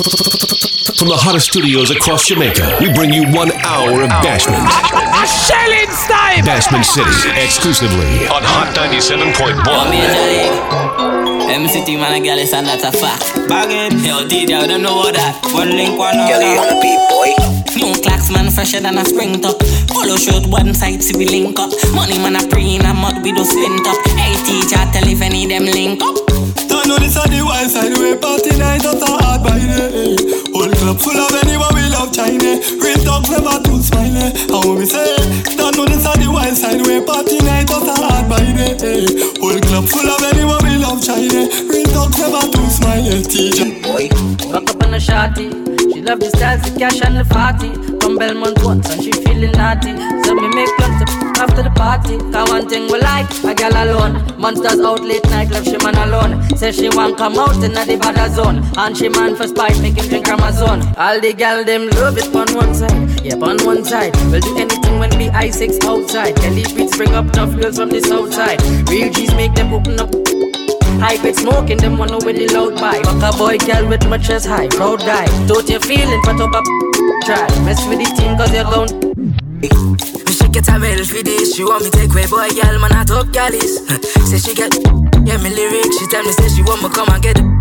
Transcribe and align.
From 0.00 1.12
the 1.12 1.20
hottest 1.20 1.52
studios 1.52 1.92
across 1.92 2.24
Jamaica, 2.24 2.80
we 2.80 2.88
bring 2.96 3.12
you 3.12 3.28
one 3.36 3.52
hour 3.68 4.00
of 4.00 4.08
Bashment. 4.24 4.64
A 4.64 5.28
shelling 5.28 5.92
time! 6.08 6.40
Bashment 6.40 6.88
City, 6.88 7.12
exclusively 7.36 8.24
on 8.32 8.40
Hot 8.40 8.72
97.1. 8.72 9.60
MC 11.52 11.84
team 11.84 12.00
and 12.00 12.16
a 12.16 12.20
girl 12.24 12.40
is 12.40 12.56
and 12.56 12.64
that's 12.64 12.80
a 12.80 12.92
fact. 12.96 13.28
Bagging, 13.44 14.00
yo, 14.00 14.24
DJ, 14.24 14.56
I 14.56 14.66
don't 14.72 14.80
know 14.80 14.96
what 14.96 15.20
that. 15.20 15.36
One 15.52 15.68
link, 15.76 16.00
one 16.00 16.16
Girl, 16.16 16.40
you 16.40 16.56
other. 16.56 16.80
wanna 16.80 16.80
be 16.80 16.96
boy? 17.12 17.36
New 17.76 17.92
clocks, 18.00 18.32
man, 18.32 18.48
fresher 18.48 18.80
than 18.80 18.96
a 18.96 19.04
spring 19.04 19.36
top. 19.36 19.60
Polo 19.84 20.16
shirt, 20.16 20.48
one 20.48 20.72
side, 20.72 21.02
see 21.04 21.12
we 21.12 21.28
link 21.28 21.60
up. 21.60 21.68
Money, 21.92 22.16
man, 22.16 22.40
a 22.40 22.42
pre 22.48 22.80
in 22.80 22.88
a 22.88 22.96
mud, 22.96 23.20
we 23.20 23.36
do 23.36 23.44
splint 23.44 23.84
up. 23.84 24.00
Hey, 24.16 24.32
teacher, 24.48 24.80
tell 24.96 25.04
if 25.04 25.20
any 25.20 25.44
them 25.44 25.68
link 25.68 26.00
up. 26.00 26.16
Know 26.90 26.98
this 26.98 27.16
on 27.16 27.30
the 27.30 27.38
wild 27.46 27.70
side, 27.70 27.94
we 28.02 28.18
party 28.18 28.50
night 28.58 28.82
at 28.82 28.98
a 28.98 29.06
hard 29.22 29.46
by 29.46 29.62
day. 29.62 30.10
Eh. 30.10 30.50
Whole 30.50 30.74
club 30.74 30.98
full 30.98 31.14
of 31.22 31.30
anyone 31.38 31.70
we 31.78 31.86
love 31.86 32.10
China. 32.10 32.58
Real 32.82 32.98
talk 33.06 33.30
never 33.30 33.62
too 33.62 33.78
smiley. 33.78 34.34
How 34.50 34.74
we 34.74 34.82
say? 34.90 35.14
Don't 35.54 35.78
know 35.78 35.86
this 35.86 36.02
on 36.02 36.18
the 36.18 36.26
wild 36.26 36.58
side, 36.58 36.82
we 36.82 36.98
party 37.06 37.38
night 37.46 37.70
at 37.70 37.86
a 37.86 37.94
hard 37.94 38.26
by 38.26 38.42
day. 38.42 38.74
Eh. 38.82 39.06
Whole 39.38 39.62
club 39.62 39.86
full 39.86 40.10
of 40.10 40.18
anyone 40.34 40.58
we 40.66 40.82
love 40.82 40.98
China. 40.98 41.46
Real 41.70 41.86
talk 41.94 42.10
never 42.18 42.42
too 42.50 42.66
smiley. 42.66 43.22
Eh. 43.22 43.38
TJ. 43.38 43.86
Boy, 43.86 44.10
Rock 44.52 44.68
up 44.68 44.82
on 44.82 44.94
a 44.94 44.98
shawty. 44.98 45.46
She 45.92 46.02
love 46.02 46.18
the 46.18 46.30
styles, 46.30 46.62
the 46.62 46.78
cash 46.78 47.00
and 47.02 47.16
the 47.16 47.24
party. 47.24 47.70
From 48.00 48.18
Belmont 48.18 48.58
once 48.64 48.90
and 48.90 49.02
she 49.02 49.12
feeling 49.12 49.52
naughty. 49.52 49.94
So 50.24 50.34
me 50.34 50.48
make 50.48 50.70
plans 50.76 51.02
after 51.38 51.62
the 51.62 51.70
party. 51.70 52.18
Cause 52.32 52.48
one 52.50 52.68
thing 52.68 52.90
we 52.90 52.98
like, 52.98 53.30
a 53.44 53.54
girl 53.54 53.70
alone. 53.70 54.18
Monsters 54.40 54.80
out 54.80 55.02
late 55.02 55.24
night, 55.30 55.50
left 55.50 55.66
she 55.66 55.78
man 55.78 55.94
alone. 55.94 56.42
Say 56.56 56.72
she 56.72 56.88
want 56.88 57.16
come 57.16 57.38
out 57.38 57.62
in 57.62 57.72
the 57.72 57.96
bad 58.00 58.32
zone. 58.32 58.64
And 58.76 58.96
she 58.96 59.08
man 59.08 59.36
for 59.36 59.46
spite, 59.46 59.78
make 59.80 59.94
him 59.94 60.08
drink 60.08 60.26
Amazon. 60.26 60.82
All 60.96 61.20
the 61.20 61.32
gal 61.32 61.64
them 61.64 61.88
love 62.02 62.18
it 62.18 62.34
on 62.34 62.50
one 62.54 62.74
side. 62.74 63.24
Yeah, 63.24 63.36
on 63.36 63.62
one 63.64 63.84
side. 63.84 64.16
We'll 64.32 64.40
do 64.40 64.56
anything 64.58 64.98
when 64.98 65.10
we 65.16 65.28
I6 65.28 65.84
outside. 65.84 66.34
Kelly 66.36 66.64
beats 66.74 66.96
bring 66.96 67.14
up 67.14 67.30
tough 67.32 67.54
girls 67.54 67.78
from 67.78 67.90
the 67.90 68.00
south 68.00 68.34
side. 68.34 68.60
Real 68.90 69.12
G's 69.12 69.32
make 69.34 69.54
them 69.54 69.72
open 69.72 70.00
up. 70.00 70.10
Hype 71.00 71.24
it 71.24 71.36
smoking, 71.36 71.78
them 71.78 71.98
one 71.98 72.12
with 72.24 72.36
the 72.36 72.46
loud 72.52 72.74
vibe. 72.74 73.04
Fuck 73.04 73.34
a 73.34 73.38
boy, 73.38 73.58
girl 73.58 73.88
with 73.88 74.06
my 74.08 74.18
chest 74.18 74.46
high, 74.46 74.68
proud 74.68 75.00
guy. 75.00 75.26
Don't 75.46 75.68
you 75.68 75.80
feeling, 75.80 76.20
put 76.22 76.40
up 76.40 76.52
a 76.52 76.60
try. 77.24 77.48
Mess 77.64 77.80
with 77.88 77.98
the 77.98 78.08
team 78.16 78.36
cause 78.36 78.52
you're 78.52 78.64
gone. 78.64 79.10
Get 80.52 80.66
a 80.68 80.80
medal 80.80 81.04
for 81.04 81.22
this. 81.22 81.54
She 81.54 81.62
want 81.62 81.84
me 81.84 81.90
take 81.90 82.12
way 82.12 82.26
boy, 82.26 82.48
girl, 82.50 82.78
man, 82.80 82.92
I 82.92 83.04
talk 83.04 83.32
galleys. 83.32 83.86
say 84.28 84.38
she 84.38 84.52
get, 84.52 84.74
yeah, 85.24 85.36
me 85.38 85.50
lyrics. 85.54 85.96
She 85.96 86.06
tell 86.08 86.24
me 86.24 86.32
say 86.32 86.48
she 86.48 86.62
want 86.62 86.82
me 86.82 86.88
come 86.88 87.08
and 87.08 87.22
get 87.22 87.38
it. 87.38 87.59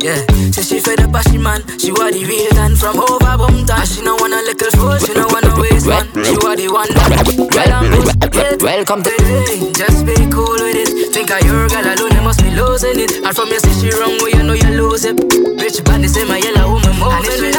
Yeah, 0.00 0.22
say 0.54 0.62
she 0.62 0.80
fed 0.80 1.00
up, 1.00 1.10
but 1.10 1.26
she 1.28 1.38
man. 1.38 1.60
She 1.78 1.90
want 1.90 2.14
the 2.14 2.22
real 2.24 2.50
gun 2.54 2.76
from 2.76 2.98
over 3.02 3.18
Bumpton. 3.18 3.82
She 3.84 4.00
no 4.02 4.14
want 4.14 4.32
a 4.32 4.40
little 4.46 4.70
fool, 4.78 4.96
she 4.98 5.12
no 5.12 5.26
want 5.26 5.44
no 5.44 5.58
waste 5.60 5.86
man. 5.86 6.06
She 6.22 6.38
want 6.38 6.58
the 6.62 6.70
one 6.70 6.86
that 6.94 7.26
well 7.50 8.30
good. 8.30 8.62
Welcome 8.62 9.02
to 9.02 9.10
Hey, 9.10 9.72
just 9.72 10.06
be 10.06 10.14
cool 10.30 10.54
with 10.54 10.78
it. 10.78 11.12
Think 11.12 11.30
of 11.30 11.42
your 11.42 11.66
girl 11.68 11.82
alone, 11.82 12.14
you 12.14 12.22
must 12.22 12.42
be 12.42 12.50
losing 12.54 13.00
it. 13.00 13.10
And 13.26 13.34
from 13.34 13.48
your 13.50 13.58
say 13.58 13.74
she 13.74 13.90
wrong, 13.98 14.14
well 14.22 14.30
you 14.30 14.42
know 14.46 14.54
you 14.54 14.70
lose 14.78 15.04
it. 15.04 15.16
Bitch, 15.58 15.84
body 15.84 16.06
say 16.06 16.24
my 16.24 16.38
yellow 16.38 16.78
woman 16.78 16.94
moving 16.94 17.50
it. 17.50 17.58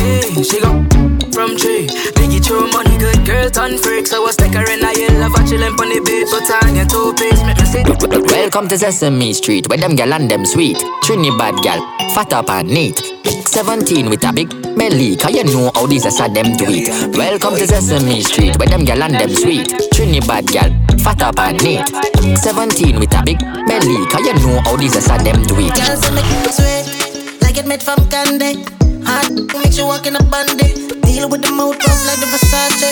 Hey, 0.00 0.42
she 0.42 0.60
go 0.60 1.13
from 1.34 1.56
tree. 1.56 1.86
Biggie 2.14 2.42
throw 2.42 2.66
money, 2.68 2.96
good 2.96 3.26
girl 3.26 3.50
turn 3.50 3.76
freak. 3.76 4.06
So 4.06 4.24
I 4.24 4.30
stick 4.30 4.54
her 4.54 4.64
in 4.70 4.84
a 4.86 4.92
yellow, 4.94 5.28
for 5.34 5.42
chillin' 5.42 5.74
on 5.74 5.88
the 5.90 6.00
beach. 6.06 6.30
Put 6.30 6.46
on 6.62 6.76
your 6.78 6.86
two 6.86 7.12
piece, 7.18 7.42
make 7.42 7.58
me 7.58 7.66
sit. 7.66 8.30
Welcome 8.30 8.68
to 8.68 8.78
Sesame 8.78 9.32
Street, 9.34 9.68
where 9.68 9.78
them 9.78 9.96
gal 9.96 10.12
and 10.14 10.30
them 10.30 10.46
sweet. 10.46 10.78
Trinidad 11.02 11.60
gal, 11.62 11.82
fat 12.14 12.32
up 12.32 12.48
and 12.50 12.68
neat. 12.68 13.02
17 13.46 14.08
with 14.08 14.24
a 14.24 14.32
big 14.32 14.50
belly, 14.78 15.16
cause 15.16 15.34
you 15.34 15.44
know 15.44 15.70
how 15.74 15.86
these 15.86 16.06
are 16.06 16.28
them 16.28 16.56
do 16.56 16.66
it. 16.68 16.88
Welcome 17.16 17.54
to 17.54 17.66
Sesame 17.66 18.22
Street, 18.22 18.56
where 18.58 18.68
them 18.68 18.84
gal 18.84 19.02
and 19.02 19.14
them 19.14 19.30
sweet. 19.30 19.68
Trinidad 19.92 20.46
gal, 20.46 20.70
fat 21.02 21.20
up 21.22 21.38
and 21.38 21.62
neat. 21.62 21.82
17 22.38 22.98
with 22.98 23.12
a 23.14 23.22
big 23.24 23.38
belly, 23.66 24.06
cause 24.06 24.24
you 24.26 24.34
know 24.34 24.60
how 24.62 24.76
these 24.76 24.96
are 24.96 25.18
them 25.18 25.42
do 25.44 25.54
it. 25.58 25.74
Girl, 25.74 25.96
say 25.98 26.14
make 26.14 26.24
it 26.30 26.54
sweet, 26.54 27.03
like 27.54 27.64
it 27.64 27.68
made 27.68 27.82
from 27.82 28.02
candy. 28.10 28.66
Hot, 29.06 29.30
makes 29.62 29.78
you 29.78 29.86
walk 29.86 30.06
in 30.06 30.16
a 30.16 30.22
bandy. 30.26 30.74
Deal 31.06 31.28
with 31.28 31.42
the 31.42 31.52
mouth 31.54 31.78
rough 31.86 32.02
like 32.06 32.18
the 32.18 32.26
Versace. 32.26 32.90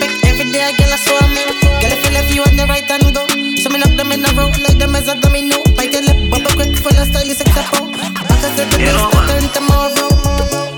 Back 0.00 0.14
every 0.24 0.48
day, 0.52 0.72
girl 0.78 0.88
I 0.88 0.96
saw 0.96 1.20
me. 1.36 1.44
Girl, 1.76 1.92
if 1.92 2.00
you 2.00 2.10
left 2.16 2.32
you 2.32 2.42
on 2.48 2.56
the 2.56 2.64
right 2.64 2.88
and 2.88 3.12
go. 3.12 3.28
So 3.60 3.68
me 3.68 3.76
knock 3.76 3.92
them 4.00 4.12
in 4.12 4.24
a 4.24 4.30
row 4.32 4.48
like 4.64 4.78
them 4.78 4.96
as 4.96 5.08
a 5.08 5.20
domino. 5.20 5.60
Bite 5.76 5.92
your 5.92 6.00
lip, 6.00 6.30
bubble 6.32 6.54
quick, 6.56 6.80
full 6.80 6.96
of 6.96 7.08
style, 7.12 7.28
you 7.28 7.34
sex 7.36 7.52
up. 7.60 7.68
A 7.68 8.48
step, 8.56 8.72
you 8.80 8.88
start 8.88 9.28
turn 9.28 9.44
tomorrow. 9.52 10.08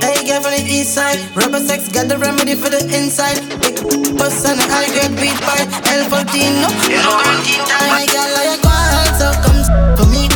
Hey, 0.02 0.26
girl 0.26 0.42
from 0.42 0.58
the 0.58 0.62
east 0.66 0.94
side. 0.94 1.20
Rubber 1.36 1.62
sex 1.62 1.86
got 1.94 2.08
the 2.08 2.18
remedy 2.18 2.58
for 2.58 2.74
the 2.74 2.82
inside. 2.90 3.38
Big 3.62 3.78
bus 4.18 4.42
and 4.50 4.58
a 4.58 4.66
high 4.66 4.90
grade 4.90 5.14
beat 5.14 5.38
by 5.46 5.62
L14. 5.94 6.26
No, 6.58 6.68
you 6.90 6.98
know. 7.06 7.22
My 7.86 8.02
girl, 8.10 8.34
I 8.34 8.58
on, 8.66 9.10
so 9.14 9.30
come 9.46 9.62
for 9.94 10.10
me. 10.10 10.29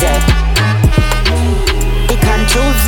It? 0.00 0.22
Pick 2.08 2.24
and 2.24 2.44
choose. 2.48 2.84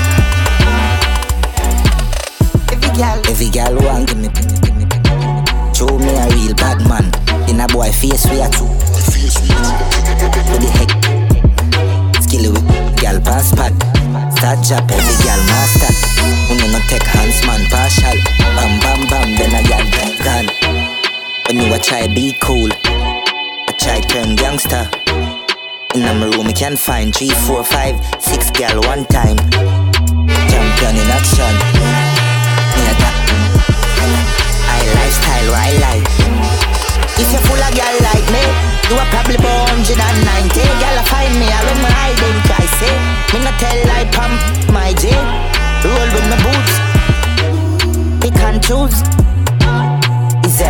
Every 2.72 2.90
girl, 2.96 3.18
every 3.28 3.50
girl 3.50 3.74
want 3.84 4.08
give 4.08 4.18
me. 4.18 4.28
Show 5.74 5.98
me 5.98 6.10
a 6.14 6.26
real 6.34 6.54
bad 6.54 6.78
man. 6.88 7.06
In 7.48 7.60
a 7.60 7.66
boy 7.68 7.90
face 7.92 8.28
we 8.30 8.40
are 8.40 8.50
two. 8.50 8.68
With 10.50 10.60
the 10.60 10.70
heck 10.76 10.90
Skill 12.22 12.52
with 12.52 13.00
gal 13.00 13.20
pass 13.20 13.54
pad 13.54 13.72
Start 14.36 14.58
job 14.64 14.90
every 14.90 15.16
gal 15.24 15.38
master 15.46 15.92
When 16.48 16.58
you 16.58 16.68
not 16.72 16.82
take 16.88 17.02
hands 17.02 17.40
man 17.46 17.64
partial 17.70 18.18
Bam 18.38 18.80
bam 18.80 19.00
bam 19.08 19.28
then 19.36 19.54
a 19.54 19.62
gal 19.66 19.86
gone 20.24 20.48
When 21.46 21.56
you 21.64 21.74
a 21.74 21.78
try 21.78 22.06
be 22.08 22.34
cool 22.40 22.68
I 22.72 23.72
try 23.78 24.00
turn 24.00 24.36
gangster 24.36 24.90
In 25.94 26.02
my 26.02 26.12
room 26.22 26.46
I 26.46 26.52
can 26.52 26.76
find 26.76 27.14
three, 27.14 27.30
four, 27.30 27.64
five, 27.64 27.98
six 28.22 28.50
gal 28.50 28.78
one 28.86 29.04
time. 29.06 29.36
Champion 30.46 30.94
in 30.94 31.10
action. 31.10 31.54
Me 32.78 32.82
a 32.86 32.94
tap 32.94 33.16
I 34.70 34.86
lifestyle 34.94 35.50
I 35.50 35.70
like 35.82 36.06
If 37.18 37.26
you 37.34 37.42
full 37.42 37.58
of 37.58 37.74
gal 37.74 37.96
like 38.06 38.26
me 38.30 38.44
You 38.86 39.02
a 39.02 39.04
probably 39.10 39.36
born 39.42 39.82
190 39.82 40.62
Gal 40.78 40.98
find 41.10 41.34
me 41.42 41.50
I 41.50 41.58
when 41.66 41.82
my 41.82 41.90
identity 42.06 42.66
say 42.78 42.94
Me 43.34 43.42
no 43.42 43.50
tell 43.58 43.78
lie 43.90 44.06
pump 44.14 44.38
my 44.70 44.94
J 44.94 45.10
Roll 45.82 46.10
with 46.14 46.26
my 46.30 46.38
boots. 46.44 46.74
Pick 48.22 48.38
and 48.46 48.62
choose. 48.62 49.02
Is 50.46 50.62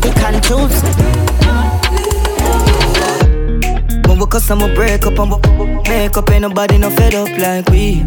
Pick 0.00 0.22
and 0.22 0.38
choose 0.44 1.25
cause 4.26 4.50
I'm 4.50 4.62
a 4.62 4.74
break 4.74 5.06
up 5.06 5.18
and 5.18 5.30
make 5.88 6.16
up. 6.16 6.30
Ain't 6.30 6.42
nobody 6.42 6.78
no 6.78 6.90
fed 6.90 7.14
up 7.14 7.28
like 7.38 7.68
we. 7.70 8.04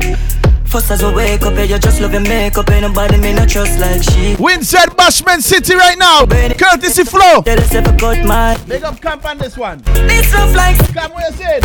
First 0.65 0.91
as 0.91 1.03
we 1.03 1.11
wake 1.13 1.41
up, 1.41 1.55
yeah, 1.55 1.63
you 1.63 1.79
just 1.79 1.99
love 1.99 2.11
your 2.13 2.21
makeup. 2.21 2.69
Ain't 2.69 2.81
nobody 2.81 3.17
me 3.17 3.33
not 3.33 3.49
trust 3.49 3.79
like 3.79 4.03
she. 4.03 4.35
Windsor 4.39 4.85
Bashment 4.97 5.41
City 5.41 5.75
right 5.75 5.97
now. 5.97 6.25
Courtesy 6.25 7.03
flow. 7.03 7.41
Tell 7.41 7.59
us 7.59 7.73
if 7.73 7.87
I 7.87 7.95
got 7.95 8.25
my. 8.25 8.57
Big 8.67 8.83
up 8.83 9.01
camp 9.01 9.25
on 9.25 9.37
this 9.37 9.57
one. 9.57 9.81
This 10.07 10.31
love 10.33 10.53
like. 10.53 10.77
Come 10.93 11.11
where 11.13 11.29
you 11.29 11.37
said. 11.37 11.63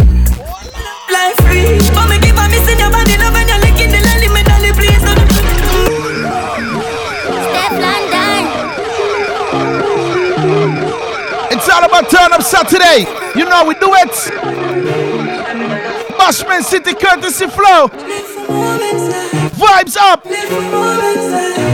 Life 1.12 1.36
free. 1.44 1.78
For 1.92 2.08
me 2.08 2.18
keep 2.20 2.38
on 2.38 2.50
missing 2.50 2.78
your 2.78 2.90
body, 2.90 3.18
love 3.18 3.36
and 3.36 3.48
you're 3.48 3.60
licking 3.60 3.90
the 3.92 4.03
Saturday. 12.44 13.06
You 13.34 13.44
know 13.46 13.64
we 13.64 13.74
do 13.74 13.88
it. 13.94 14.12
Bashment 16.18 16.62
City 16.62 16.94
courtesy 16.94 17.46
flow. 17.46 17.88
Vibes 19.56 19.96
up. 19.96 20.24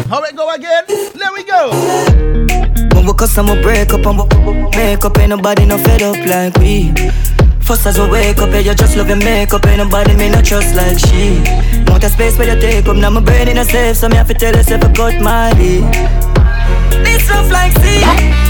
How 0.08 0.22
it 0.22 0.36
go 0.36 0.50
again? 0.54 0.84
There 0.86 1.32
we 1.34 1.44
go. 1.44 1.70
When 2.94 3.06
we 3.06 3.12
cause 3.14 3.36
I'm 3.36 3.48
a 3.48 3.60
break 3.60 3.92
up 3.92 4.06
and 4.06 4.18
we 4.46 4.52
make 4.76 5.04
up, 5.04 5.18
ain't 5.18 5.30
nobody 5.30 5.66
no 5.66 5.76
fed 5.78 6.02
up 6.02 6.16
like 6.26 6.56
we. 6.58 6.92
First 7.60 7.86
as 7.86 7.98
we 7.98 8.08
wake 8.08 8.38
up, 8.38 8.50
yeah, 8.50 8.58
you 8.60 8.74
just 8.74 8.96
love 8.96 9.08
your 9.08 9.16
makeup, 9.18 9.64
ain't 9.66 9.78
nobody 9.78 10.16
me 10.16 10.28
not 10.28 10.44
trust 10.44 10.74
like 10.74 10.98
she. 10.98 11.40
Want 11.86 12.02
a 12.04 12.10
space 12.10 12.36
where 12.38 12.52
you 12.54 12.60
take 12.60 12.86
up, 12.86 12.96
now 12.96 13.10
my 13.10 13.20
brain 13.20 13.48
in 13.48 13.58
a 13.58 13.64
safe, 13.64 13.96
so 13.96 14.08
me 14.08 14.16
have 14.16 14.28
to 14.28 14.34
tell 14.34 14.54
yourself 14.54 14.84
I 14.84 14.92
got 14.92 15.20
my 15.20 15.52
lead. 15.52 15.84
This 17.04 17.28
love 17.30 17.50
like 17.50 17.72
sea, 17.78 18.02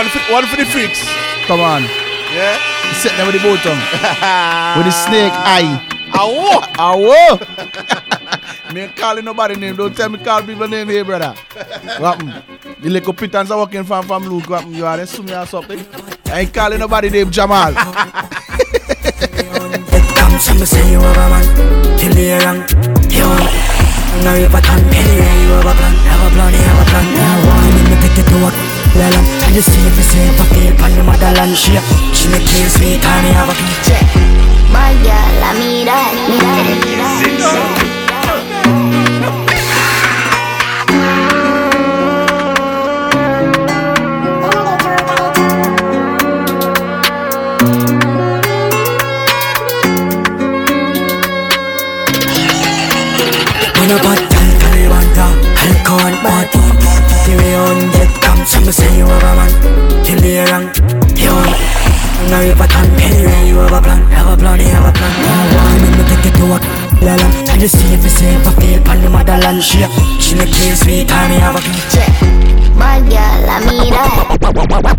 One 0.00 0.08
for, 0.08 0.32
one 0.32 0.46
for 0.46 0.56
the 0.56 0.64
freaks. 0.64 1.04
Come 1.44 1.60
on. 1.60 1.82
Yeah. 2.32 2.56
Sit 2.94 3.12
there 3.18 3.26
with 3.26 3.34
the 3.36 3.42
bottom. 3.44 3.76
with 4.80 4.86
the 4.88 4.92
snake 4.96 5.30
eye. 5.36 5.76
Awo. 6.16 6.64
Awo. 6.80 8.72
me 8.74 8.80
ain't 8.80 8.96
calling 8.96 9.26
nobody 9.26 9.56
name. 9.56 9.76
Don't 9.76 9.94
tell 9.94 10.08
me 10.08 10.16
call 10.16 10.40
people 10.42 10.66
name 10.68 10.88
here, 10.88 11.04
brother. 11.04 11.34
What 12.00 12.16
happen? 12.16 12.32
The 12.80 12.88
little 12.88 13.12
pittance 13.12 13.50
are 13.50 13.58
walking 13.58 13.84
from 13.84 14.06
from 14.06 14.24
Luke. 14.24 14.48
What 14.48 14.60
happen? 14.62 14.74
You 14.74 14.86
are 14.86 15.04
sue 15.04 15.22
me 15.22 15.34
or 15.34 15.44
something? 15.44 15.78
I 16.32 16.40
ain't 16.40 16.54
calling 16.54 16.78
nobody 16.78 17.10
name 17.10 17.30
Jamal. 17.30 17.74
Come 17.74 18.08
some 20.40 20.64
say 20.64 20.92
you 20.92 20.98
have 20.98 21.14
a 21.14 21.28
man, 21.28 21.44
till 21.98 22.14
the 22.14 22.40
wrong. 22.40 22.64
You 23.12 23.28
now 24.24 24.32
you 24.32 24.48
put 24.48 24.64
on 24.64 24.80
anyway 24.80 25.42
you 25.44 25.50
have 25.60 25.66
a 25.66 25.74
plan, 25.76 25.92
have 25.92 26.24
a 26.24 26.34
plan, 26.34 26.52
you 26.54 26.60
have 26.60 26.86
a 26.86 26.88
plan. 26.88 27.04
Now 27.16 27.36
one 27.52 27.68
me 27.84 27.96
take 28.00 28.16
it 28.16 28.28
to 28.30 28.36
work. 28.42 28.69
Well, 28.94 29.12
I'm 29.14 29.24
trying 29.38 29.54
to 29.54 29.62
see 29.62 29.86
if 29.86 29.96
you 29.96 30.02
say 30.02 30.28
if 30.28 30.40
I 30.40 30.44
feel 30.50 30.74
on 30.84 30.90
the 30.96 31.02
motherland 31.04 31.56
She, 31.56 31.78
she 32.12 32.28
make 32.28 32.42
me 32.42 32.68
sweet 32.68 33.04
and 33.04 33.22
me 33.24 33.30
have 33.32 33.48
a 33.48 33.54
picture 33.54 34.02
My 34.72 34.92
girl, 35.02 35.44
I 35.46 35.52
mean 35.58 35.86
that, 35.86 36.10
now 62.30 62.40
you 62.40 62.54
put 62.54 62.70
on 62.76 62.86
anyway 63.00 63.48
you 63.48 63.56
have 63.58 63.72
a 63.72 63.80
plan, 63.82 64.02
have 64.12 64.28
a 64.32 64.36
plan, 64.36 64.58
you 64.60 64.66
have 64.66 64.86
a 64.86 64.92
plan. 64.92 65.12
Now 65.22 65.56
one 65.58 65.82
me 65.98 66.02
take 66.08 66.26
it 66.32 66.34
to 66.38 66.44
work. 66.46 66.62
Lala, 67.02 67.26
trying 67.46 67.60
to 67.60 67.68
see 67.68 67.94
if 67.94 68.04
you 68.04 68.10
say 68.10 68.34
if 68.34 68.46
I 68.46 68.52
feel 68.60 68.80
on 68.90 69.00
the 69.00 69.08
motherland 69.08 69.62
She, 69.64 69.80
she 70.20 70.34
make 70.36 70.52
me 70.52 70.76
sweet 70.76 71.08
and 71.10 71.32
me 71.32 71.40
have 71.40 71.56
a 71.56 71.60
picture 71.64 72.04
My 72.76 73.00
girl, 73.00 73.40
I 73.48 73.56
mean 73.64 73.88
that. 73.88 74.36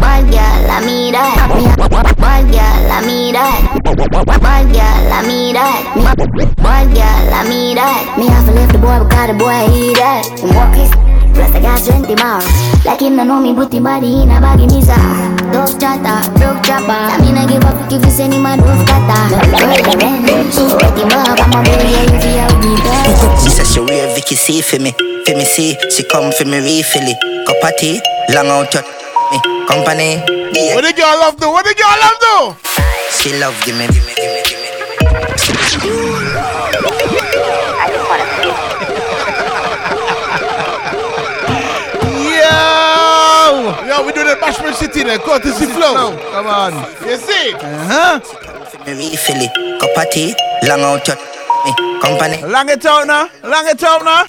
My 0.01 0.21
girl, 0.25 0.65
I 0.65 0.81
mean 0.81 1.13
that. 1.13 1.37
Me- 1.53 1.69
My 2.17 2.41
girl, 2.41 2.89
I 2.89 3.05
mean 3.05 3.33
that. 3.37 3.61
My 4.41 4.65
girl, 4.65 5.13
I 5.13 5.21
mean 5.21 5.53
that. 5.53 5.93
Me- 5.93 6.49
My 6.57 6.83
girl, 6.89 7.33
I 7.37 7.45
mean 7.47 7.75
that. 7.77 8.17
Me 8.17 8.25
have 8.33 8.45
to 8.47 8.51
leave 8.51 8.71
the 8.73 8.79
boy 8.79 8.97
because 9.05 9.27
the 9.29 9.33
boy 9.37 9.69
he 9.69 9.93
that. 9.93 10.25
Walk 10.57 10.73
his 10.73 10.89
plus 11.33 11.55
I 11.55 11.59
got 11.61 11.79
strength 11.79 12.11
more. 12.11 12.43
Like 12.85 13.01
him 13.01 13.15
no 13.15 13.23
know 13.23 13.39
me, 13.41 13.53
put 13.53 13.73
him 13.73 13.83
body 13.83 14.23
in 14.23 14.31
a 14.31 14.39
baggy 14.39 14.67
misa. 14.67 14.97
Dove 15.51 15.75
chatter, 15.79 16.19
broke 16.37 16.61
chopper. 16.63 16.91
I 16.91 17.17
mean 17.21 17.37
I 17.37 17.47
give 17.47 17.63
up 17.63 17.75
if 17.91 18.03
you 18.03 18.11
send 18.11 18.33
him 18.33 18.45
a 18.45 18.57
dove 18.57 18.83
cutter. 18.87 19.23
Roll 19.59 19.81
the 19.81 19.93
rent, 19.97 20.27
him 20.29 21.11
up. 21.15 21.39
I'm 21.39 21.53
a 21.55 21.59
boy, 21.63 21.79
yeah, 21.79 22.05
you 22.07 22.17
see 22.21 22.37
how 22.37 22.51
we 22.59 22.75
do. 22.75 22.91
She 23.43 23.49
said 23.49 23.67
she 23.67 23.79
wear 23.79 24.07
Vicky 24.15 24.35
C 24.35 24.61
for 24.61 24.79
me, 24.79 24.91
for 25.25 25.33
me 25.35 25.45
see. 25.45 25.77
She 25.89 26.03
come 26.03 26.31
for 26.31 26.45
me 26.45 26.59
refill 26.59 27.07
it. 27.07 27.17
Cup 27.47 27.63
of 27.63 27.77
tea, 27.77 28.01
long 28.33 28.47
out 28.47 28.73
your 28.73 28.83
me 29.31 29.39
company. 29.67 30.21
Yeah. 30.53 30.75
What 30.75 30.83
the 30.83 30.93
girl 30.93 31.15
love 31.19 31.37
do? 31.37 31.49
What 31.49 31.65
the 31.65 31.73
girl 31.73 31.97
love 31.99 32.19
do? 32.19 32.35
She 33.17 33.37
love 33.39 33.55
give 33.65 33.77
me, 33.77 33.87
give 33.87 34.05
me, 34.05 34.13
give 34.15 34.31
me, 34.33 34.41
give 34.47 34.59
me. 35.95 36.00
Yo! 43.91 43.97
Yo, 43.99 44.05
we 44.07 44.13
do 44.13 44.23
the 44.23 44.35
Bashment 44.39 44.75
City 44.75 45.03
there, 45.03 45.19
courtesy 45.19 45.65
flow. 45.65 46.15
Come 46.31 46.47
on. 46.47 46.73
You 47.03 47.17
see? 47.17 47.51
Uh-huh. 47.53 48.19
For 48.21 48.79
me 48.85 49.11
refill 49.11 49.35
it. 49.35 49.51
Cup 49.81 49.97
of 49.97 50.09
tea, 50.11 50.33
long 50.63 50.79
out 50.79 51.05
your 51.05 51.17
company. 51.99 52.41
Long 52.41 52.69
it 52.69 52.85
out 52.85 53.05
now. 53.05 53.27
Long 53.43 53.67
it 53.67 53.83
out 53.83 54.05
now. 54.05 54.23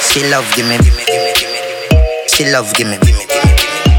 She 0.00 0.24
love 0.30 0.48
give 0.56 0.66
me, 0.66 0.78
give 0.78 0.96
me, 0.96 1.04
give 1.04 1.20
me, 1.20 1.32
give 1.36 1.50
me. 1.52 1.58
She 2.26 2.50
love 2.50 2.72
give 2.72 2.88
me, 2.88 2.96
give 3.04 3.12
me, 3.18 3.26
give 3.28 3.44
me, 3.44 3.52
give 3.52 3.68
me. 3.68 3.92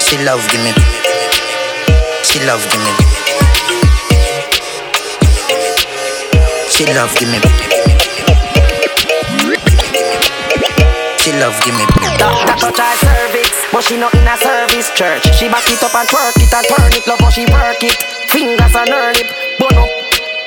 She 0.00 0.16
love 0.24 0.40
give 0.48 0.64
me, 0.64 0.72
give 0.72 0.88
me, 0.88 0.96
give 1.04 1.20
me, 1.20 1.28
give 1.28 1.44
me. 1.44 2.00
She 2.24 2.40
love 2.48 2.64
give 2.72 2.80
me, 2.80 2.88
give 2.96 3.04
me, 3.04 3.20
give 3.28 3.36
me, 3.36 3.60
give 3.60 4.00
me. 4.50 4.80
She 6.72 6.84
love 6.88 7.12
give 7.20 7.28
me, 7.28 7.36
give 7.36 7.44
me, 7.44 7.52
give 7.52 7.52
me, 7.52 7.60
give 7.60 7.68
me. 7.68 7.69
She 11.20 11.32
love 11.36 11.52
give 11.64 11.76
me. 11.76 11.84
Doctor 12.16 12.72
touch 12.72 12.80
her 12.80 12.96
cervix, 13.04 13.52
but 13.72 13.84
she 13.84 13.96
not 14.00 14.14
in 14.14 14.26
a 14.26 14.36
service 14.40 14.88
church. 14.96 15.28
She 15.36 15.48
back 15.52 15.68
it 15.68 15.82
up 15.84 15.94
and 15.94 16.08
twerk 16.08 16.32
it 16.40 16.48
and 16.48 16.64
turn 16.64 16.92
it, 16.96 17.06
love 17.06 17.20
how 17.20 17.28
she 17.28 17.44
work 17.44 17.84
it. 17.84 17.92
Fingers 18.32 18.74
on 18.74 18.88
her 18.88 19.12
lip, 19.12 19.28
bun 19.60 19.76
up, 19.76 19.90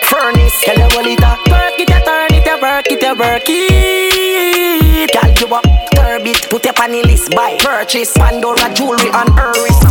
furnace. 0.10 0.58
Girl, 0.66 0.82
you 0.82 0.90
hold 0.90 1.06
it 1.06 1.22
up, 1.22 1.38
work 1.46 1.78
it, 1.78 1.90
you 1.90 2.00
turn 2.02 2.34
it, 2.34 2.46
you 2.46 2.58
work 2.58 2.90
it, 2.90 3.02
you 3.06 3.14
work 3.14 3.46
it. 3.46 5.14
Girl, 5.14 5.30
you 5.30 5.54
up, 5.54 5.66
turb 5.94 6.26
it, 6.26 6.50
put 6.50 6.66
your 6.66 6.74
on 6.82 6.90
the 6.90 7.04
list, 7.06 7.30
buy, 7.38 7.56
purchase, 7.62 8.12
Pandora 8.18 8.74
jewelry 8.74 9.14
on 9.14 9.30
her 9.38 9.54
wrist. 9.62 9.86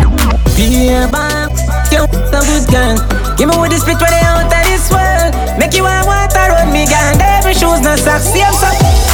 Yeah, 0.59 1.07
bam, 1.07 1.55
you 1.95 2.03
a 2.03 2.41
good 2.43 2.67
girl. 2.75 2.99
Give 3.39 3.49
me 3.49 3.55
with 3.55 3.71
the 3.71 3.79
spit 3.79 4.03
where 4.03 4.11
they 4.11 4.27
out 4.27 4.51
of 4.51 4.67
this 4.67 4.91
world. 4.91 5.31
Make 5.63 5.75
you 5.79 5.85
want 5.87 6.11
water 6.11 6.51
on 6.59 6.75
me, 6.75 6.91
girl. 6.91 7.15
Every 7.39 7.55
shoes 7.55 7.79
no 7.87 7.95
socks, 7.95 8.35
same 8.35 8.51
sock. 8.59 9.12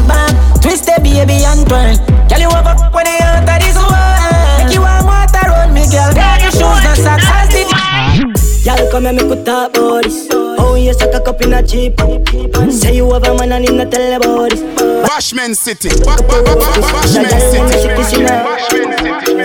Yeah, 0.00 0.08
bam, 0.08 0.60
twist 0.60 0.86
the 0.86 0.96
baby 1.02 1.44
and 1.44 1.66
twirl. 1.68 1.96
Girl, 2.28 2.40
you 2.40 2.48
over 2.48 2.72
when 2.92 3.04
they 3.04 3.18
out 3.20 3.44
of 3.44 3.60
this 3.60 3.76
world. 3.76 4.64
Make 4.64 4.72
you 4.72 4.80
want 4.80 5.04
water 5.04 5.44
on 5.52 5.74
me, 5.74 5.84
girl. 5.92 6.16
Every 6.16 6.50
shoes 6.50 6.80
no 6.80 6.94
socks, 6.96 7.28
as 7.28 7.48
the 7.52 7.68
Y'all 8.64 8.90
come 8.90 9.04
here, 9.04 9.12
make 9.12 9.28
we 9.28 9.44
talk 9.44 9.76
about 9.76 10.04
this. 10.04 10.28
Oh, 10.32 10.76
you 10.76 10.86
you 10.86 10.94
suck 10.94 11.12
a 11.12 11.20
cup 11.20 11.40
in 11.42 11.52
a 11.52 11.62
cheap. 11.62 12.00
Say 12.72 12.96
you 12.96 13.12
have 13.12 13.24
a 13.24 13.34
man 13.36 13.52
and 13.52 13.68
him 13.68 13.76
not 13.76 13.90
tell 13.90 14.16
about 14.16 14.52
it. 14.52 14.60
Bashment 15.04 15.54
City. 15.56 15.90
Bashment 15.90 17.28
City. 17.50 18.22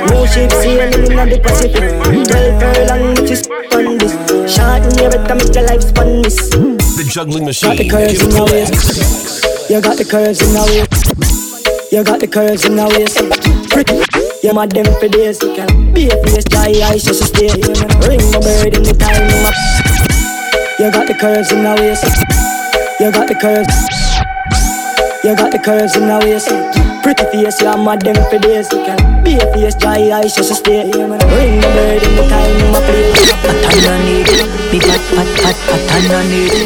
No 0.07 0.25
ship 0.25 0.51
sailing 0.51 1.12
in 1.12 1.29
the 1.29 1.39
Pacific. 1.43 1.91
Twelve 2.29 2.55
furlong, 2.62 3.15
which 3.15 3.31
is 3.31 3.47
on 3.75 3.97
this. 3.97 4.13
Short 4.55 4.83
in 4.88 5.03
your 5.03 5.12
better 5.12 5.35
make 5.35 5.53
your 5.53 5.65
life 5.65 5.83
spun 5.83 6.21
this. 6.21 6.50
The 6.50 7.03
juggling 7.09 7.45
machine. 7.45 7.69
Got 7.69 7.77
the 7.77 7.89
curves 7.89 8.24
in 8.24 8.29
the 8.29 8.43
waist. 8.45 9.54
You 9.75 9.82
got 9.82 9.98
the 9.98 10.05
curves 10.05 10.41
in 10.41 10.53
the 10.53 10.63
waist. 10.72 11.91
You 11.91 12.01
got 12.01 12.22
the 12.22 12.27
curves 12.29 12.63
in 12.63 12.77
the 12.77 12.88
waist. 12.96 13.20
Pretty. 13.70 14.00
You 14.41 14.53
mad 14.53 14.72
them 14.72 14.86
for 14.86 15.10
days. 15.10 15.39
Be 15.91 16.08
a 16.08 16.15
face, 16.24 16.46
dry 16.46 16.72
eyes, 16.88 17.03
just 17.03 17.20
to 17.20 17.27
stay. 17.27 17.51
Ring 18.08 18.24
my 18.32 18.39
bird 18.39 18.72
in 18.72 18.84
the 18.84 18.96
time. 18.96 19.27
You 20.79 20.89
got 20.94 21.08
the 21.08 21.13
curves 21.20 21.51
in 21.51 21.63
the 21.63 21.75
waist. 21.75 22.08
You 23.01 23.12
got 23.12 23.27
the 23.27 23.36
curves. 23.36 23.75
You 25.25 25.36
got 25.36 25.51
the 25.51 25.60
curves 25.60 25.98
in 25.98 26.08
the 26.08 26.20
waist. 26.24 26.85
Pretty 27.05 27.21
face, 27.29 27.62
you 27.62 27.69
mad 27.85 28.01
them 28.01 28.17
for 28.33 28.39
days. 28.39 28.67
Be 29.21 29.38
a 29.38 29.45
face, 29.53 29.75
dry 29.75 30.09
eyes, 30.09 30.33
just 30.33 30.50
to 30.50 30.55
stay. 30.55 30.89
Ring 30.89 31.07
my 31.07 31.19
bird 31.21 32.01
in 32.01 32.15
the 32.17 32.25
time. 32.25 32.71
My 32.74 32.81
play. 32.81 33.13
Pat 33.45 33.62
underneath, 33.62 34.33
me 34.74 34.79
pat 34.81 35.01
pat 35.13 35.29
pat 35.38 35.57
pat 35.69 35.85
underneath. 36.01 36.57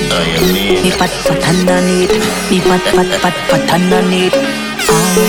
Me 0.79 0.91
pat 0.95 1.11
pat 1.27 1.43
underneath, 1.43 2.15
me 2.49 2.61
pat 2.61 2.79
pat 2.95 3.09
pat 3.19 3.35
pat 3.51 3.69
underneath. 3.69 4.33
Ah, 4.87 5.19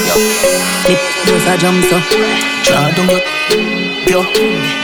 lip 0.86 1.02
does 1.26 1.46
a 1.48 1.58
jump 1.58 1.82
so. 1.90 1.98
Draw 2.62 2.94
down 2.94 3.10
your 3.10 3.89
yo. 4.06 4.22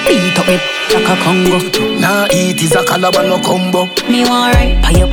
Beat 0.07 0.39
up 0.39 0.47
me 0.47 0.59
like 0.93 1.09
a 1.09 1.17
Congo. 1.23 1.59
Nah, 2.01 2.29
eat 2.33 2.63
is 2.63 2.75
a 2.75 2.85
calabar 2.85 3.25
no 3.25 3.39
combo. 3.41 3.87
Me 4.09 4.25
want 4.25 4.55
right 4.55 4.83
pie 4.83 5.03
up, 5.03 5.11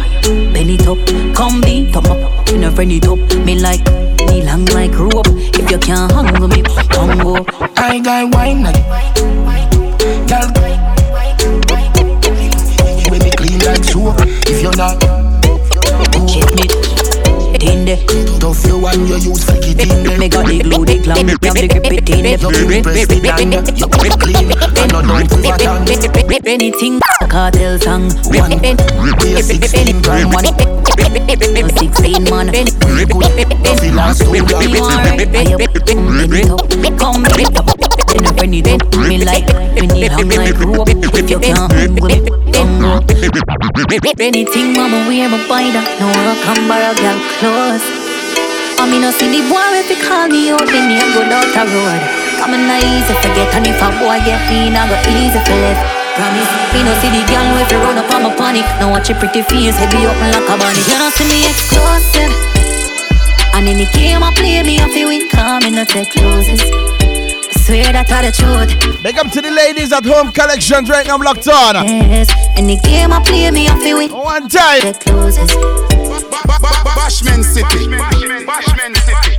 bend 0.53 0.69
it 0.69 0.87
up, 0.87 0.97
come 1.35 1.61
beat 1.61 1.95
up, 1.95 2.05
in 2.49 2.63
a 2.63 2.71
friend 2.71 2.91
it 2.91 3.07
up. 3.07 3.19
Me 3.45 3.59
like 3.59 3.85
me 4.27 4.43
long 4.43 4.65
like 4.65 4.97
rope. 4.97 5.27
If 5.55 5.69
you 5.69 5.77
can't 5.77 6.11
hang 6.11 6.41
with 6.41 6.51
me, 6.51 6.63
Congo. 6.89 7.45
I 7.77 7.99
got 7.99 8.33
wine 8.33 8.63
girl. 10.27 10.51
When 13.09 13.21
me 13.21 13.31
clean 13.31 13.59
like 13.59 13.83
soap, 13.83 14.15
if 14.47 14.61
you're 14.61 14.75
not. 14.75 15.12
In 17.61 17.85
there, 17.85 17.97
tough 18.39 18.65
you 18.65 18.77
one 18.79 19.07
you 19.07 19.15
use 19.15 19.45
for 19.45 19.55
it 19.55 19.79
in 19.79 20.03
there. 20.03 20.17
me 20.17 20.27
got 20.27 20.45
the 20.47 20.59
glue, 20.59 20.83
the 20.85 20.99
glam, 20.99 21.25
me 21.25 21.31
have 21.43 21.53
the 21.53 21.67
grip 21.67 21.85
it 21.85 22.09
in 22.09 22.23
there. 22.23 22.37
You 22.37 22.81
press 22.81 23.07
it 23.09 23.23
down, 23.23 23.53
you 23.77 23.87
can 23.87 24.11
clean, 24.19 24.51
and 24.51 24.91
no 24.91 24.99
don't 25.01 25.29
for 25.29 25.37
that. 25.41 26.41
Anything 26.45 26.99
cartel 27.29 27.79
song, 27.79 28.11
one 28.33 28.51
sixteen 29.41 30.01
grand 30.01 30.33
one, 30.33 30.43
sixteen 31.77 32.23
man. 32.25 32.51
Feel 32.51 33.93
last 33.95 34.21
two 34.21 34.31
Me 34.31 34.41
want 34.41 34.97
right 35.05 35.31
pie 35.31 35.53
up, 35.53 35.63
bend 35.71 36.33
it 36.33 36.49
up, 36.49 36.97
come 36.99 37.23
In 38.13 38.25
a 38.25 38.31
friend 38.37 38.53
it 38.53 38.69
up, 38.69 38.81
me 39.09 39.17
like 39.25 39.49
me 39.73 39.87
need 39.89 40.13
hang 40.13 40.29
like 40.29 40.57
rope. 40.61 40.89
If 41.17 41.29
you 41.29 41.39
can't 41.39 41.71
hang 41.77 41.97
with 41.97 42.21
me. 42.21 42.33
Anything 44.21 44.73
mama 44.77 45.03
wear 45.09 45.27
my 45.27 45.41
buy 45.49 45.65
that, 45.73 45.85
no 45.97 46.07
I 46.07 46.37
come 46.45 46.69
borrow 46.69 46.93
girl 46.93 47.17
clothes. 47.41 47.83
I 48.77 48.85
mean, 48.85 49.01
I 49.01 49.09
see 49.15 49.31
the 49.33 49.41
boy 49.49 49.63
if 49.81 49.89
you 49.89 49.97
call 49.97 50.29
me 50.29 50.53
out, 50.53 50.61
then 50.69 50.93
you 50.93 51.01
go 51.17 51.25
down 51.25 51.49
the 51.49 51.63
road. 51.73 52.01
Come 52.37 52.53
on, 52.53 52.69
easy 52.83 53.15
forget, 53.23 53.49
and 53.57 53.65
if 53.65 53.81
a 53.81 53.89
boy 53.97 54.21
get 54.21 54.41
me, 54.45 54.69
I 54.69 54.85
go 54.85 54.97
easy 55.09 55.39
for 55.41 55.57
left. 55.57 55.81
Promise, 56.13 56.53
me 56.75 56.85
no 56.85 56.93
see 57.01 57.09
the 57.09 57.21
girl 57.25 57.57
if 57.57 57.71
you 57.73 57.81
run 57.81 57.97
up 57.97 58.11
on 58.13 58.29
my 58.29 58.31
panic. 58.37 58.67
Now 58.77 58.91
watch 58.93 59.09
your 59.09 59.17
pretty 59.17 59.41
face, 59.41 59.73
heavy 59.75 60.05
open 60.05 60.29
like 60.29 60.45
a 60.45 60.55
bunny. 60.55 60.83
You 60.85 61.01
don't 61.01 61.13
see 61.17 61.25
me 61.25 61.49
exclusive. 61.49 62.33
And 63.57 63.65
in 63.65 63.81
the 63.81 63.89
game 63.97 64.21
I 64.21 64.29
play 64.37 64.61
me, 64.61 64.77
I 64.77 64.87
feel 64.93 65.09
win, 65.09 65.29
come 65.29 65.63
in 65.63 65.73
the 65.73 65.85
take 65.85 66.13
loses. 66.21 67.02
I 67.63 67.65
swear 67.65 67.93
that 67.93 68.11
I 68.11 68.27
the 68.27 68.31
truth. 68.35 69.01
Big 69.01 69.17
up 69.17 69.31
to 69.31 69.39
the 69.39 69.49
ladies 69.49 69.93
at 69.93 70.03
home 70.03 70.33
collections 70.33 70.89
right 70.89 71.07
now 71.07 71.15
locked 71.17 71.47
on. 71.47 71.75
Yes, 71.87 72.27
in 72.59 72.67
the 72.67 72.75
game 72.75 73.13
I 73.13 73.23
play 73.23 73.49
me, 73.51 73.69
I 73.69 73.79
feel 73.79 73.99
win. 73.99 74.11
One 74.11 74.49
time. 74.49 74.81
Take 74.81 75.05
loses. 75.07 75.47
Bashment 76.91 77.47
City. 77.47 77.87
Bashment 77.87 78.97
City. 78.99 79.32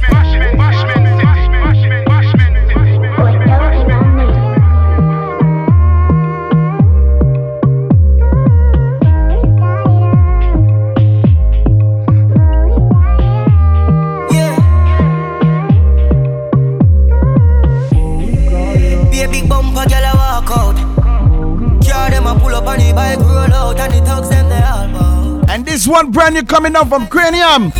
One 25.86 26.10
brand 26.10 26.34
new 26.34 26.42
coming 26.42 26.76
up 26.76 26.88
from 26.88 27.06
Cranium. 27.08 27.72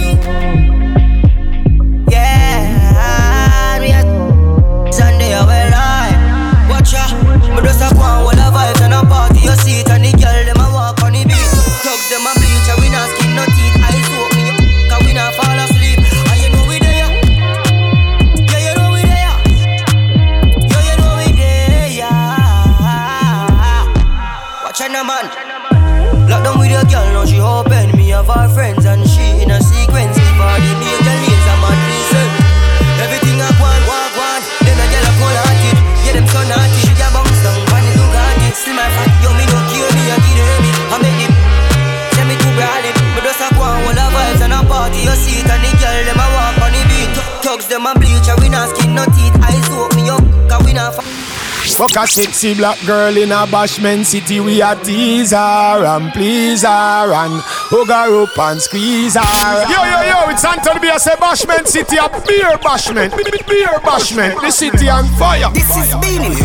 Fuck 51.74 51.96
a 51.96 52.06
sexy 52.06 52.54
black 52.54 52.78
girl 52.86 53.16
in 53.16 53.32
a 53.32 53.46
bashment 53.50 54.04
city. 54.06 54.38
We 54.38 54.62
a 54.62 54.76
tease 54.76 55.32
her 55.32 55.82
and 55.84 56.12
please 56.12 56.62
her 56.62 57.10
and 57.10 57.42
hug 57.42 57.88
her 57.90 58.22
up 58.22 58.38
and 58.38 58.62
squeeze 58.62 59.14
her. 59.18 59.62
Yo, 59.66 59.82
yo, 59.82 59.98
yo, 60.06 60.30
it's 60.30 60.44
Anthony 60.44 60.78
B. 60.78 60.88
I 60.90 60.98
say 60.98 61.16
bashment 61.18 61.66
city, 61.66 61.96
a 61.96 62.06
beer 62.26 62.54
bashment. 62.62 63.16
B- 63.16 63.24
b- 63.26 63.42
Beer 63.48 63.74
bashment. 63.82 64.40
The 64.40 64.52
city 64.52 64.88
on 64.88 65.06
fire. 65.18 65.50
This 65.52 65.66
is 65.76 65.90
Beenie, 65.98 66.38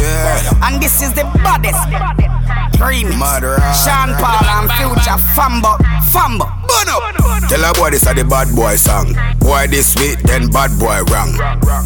and 0.66 0.82
this 0.82 1.02
is 1.04 1.14
the 1.14 1.24
baddest. 1.46 1.78
Remix. 2.82 3.22
Sean 3.86 4.10
Paul 4.18 4.50
and 4.50 4.72
Future 4.82 5.20
Fambo, 5.38 5.78
Fambo. 6.10 6.50
Burn 6.66 6.90
up. 6.90 7.50
Tell 7.50 7.70
a 7.70 7.74
boy 7.74 7.92
this 7.92 8.08
a 8.10 8.14
the 8.16 8.24
bad 8.26 8.50
boy 8.56 8.76
song. 8.78 9.14
Boy 9.40 9.68
this 9.68 9.94
sweet, 9.94 10.18
then 10.26 10.50
bad 10.50 10.72
boy 10.80 11.02
wrong. 11.14 11.38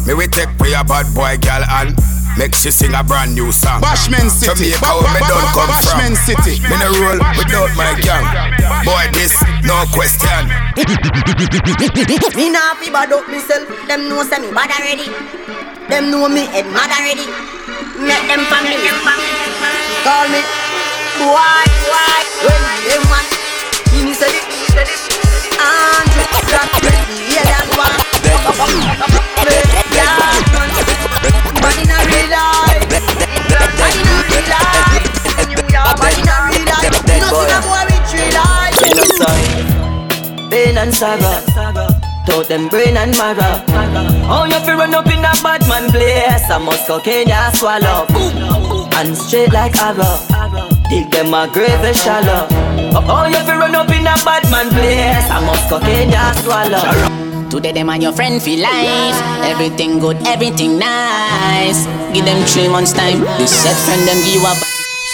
Me 0.06 0.14
we 0.14 0.28
take 0.28 0.48
for 0.56 0.66
your 0.66 0.84
bad 0.84 1.12
boy 1.14 1.36
girl 1.44 1.62
and 1.84 1.92
make 2.36 2.54
she 2.54 2.70
sing 2.70 2.94
a 2.94 3.02
brand 3.02 3.34
new 3.34 3.52
song. 3.52 3.80
Bashment 3.80 4.30
City. 4.30 4.70
Jamaica 4.74 4.90
where 5.00 5.14
me 5.14 5.20
done 5.26 5.48
come 5.54 5.70
Bashman 5.70 6.14
from. 6.14 6.36
City. 6.36 6.60
Me 6.64 6.74
no 6.78 6.88
roll 7.00 7.20
without 7.38 7.70
my 7.76 7.94
gang. 8.00 8.24
Boy 8.84 9.06
this 9.12 9.34
no 9.64 9.84
question. 9.94 10.50
Me 12.36 12.50
nah 12.50 12.74
fi 12.78 12.90
bad 12.90 13.12
up 13.12 13.26
myself. 13.28 13.68
Them 13.86 14.08
know 14.08 14.22
say 14.24 14.38
me 14.42 14.50
bad 14.52 14.70
already. 14.70 15.08
Them 15.88 16.10
know 16.10 16.28
me 16.28 16.46
head 16.50 16.66
mad 16.72 16.90
already. 16.90 17.26
Make 17.98 18.26
them 18.28 18.42
family. 18.50 18.76
Call 20.02 20.28
me 20.28 20.40
boy, 21.18 21.64
boy. 21.86 22.22
When 22.44 22.60
them 22.88 23.02
man, 23.08 23.26
he 23.92 24.04
me 24.04 24.12
say 24.12 24.28
this. 24.28 24.44
And 25.54 26.10
that 26.50 26.68
ready, 26.82 27.16
yeah 27.32 27.44
that 27.46 27.66
one. 27.78 27.94
Yeah, 29.94 30.63
man. 31.82 32.04
Boy 40.50 40.74
and 40.84 40.94
saga. 40.94 41.32
Told 42.26 42.46
them 42.46 42.68
brain 42.68 42.96
and 42.96 43.16
marrow. 43.16 43.62
Oh, 44.28 44.44
you 44.44 44.58
feel 44.64 44.76
run 44.76 44.94
up 44.94 45.06
in 45.06 45.24
a 45.24 45.32
bad 45.42 45.66
man 45.68 45.90
place. 45.90 46.50
I 46.50 46.58
must 46.58 46.86
cocaine 46.86 47.28
ya 47.28 47.50
swallow. 47.52 48.06
And 48.98 49.16
straight 49.16 49.52
like 49.52 49.76
arrow. 49.76 50.16
Dig 50.90 51.10
them 51.10 51.34
a 51.34 51.48
grave 51.52 51.96
shallow. 51.96 52.46
Oh, 53.08 53.26
you 53.26 53.42
fi 53.46 53.56
run 53.56 53.74
up 53.74 53.90
in 53.90 54.06
a 54.06 54.14
bad 54.24 54.44
man 54.50 54.68
place. 54.70 55.28
I 55.30 55.40
must 55.44 55.68
cocaine 55.68 56.10
just 56.10 56.44
swallow. 56.44 57.13
Today 57.54 57.70
them 57.70 57.88
and 57.88 58.02
your 58.02 58.12
friend 58.12 58.42
feel 58.42 58.58
life 58.66 59.14
Everything 59.46 60.00
good, 60.00 60.18
everything 60.26 60.76
nice 60.76 61.86
Give 62.10 62.24
them 62.26 62.42
three 62.50 62.66
months 62.66 62.92
time 62.92 63.20
This 63.38 63.54
set 63.54 63.76
friend 63.86 64.02
them 64.08 64.18
give 64.26 64.34
you 64.34 64.42
a 64.42 64.54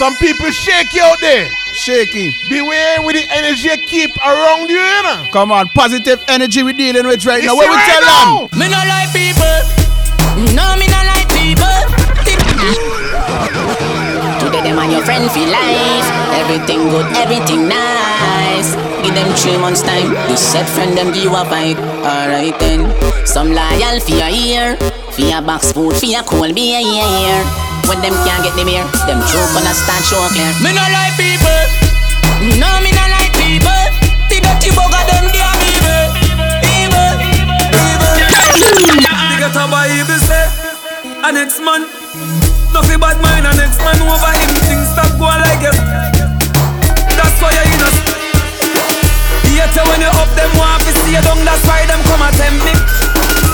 Some 0.01 0.17
people 0.17 0.49
shake 0.51 0.89
you 0.97 1.03
out 1.05 1.21
there. 1.21 1.45
Shaky. 1.77 2.33
Beware 2.49 3.03
with 3.05 3.17
the 3.21 3.27
energy 3.37 3.69
you 3.69 3.77
keep 3.87 4.11
around 4.25 4.71
you, 4.71 4.81
you 4.81 5.03
know. 5.05 5.29
Come 5.33 5.53
on, 5.53 5.69
positive 5.77 6.19
energy 6.29 6.63
we 6.63 6.73
dealing 6.73 7.07
with 7.07 7.27
right 7.27 7.45
now. 7.45 7.53
You 7.53 7.57
What 7.61 7.65
see 7.65 7.71
we 7.71 7.77
right 7.77 7.93
tell 7.93 8.05
now? 8.09 8.49
them? 8.49 8.59
Me 8.59 8.67
no 8.73 8.81
like 8.89 9.13
people. 9.13 9.57
No, 10.57 10.73
me 10.81 10.89
no 10.89 11.01
like 11.13 11.29
people. 11.29 11.77
Today 14.41 14.63
them 14.65 14.79
and 14.81 14.91
your 14.91 15.05
friend 15.05 15.31
feel 15.31 15.51
life 15.53 16.09
Everything 16.33 16.89
good, 16.89 17.05
everything 17.21 17.69
nice 17.69 18.90
Give 19.03 19.15
them 19.15 19.33
three 19.35 19.57
months 19.57 19.83
time 19.83 20.13
This 20.29 20.41
set 20.41 20.69
friend 20.69 20.97
them 20.97 21.13
give 21.13 21.25
you 21.25 21.35
a 21.35 21.45
fight 21.45 21.79
Alright 22.05 22.59
then 22.61 22.85
Some 23.27 23.53
loyal 23.53 24.01
for 24.01 24.13
your 24.13 24.29
ear 24.29 24.77
For 25.17 25.23
your 25.23 25.43
box 25.43 25.73
food, 25.73 25.97
for 25.97 26.07
your 26.07 26.23
cold 26.23 26.55
beer 26.55 26.81
yeah, 26.81 27.09
yeah. 27.25 27.43
When 27.89 28.01
them 28.05 28.13
can't 28.29 28.45
get 28.45 28.55
the 28.57 28.65
beer 28.65 28.85
Them 29.09 29.21
true 29.29 29.47
gonna 29.57 29.73
start 29.73 30.05
show 30.05 30.21
clear 30.33 30.53
Me 30.61 30.77
no 30.77 30.85
like 30.93 31.17
people. 31.17 31.91
No, 32.41 32.81
me 32.81 32.89
no 32.89 33.05
like 33.13 33.37
people. 33.37 33.85
The 34.33 34.41
dirty 34.41 34.73
bugger 34.73 35.05
them 35.13 35.29
they 35.29 35.45
are 35.45 35.61
evil. 35.61 36.09
Evil. 36.65 37.13
Evil. 37.69 38.15
They 38.17 39.37
get 39.37 39.53
a 39.53 39.65
Bible 39.69 40.21
say, 40.25 40.49
a 41.23 41.33
next 41.33 41.61
man. 41.61 41.85
Nothing 42.73 42.99
bad 42.99 43.21
mind, 43.21 43.45
a 43.45 43.53
next 43.53 43.77
man 43.85 44.01
over 44.01 44.33
him. 44.33 44.51
Things 44.65 44.89
stop 44.89 45.13
going 45.21 45.41
like 45.45 45.69
it. 45.69 45.77
That's 47.13 47.37
why 47.43 47.53
you're 47.53 47.75
in 47.75 48.20
us. 49.61 49.77
Yet 49.77 49.87
when 49.89 50.01
you 50.01 50.11
up 50.17 50.31
them 50.37 50.51
want 50.57 50.83
to 50.85 50.93
see 51.05 51.13
you 51.13 51.23
down, 51.23 51.45
that's 51.45 51.65
why 51.69 51.85
them 51.87 52.01
come 52.09 52.23
and 52.23 52.35
tempt 52.37 52.65
me. 52.65 52.73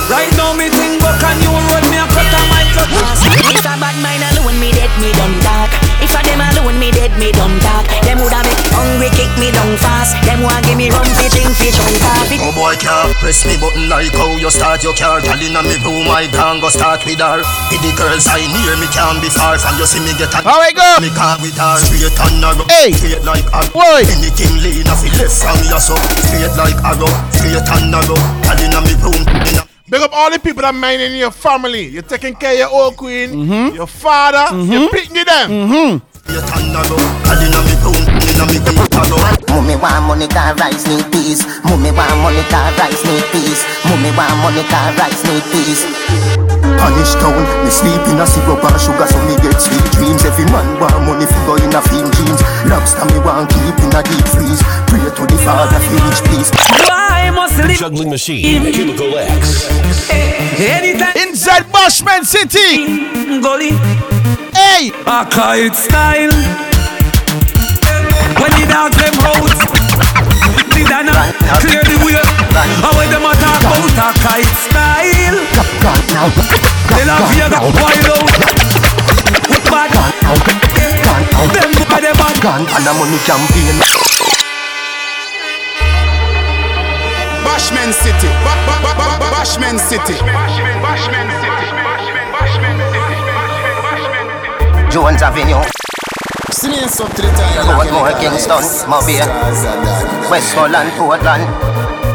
Right 0.07 0.31
now 0.39 0.55
me 0.55 0.69
think 0.71 1.01
but 1.03 1.19
can 1.19 1.35
you 1.43 1.51
run 1.51 1.83
me 1.91 1.97
a 1.99 2.07
cut 2.07 2.31
on 2.31 2.45
my 2.47 2.63
cut? 2.71 2.87
If 3.51 3.65
a 3.67 3.75
bad 3.75 3.95
mind 3.99 4.23
alone, 4.23 4.59
me 4.59 4.71
dead, 4.71 4.91
me 5.01 5.11
done 5.13 5.35
talk. 5.43 5.86
If 6.07 6.15
a 6.15 6.23
them 6.23 6.39
alone, 6.39 6.79
me 6.79 6.95
dead, 6.95 7.11
me 7.19 7.35
done 7.35 7.59
talk. 7.59 7.83
Them 8.07 8.23
woulda 8.23 8.39
make 8.47 8.63
hungry 8.71 9.11
kick 9.11 9.27
me 9.35 9.51
down 9.51 9.75
fast. 9.75 10.15
Them 10.23 10.39
want 10.39 10.63
give 10.63 10.79
me 10.79 10.87
rum 10.87 11.03
fi 11.19 11.27
drink 11.27 11.51
fi 11.59 11.67
chunk 11.75 11.99
off 12.07 12.31
it. 12.31 12.39
Oh 12.39 12.55
boy 12.55 12.79
can't 12.79 13.11
press 13.19 13.43
me 13.43 13.59
button 13.59 13.91
like 13.91 14.15
how 14.15 14.39
you 14.39 14.47
start 14.47 14.87
your 14.87 14.95
car 14.95 15.19
Girl 15.19 15.35
inna 15.35 15.59
me 15.67 15.75
room 15.83 16.07
I 16.07 16.31
can 16.31 16.63
go 16.63 16.71
start 16.71 17.03
with 17.03 17.19
her 17.19 17.43
With 17.67 17.83
the 17.83 17.91
girls 17.99 18.23
I 18.31 18.39
near 18.39 18.79
me 18.79 18.87
can 18.95 19.19
be 19.19 19.27
far 19.27 19.59
From 19.59 19.75
you 19.75 19.83
see 19.83 19.99
me 19.99 20.15
get 20.15 20.31
a 20.31 20.39
How 20.47 20.63
we 20.63 20.71
go? 20.71 20.87
Me 21.03 21.11
car 21.11 21.35
with 21.43 21.59
her 21.59 21.75
Straight 21.83 22.15
and 22.15 22.39
narrow 22.39 22.63
Hey. 22.71 22.95
Straight 22.95 23.23
like 23.27 23.47
a 23.51 23.67
Boy. 23.75 24.07
Anything 24.07 24.63
lean 24.63 24.87
off 24.87 25.03
it 25.03 25.11
left 25.19 25.35
from 25.35 25.59
your 25.67 25.83
so 25.83 25.99
Straight 26.23 26.55
like 26.55 26.79
arrow 26.87 27.11
Straight 27.35 27.67
and 27.67 27.91
narrow 27.91 28.15
Girl 28.47 28.59
inna 28.63 28.79
me 28.79 28.95
room 29.03 29.21
inna 29.43 29.66
Big 29.89 30.01
up 30.01 30.11
all 30.13 30.29
the 30.29 30.37
people 30.39 30.61
that 30.63 30.75
minding 30.75 31.15
your 31.15 31.31
family. 31.31 31.87
You're 31.87 32.01
taking 32.03 32.35
care 32.35 32.51
of 32.51 32.57
your 32.59 32.69
old 32.69 32.97
queen, 32.97 33.47
your 33.73 33.87
father, 33.87 34.53
you're 34.71 34.89
picking 34.89 35.23
them. 35.23 35.49
Mm-hmm. 35.49 36.05
Straight 38.37 38.61
and 38.69 38.69
inna 38.69 38.77
me 38.77 39.49
room 39.49 39.65
inna 39.65 39.65
me 39.65 39.73
Mummy 39.73 39.75
want 39.81 40.05
money 40.05 40.27
car 40.29 40.53
rice 40.61 40.85
need 40.85 41.09
peace. 41.09 41.41
Mummy 41.65 41.89
want 41.89 42.13
money 42.21 42.45
car 42.53 42.69
rice 42.77 43.01
need 43.01 43.25
peace. 43.33 43.65
Mummy 43.89 44.13
want 44.13 44.37
money 44.45 44.61
car 44.69 44.93
rice 44.93 45.25
need 45.25 45.41
peace. 45.49 45.81
Punish 46.77 47.17
town, 47.17 47.41
me 47.65 47.71
sleep 47.73 48.01
in 48.13 48.21
a 48.21 48.27
syrup 48.27 48.61
and 48.61 48.77
sugar 48.77 49.07
so 49.09 49.17
me 49.25 49.33
get 49.41 49.57
sweet 49.57 49.81
dreams 49.97 50.23
Every 50.25 50.45
man 50.53 50.79
want 50.79 50.93
money 51.09 51.25
fi 51.25 51.39
go 51.47 51.55
in 51.55 51.73
a 51.73 51.81
film 51.81 52.05
jeans 52.13 52.41
Lobster 52.69 53.05
me 53.09 53.17
want 53.25 53.49
keep 53.49 53.73
in 53.81 53.89
a 53.97 54.03
deep 54.05 54.27
freeze 54.29 54.61
Pray 54.85 55.01
to 55.01 55.23
the 55.25 55.37
father 55.41 55.79
fi 55.79 55.95
reach 56.05 56.21
peace 56.29 56.51
Why 56.87 57.31
must 57.33 57.57
The 57.57 57.67
live 57.67 57.77
Juggling 57.79 58.09
Machine, 58.11 58.71
Chemical 58.71 59.17
X. 59.17 59.69
anytime? 60.59 61.17
Inside 61.17 61.65
Bashment 61.73 62.25
City. 62.25 63.41
Gully, 63.41 63.71
Hey, 64.53 64.91
a 65.07 65.25
kite 65.25 65.75
style. 65.75 66.66
out 68.77 68.93
them 68.93 69.17
house. 69.25 69.57
Did 70.69 70.93
I 70.93 71.01
not 71.01 71.33
clear 71.65 71.81
the 71.81 71.97
way? 72.05 72.21
And 72.21 72.93
when 72.93 73.09
them 73.09 73.25
attack 73.25 73.65
out 73.65 73.89
a 73.97 74.13
kite 74.21 74.53
style, 74.69 75.41
they 76.93 77.03
love 77.09 77.25
you 77.33 77.49
got 77.49 77.65
wild 77.73 78.05
out. 78.13 78.29
Bad, 79.73 79.89
them 81.57 81.71
by 81.89 81.97
the 82.05 82.13
bad 82.13 82.37
gun 82.45 82.61
and 82.69 82.85
a 82.85 82.93
money 82.93 83.17
campaign. 83.25 83.77
Bashman 87.41 87.91
City, 87.93 88.29
Bashman 89.33 89.77
City, 89.81 90.21
Bashman 90.85 91.17
City, 93.01 93.17
Jones 94.91 95.21
Avenue. 95.23 95.65
Sneeze 96.67 96.99
up 96.99 97.07
to 97.15 97.21
the 97.21 97.31
time 97.31 97.63
Portmore, 97.63 98.11
Kingston, 98.19 98.59
Mobile, 98.91 99.23
Westmoreland, 100.27 100.91
Portland. 100.99 101.47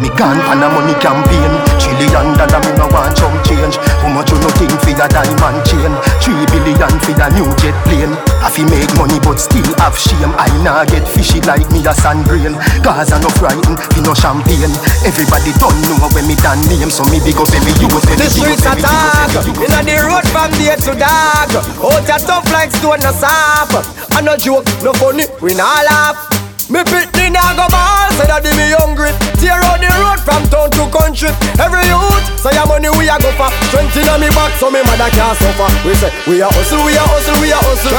Me 0.05 0.13
gone 0.13 0.45
pan 0.45 0.61
a 0.61 0.69
money 0.69 0.93
campaign 1.01 1.53
Trillion 1.81 2.37
dollar 2.37 2.61
me 2.61 2.77
no 2.77 2.85
want 2.93 3.17
chump 3.17 3.41
change. 3.49 3.81
How 4.05 4.13
much 4.13 4.29
you 4.29 4.37
no 4.45 4.53
think 4.61 4.77
for 4.85 4.93
your 4.93 5.09
diamond 5.09 5.65
chain. 5.65 5.93
Three 6.21 6.45
billion 6.53 6.93
for 7.01 7.17
your 7.17 7.31
new 7.33 7.49
jet 7.65 7.77
plane 7.89 8.13
I 8.43 8.51
fi 8.51 8.67
make 8.67 8.91
money 8.99 9.23
but 9.23 9.39
still 9.39 9.65
have 9.79 9.95
shame 9.95 10.35
I 10.35 10.51
nah 10.67 10.85
get 10.85 11.07
fishy 11.07 11.41
like 11.47 11.65
me 11.71 11.79
a 11.87 11.95
sand 11.95 12.27
grain 12.27 12.59
Cause 12.83 13.15
I 13.15 13.23
no 13.23 13.31
frighten, 13.39 13.79
fi 13.79 14.01
no 14.03 14.13
champagne 14.19 14.75
Everybody 15.07 15.55
don't 15.63 15.79
know 15.87 16.03
when 16.11 16.27
me 16.27 16.35
done 16.43 16.59
name 16.67 16.91
So 16.91 17.07
me 17.07 17.23
big 17.23 17.39
up 17.39 17.49
every 17.55 17.75
youth 17.79 18.03
The 18.19 18.27
streets 18.27 18.67
dark, 18.67 19.47
inna 19.63 19.81
the 19.87 19.97
road 20.03 20.27
from 20.35 20.51
day 20.59 20.75
to 20.75 20.93
dark. 20.99 21.51
Out 21.79 22.09
a 22.09 22.17
tough 22.19 22.51
like 22.53 22.71
stone 22.71 23.01
no 23.01 23.13
soft. 23.13 23.79
I 24.13 24.21
no 24.21 24.37
joke, 24.37 24.67
no 24.83 24.93
funny, 24.93 25.25
we 25.41 25.55
not 25.55 25.85
laugh. 25.85 26.32
Me 26.73 26.81
pitney 26.89 27.29
nah 27.29 27.53
go 27.53 27.69
ball, 27.69 28.09
say 28.17 28.25
that 28.25 28.41
me 28.41 28.73
hungry. 28.81 29.13
Tear 29.37 29.61
out 29.61 29.77
the 29.77 29.93
road 30.01 30.17
from 30.25 30.41
town 30.49 30.73
to 30.73 30.89
country. 30.89 31.29
Every 31.61 31.85
youth, 31.85 32.25
say 32.41 32.49
your 32.57 32.65
money 32.65 32.89
we 32.97 33.13
a 33.13 33.21
go 33.21 33.29
for. 33.37 33.53
Strength 33.69 34.01
inna 34.01 34.17
me 34.17 34.33
back, 34.33 34.57
so 34.57 34.73
me 34.73 34.81
mother 34.81 35.13
can't 35.13 35.37
suffer. 35.37 35.69
We 35.85 35.93
say 36.01 36.09
we 36.25 36.41
a 36.41 36.49
hustle, 36.49 36.81
we 36.81 36.97
a 36.97 37.05
hustle, 37.05 37.37
we 37.45 37.53
a 37.53 37.61
hustle. 37.61 37.93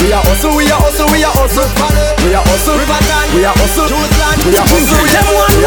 We 0.00 0.08
a 0.08 0.16
hustle, 0.24 0.56
we 0.56 0.64
a 0.64 0.72
hustle, 0.72 1.04
we 1.12 1.20
a 1.20 1.28
hustle. 1.36 1.68
We 2.24 2.32
a 2.32 2.40
hustle, 2.40 2.80
we 2.80 2.88
a 2.88 3.12
hustle, 3.12 3.28
we 3.36 3.44
a 3.44 3.52
hustle. 3.52 3.92
a 4.56 4.64
Them 5.12 5.28
a 5.28 5.32
one. 5.36 5.60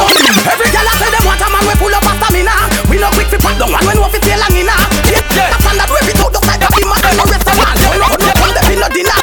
Every 0.49 0.69
girl 0.73 0.89
I 0.89 0.93
say 0.97 1.13
them 1.13 1.29
want 1.29 1.37
a 1.37 1.47
man 1.53 1.61
we 1.61 1.77
pull 1.77 1.93
up 1.93 2.09
after 2.09 2.33
me 2.33 2.41
now. 2.41 2.65
We 2.89 2.97
no 2.97 3.05
quick 3.13 3.29
fi 3.29 3.37
pop 3.37 3.53
down 3.61 3.69
one 3.69 3.85
when 3.85 4.01
we 4.01 4.17
fi 4.17 4.33
tail 4.33 4.41
long 4.41 4.57
inna. 4.57 4.73
Yeah, 5.13 5.21
that's 5.53 5.61
on 5.61 5.77
that 5.77 5.93
we 5.93 6.09
talk 6.17 6.33
just 6.33 6.41
like 6.49 6.57
the 6.57 6.65
big 6.73 6.89
man 6.89 7.05
in 7.05 7.21
a 7.21 7.25
restaurant. 7.29 7.77
We 7.85 8.01
no 8.01 8.09
no 8.09 8.17
on 8.17 8.17
the 8.17 8.33
in 8.33 8.36
no 8.79 8.87
dinner. 8.89 9.17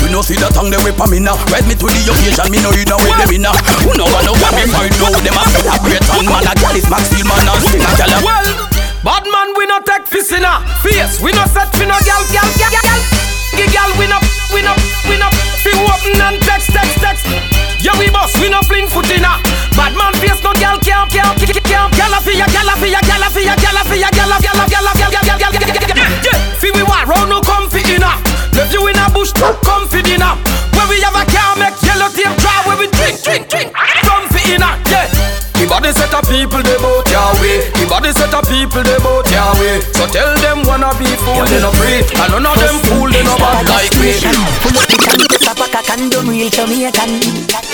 You 0.00 0.08
know 0.12 0.20
see 0.20 0.36
the 0.36 0.48
tongue 0.52 0.68
they 0.68 0.80
whip 0.82 1.00
on 1.00 1.08
me 1.08 1.18
now. 1.20 1.36
Ride 1.48 1.64
me 1.68 1.74
to 1.76 1.86
the 1.86 2.00
occasion, 2.08 2.48
me 2.52 2.58
know 2.60 2.72
you 2.76 2.84
know 2.88 3.00
with 3.00 3.16
them 3.16 3.32
in 3.32 3.42
now. 3.44 3.56
Who 3.84 3.96
know 3.96 4.08
what 4.08 4.24
no 4.24 4.32
what 4.36 4.52
me 4.56 4.68
find 4.68 4.92
know 5.00 5.12
them 5.12 5.36
a 5.36 5.42
a 5.42 5.76
great 5.84 6.04
man, 6.08 6.26
man 6.28 6.46
a 6.48 6.52
gal 6.58 6.76
is 6.76 6.88
Max 6.88 7.12
man 7.24 7.46
and 7.48 7.62
sing 7.64 7.80
a 7.80 7.90
gal. 7.96 8.12
Well, 8.20 8.48
bad 9.04 9.24
man 9.28 9.48
we 9.56 9.64
no 9.68 9.80
take 9.84 10.04
fist 10.08 10.32
in 10.32 10.44
a 10.44 10.60
face. 10.84 11.20
We 11.20 11.32
no 11.32 11.44
set 11.48 11.72
fi 11.76 11.84
no 11.88 11.96
gal, 12.04 12.22
gal, 12.32 12.48
gal, 12.60 12.72
gal. 12.72 13.00
Gal 13.52 13.90
we 13.96 14.08
no, 14.10 14.18
we 14.52 14.60
no, 14.64 14.74
we 15.06 15.16
no 15.20 15.28
fi 15.62 15.70
open 15.76 16.18
and 16.18 16.40
text, 16.42 16.72
text, 16.72 16.98
text. 16.98 17.24
Yeah 17.80 17.96
we 17.98 18.10
boss, 18.10 18.34
we 18.40 18.48
no 18.48 18.60
fling 18.62 18.88
foot 18.88 19.08
in 19.12 19.24
a. 19.24 19.38
Bad 19.76 19.94
man 19.96 20.12
face 20.20 20.42
no 20.42 20.52
gal 20.60 20.78
people 38.72 38.88
they 38.88 38.98
bout 39.04 39.28
your 39.28 39.52
way. 39.60 39.76
So 39.92 40.08
tell 40.08 40.32
them 40.40 40.64
wanna 40.64 40.88
be 40.96 41.04
fool 41.20 41.44
they 41.44 41.60
no 41.60 41.70
free, 41.76 42.00
and 42.00 42.32
none 42.32 42.46
of 42.48 42.56
them 42.56 42.76
fool 42.88 43.08
they 43.12 43.22
no 43.22 43.36
bad 43.36 43.68
like 43.68 43.92
me. 44.00 44.16
Pull 44.64 44.72
up 44.72 44.88
the 44.88 44.96
can, 44.96 45.20
kiss 45.28 45.44
up 45.44 45.60
a 45.60 45.66
cock 45.68 45.92
do 46.08 46.20
real 46.24 46.48
Jamaican. 46.48 47.20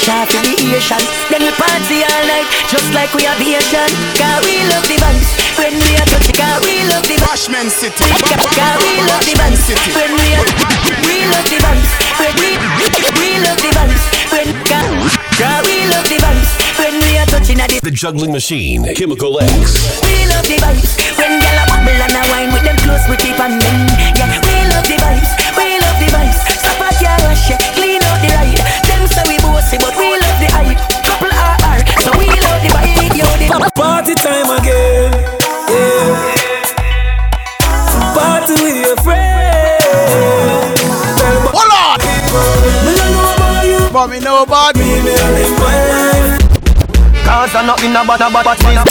Sharp 0.02 0.30
in 0.34 0.42
the 0.42 0.54
Asian. 0.74 1.02
Then 1.30 1.42
we 1.46 1.52
party 1.54 2.02
all 2.02 2.24
night 2.26 2.48
Just 2.70 2.90
like 2.94 3.12
we 3.14 3.26
are 3.26 3.38
Asian. 3.38 3.90
Cause 4.18 4.42
we 4.42 4.66
love 4.66 4.86
the 4.90 4.96
vibes. 4.98 5.30
When 5.58 5.74
we 5.74 5.90
are 6.00 6.08
touching 6.08 6.34
Cause 6.34 6.62
we 6.66 6.82
love 6.90 7.06
the 7.06 7.14
vibes. 7.14 7.46
Bashment 7.46 7.70
City. 7.70 8.08
Cause 8.56 8.78
we 8.82 8.92
love 9.06 9.22
the 9.22 9.34
vibes. 9.38 9.68
When 9.94 10.12
we 10.18 10.28
are 10.34 10.46
We 11.06 11.16
love 11.30 11.46
the 11.46 11.58
vibes. 11.62 11.90
When 12.18 12.34
we 12.42 12.50
We 13.20 13.30
love 13.44 13.60
the 13.60 13.70
vibes. 13.76 14.04
When 14.32 14.48
Cause 14.66 15.62
we 15.66 15.76
love 15.92 16.08
the 16.08 16.18
vibes 16.18 16.57
when 16.78 16.94
we 17.02 17.18
are 17.18 17.26
touching 17.26 17.58
at 17.60 17.74
the 17.82 17.90
juggling 17.90 18.30
machine, 18.30 18.86
Chemical 18.94 19.40
X. 19.42 19.98
We 20.06 20.30
love 20.30 20.46
the 20.46 20.62
vibes. 20.62 20.94
When 21.18 21.42
gyal 21.42 21.58
a 21.58 21.66
bubble 21.66 21.90
and 21.90 22.14
a 22.14 22.22
wine 22.30 22.54
with 22.54 22.62
them 22.62 22.78
close 22.86 23.02
keep 23.18 23.34
on 23.34 23.58
band. 23.58 23.90
Yeah, 24.14 24.30
we 24.46 24.62
love 24.70 24.86
the 24.86 24.94
vibes. 24.94 25.34
We 25.58 25.74
love 25.82 25.98
the 25.98 26.06
vibes. 26.14 26.38
Stop 26.38 26.78
at 26.78 26.94
your 27.02 27.18
rush, 27.26 27.50
yeah. 27.50 27.58
clean 27.74 27.98
out 28.06 28.22
the 28.22 28.30
ride. 28.30 28.62
Them 28.86 29.02
say 29.10 29.26
we 29.26 29.42
bossy, 29.42 29.74
but 29.82 29.90
we 29.98 30.06
love 30.22 30.38
the 30.38 30.46
hype. 30.54 30.78
Couple 31.02 31.34
RR, 31.34 31.82
so 31.98 32.14
we 32.14 32.30
love 32.30 32.62
the 32.62 32.70
vibe. 32.70 33.10
Yo, 33.10 33.26
the 33.26 33.58
party 33.74 34.14
time 34.14 34.46
again. 34.54 35.10
Yeah. 35.66 36.14
Party 38.14 38.54
with 38.62 38.78
your 38.86 38.94
friends. 39.02 40.78
Hold 41.50 41.74
on. 41.74 41.98
But 43.90 44.06
me 44.14 44.20
know 44.20 44.46
about 44.46 44.76
me, 44.76 45.02
me 45.02 45.10
in 45.10 45.52
my 45.58 45.74
life. 45.90 46.17
Cause 47.28 47.54
I'm 47.54 47.66
not 47.66 47.84
in 47.84 47.92
a 47.92 48.00
bad, 48.08 48.18
bad, 48.18 48.32
bad, 48.32 48.58
bad. 48.58 48.88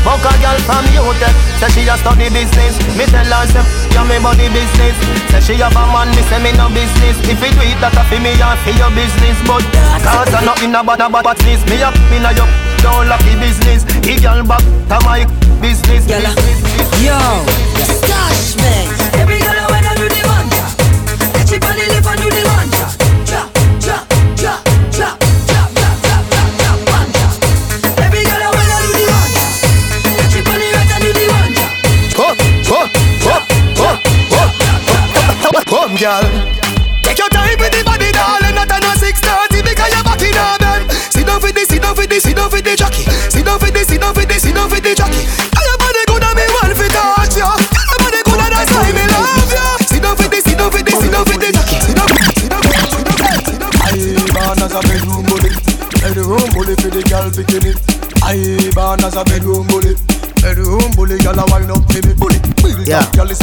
Fuck 0.00 0.24
a 0.24 0.32
girl 0.40 0.58
from 0.64 0.86
UTech 0.96 1.34
Say 1.58 1.68
she 1.74 1.88
a 1.88 1.98
study 1.98 2.30
business. 2.30 2.78
Me 2.96 3.04
tell 3.10 3.26
her 3.26 3.46
say 3.50 3.60
F*** 3.60 4.08
me 4.08 4.16
body 4.22 4.48
business. 4.48 4.96
Say 5.28 5.40
she 5.42 5.54
have 5.60 5.74
a 5.74 5.84
man 5.90 6.08
Me 6.14 6.22
say 6.30 6.40
me 6.40 6.52
no 6.56 6.70
business. 6.70 7.18
If 7.28 7.42
you 7.42 7.50
do 7.50 7.66
it 7.66 7.76
that 7.82 7.98
a 7.98 8.02
fi 8.06 8.22
me 8.22 8.32
and 8.38 8.58
fi 8.62 8.72
your 8.78 8.94
business 8.94 9.36
But 9.42 9.66
Cause 10.06 10.34
I'm 10.38 10.46
not 10.46 10.62
in 10.62 10.72
a 10.72 10.82
bad, 10.86 11.02
bad, 11.02 11.12
bad 11.12 11.36
business 11.36 11.66
Me 11.66 11.82
up 11.82 11.98
in 12.14 12.24
a 12.24 12.30
your 12.32 12.48
Don't 12.78 13.10
lucky 13.10 13.34
business. 13.42 13.82
The 14.06 14.16
girl 14.22 14.46
back 14.46 14.62
To 14.88 14.96
my 15.04 15.49
business, 15.60 16.06
Yo, 16.06 16.16
business, 16.16 16.34
business, 16.34 16.90
business, 17.02 17.44
business, 17.76 18.56
business, 18.56 18.79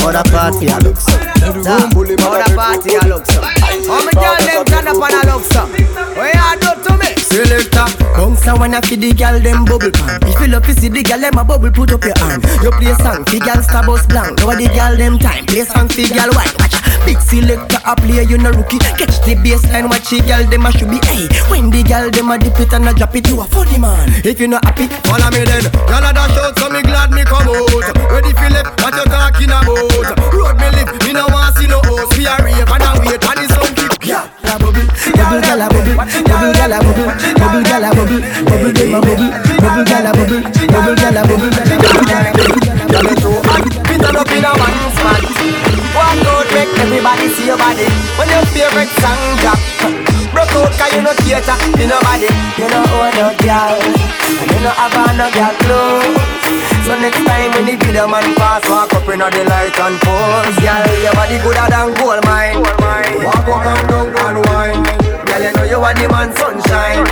Murder 0.08 0.24
party 0.32 0.68
a 0.68 0.80
looks. 0.80 1.06
Murder 1.44 2.56
party 2.56 2.96
a 2.96 3.08
looks. 3.10 3.37
Bounce 8.68 8.86
a 8.86 8.88
feed 8.88 9.02
the 9.02 9.14
girl 9.14 9.40
them 9.40 9.66
bubble 9.66 9.92
pan. 9.92 10.20
If 10.24 10.40
you 10.42 10.48
love 10.48 10.64
to 10.66 10.74
see 10.74 10.90
the 10.90 11.04
girl 11.04 11.20
them 11.20 11.38
a 11.38 11.44
bubble, 11.44 11.72
put 11.72 11.92
up 11.92 12.04
your 12.04 12.18
hand. 12.20 12.44
You 12.64 12.72
play 12.72 12.94
song, 13.00 13.24
the 13.24 13.40
girl 13.40 13.62
star 13.64 13.86
bus 13.86 14.06
blank. 14.08 14.40
Now 14.40 14.56
the 14.56 14.68
girl 14.68 14.96
them 14.98 15.20
time, 15.20 15.46
play 15.46 15.64
song, 15.64 15.88
the 15.88 16.08
girl 16.12 16.32
white. 16.36 16.52
Watch 16.60 16.76
big 17.06 17.20
selector 17.22 17.80
a 17.86 17.96
play, 17.96 18.24
you 18.24 18.38
no 18.38 18.52
rookie. 18.52 18.80
Catch 18.80 19.24
the 19.24 19.36
baseline, 19.40 19.90
watch 19.90 20.10
the 20.10 20.20
girl 20.24 20.44
them 20.48 20.66
a 20.66 20.72
should 20.72 20.92
be. 20.92 21.00
Hey, 21.08 21.28
when 21.48 21.70
the 21.70 21.84
girl 21.84 22.10
them 22.12 22.32
a 22.32 22.36
dip 22.38 22.60
it 22.60 22.74
and 22.74 22.88
a 22.88 22.94
drop 22.94 23.16
it, 23.16 23.28
you 23.28 23.40
a 23.40 23.46
funny 23.48 23.80
man. 23.80 24.10
If 24.24 24.40
you 24.40 24.48
not 24.48 24.66
happy, 24.66 24.88
Follow 25.08 25.30
me 25.32 25.44
then. 25.48 25.64
Girl 25.88 26.04
a 26.04 26.12
dash 26.12 26.38
out, 26.38 26.58
so 26.60 26.68
me 26.70 26.82
glad 26.84 27.12
me 27.12 27.24
come 27.24 27.48
out. 27.48 27.88
Ready 28.12 28.32
for 28.36 28.50
left, 28.52 28.76
what 28.84 28.94
you 28.96 29.06
talking 29.08 29.52
about? 29.52 30.08
Road 30.34 30.56
me 30.60 30.68
live, 30.76 30.92
me 31.06 31.12
no 31.14 31.28
want 31.32 31.56
see 31.56 31.68
no 31.68 31.80
host. 31.88 32.18
We 32.18 32.28
a 32.28 32.36
rave 32.44 32.68
and 32.68 32.84
a 32.84 32.90
wait 33.00 33.24
and 33.24 33.40
the 33.40 33.46
sun 33.56 33.72
keep. 33.76 33.94
Yeah, 34.04 34.28
bubble, 34.60 34.72
bubble 35.16 35.42
gal 35.44 35.62
a 35.64 35.68
bubble, 35.68 35.96
bubble 35.96 36.54
gal 36.56 36.74
a 36.76 36.80
bubble, 36.80 37.12
bubble 37.58 37.70
gal 37.70 37.84
a 37.84 37.90
bubble, 37.90 38.22
bubble 38.46 38.74
dem 38.74 38.94
a 38.94 39.02
bubble, 39.02 39.30
bubble 39.58 39.86
gal 39.86 40.06
a 40.06 40.12
bubble, 40.14 40.42
bubble 40.70 40.96
gal 40.96 41.18
a 41.18 41.22
bubble. 41.26 41.50
Girl 42.88 43.08
you 43.10 43.16
too 43.18 43.34
hot, 43.50 43.66
me 43.90 43.96
turn 43.98 44.16
up 44.16 44.30
in 44.30 44.46
a 44.46 44.52
one 44.54 44.78
spot. 44.94 45.24
Walk 45.98 46.22
out, 46.28 46.48
make 46.54 46.70
everybody 46.78 47.28
see 47.34 47.48
your 47.48 47.58
body. 47.58 47.88
When 48.18 48.30
your 48.30 48.46
favorite 48.54 48.94
song 49.02 49.22
drop. 49.42 49.60
Broke 50.34 50.54
out 50.54 50.72
'cause 50.78 50.94
you 50.94 51.02
no 51.02 51.14
cater, 51.26 51.58
you 51.82 51.88
nobody. 51.88 52.30
You 52.62 52.68
no 52.70 52.80
own 52.94 53.10
no 53.18 53.34
girl, 53.42 53.74
and 53.82 54.52
you 54.54 54.60
no 54.62 54.72
have 54.78 55.18
no 55.18 55.26
girl 55.34 55.54
clothes. 55.66 56.18
So 56.86 56.94
next 57.02 57.26
time 57.26 57.52
when 57.54 57.66
the 57.66 57.76
video 57.76 58.08
man 58.08 58.36
pass, 58.36 58.70
walk 58.70 58.94
up 58.94 59.10
in 59.10 59.20
the 59.20 59.44
light 59.50 59.80
and 59.80 59.98
pose. 60.02 60.58
Girl, 60.62 60.86
your 61.02 61.14
body 61.18 61.38
gooder 61.42 61.68
than 61.74 61.94
gold 61.98 62.22
mine. 62.26 62.62
Walk 63.26 63.50
up 63.50 63.66
and 63.66 63.88
down 63.90 64.16
and 64.26 64.46
wine. 64.46 65.07
Girl, 65.38 65.46
you 65.46 65.54
know 65.54 65.66
you 65.70 65.78
are 65.78 65.94
the 65.94 66.10
man 66.10 66.34
sunshine. 66.34 67.06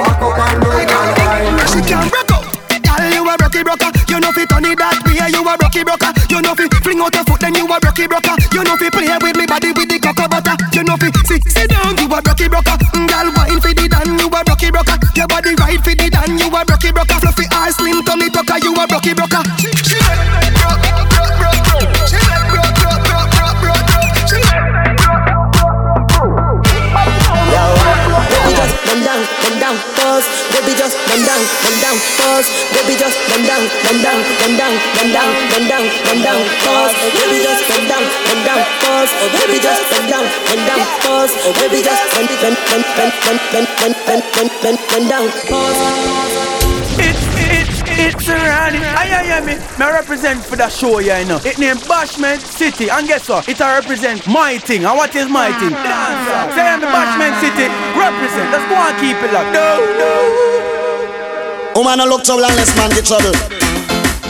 Walk 0.00 0.24
up 0.24 0.40
and 0.40 0.56
down 0.88 1.04
and 1.04 1.52
wine. 1.52 1.68
She 1.68 1.84
can't 1.84 2.08
break 2.08 2.32
out. 2.32 2.48
Girl, 2.80 3.04
you 3.12 3.20
a 3.28 3.34
rocky 3.36 3.60
broker. 3.60 3.92
You 4.08 4.16
know 4.24 4.32
fi 4.32 4.48
turn 4.48 4.64
it 4.64 4.80
that 4.80 4.96
way. 5.04 5.20
You 5.28 5.44
a 5.44 5.52
rocky 5.52 5.84
broker. 5.84 6.08
You 6.32 6.40
know 6.40 6.56
fi 6.56 6.64
fling 6.80 7.04
out 7.04 7.12
your 7.12 7.28
foot, 7.28 7.44
then 7.44 7.52
you 7.60 7.68
a 7.68 7.76
rocky 7.76 8.08
broker. 8.08 8.32
You 8.56 8.64
know 8.64 8.72
fi 8.80 8.88
play 8.88 9.12
with 9.20 9.36
me 9.36 9.44
body 9.44 9.76
with 9.76 9.92
the 9.92 10.00
cocoa 10.00 10.32
butter. 10.32 10.56
You 10.72 10.80
know 10.88 10.96
fi 10.96 11.12
sit 11.28 11.44
sit 11.44 11.68
down. 11.68 11.92
You 12.00 12.08
a 12.08 12.18
rocky 12.24 12.48
broker. 12.48 12.72
Mm, 12.96 13.04
Girl, 13.04 13.28
wine 13.36 13.60
fi 13.60 13.76
the 13.76 13.84
dan. 13.84 14.16
You 14.16 14.32
a 14.32 14.40
rocky 14.48 14.72
broker. 14.72 14.96
Your 15.12 15.28
body 15.28 15.52
right 15.60 15.80
fi 15.84 15.92
the 15.92 16.08
dan. 16.08 16.40
You 16.40 16.48
a 16.48 16.64
rocky 16.64 16.88
broker. 16.88 17.20
Fluffy 17.20 17.44
eyes, 17.52 17.76
slim 17.76 18.00
tummy 18.00 18.32
tucker. 18.32 18.56
You 18.64 18.72
a 18.80 18.88
rocky 18.88 19.12
broker. 19.12 19.44
She, 19.60 19.68
she 19.84 20.00
just 30.88 31.04
bend 31.04 31.24
down, 31.26 31.44
bend 31.60 31.80
down, 31.84 31.98
pause. 32.16 32.48
Baby 32.72 32.96
just 32.96 33.18
bend 33.28 33.44
down, 33.44 33.60
bend 33.84 34.00
down, 34.00 34.20
bend 34.40 34.56
down, 34.56 34.74
bend 34.96 35.12
down, 35.12 35.32
bend 35.52 35.68
down, 35.68 35.84
bend 35.84 36.22
down, 36.24 36.40
pause. 36.64 36.94
Baby 37.12 37.44
just 37.44 37.62
bend 37.68 37.88
down, 37.92 38.04
bend 38.24 38.42
down, 38.48 38.62
pause. 38.80 39.10
Baby 39.36 39.58
just 39.60 39.82
bend 39.92 40.08
down, 40.08 40.24
bend 40.48 40.64
down, 40.64 40.80
pause. 41.04 41.32
Baby 41.60 41.84
just 41.84 42.02
bend, 42.16 42.28
bend, 42.40 42.56
bend, 42.72 42.84
bend, 42.88 43.12
bend, 43.20 43.38
bend, 43.52 43.68
bend, 43.76 43.94
bend, 44.06 44.22
bend, 44.32 44.50
bend, 44.62 44.78
bend 44.88 45.06
down, 45.12 45.28
pause. 45.44 46.48
It's 46.96 47.20
it's 47.36 47.78
it's 48.00 48.28
around. 48.28 48.76
I 48.76 49.24
hear 49.24 49.40
me. 49.44 49.54
Me 49.78 49.92
represent 49.92 50.42
for 50.44 50.56
the 50.56 50.68
show, 50.68 51.00
yeah, 51.00 51.20
you 51.20 51.26
know. 51.26 51.40
It 51.44 51.58
named 51.58 51.80
Bashment 51.80 52.40
City, 52.40 52.88
and 52.88 53.06
guess 53.06 53.28
what? 53.28 53.48
It 53.48 53.60
a 53.60 53.64
represent 53.80 54.26
my 54.26 54.58
thing. 54.58 54.84
And 54.84 54.96
what 54.96 55.14
is 55.14 55.28
my 55.28 55.52
thing? 55.58 55.70
Dancer. 55.70 56.54
Say 56.54 56.66
I'm 56.66 56.80
the 56.80 56.86
Bashment 56.86 57.38
City. 57.40 57.68
Represent. 57.92 58.50
Let's 58.50 58.66
go 58.70 58.74
and 58.74 58.96
keep 58.98 59.16
it 59.16 59.32
locked. 59.32 59.52
No, 59.52 59.84
no. 59.98 60.57
Woman, 61.78 61.98
no 61.98 62.06
look 62.06 62.24
trouble 62.24 62.42
unless 62.42 62.74
man 62.74 62.90
get 62.90 63.06
trouble. 63.06 63.30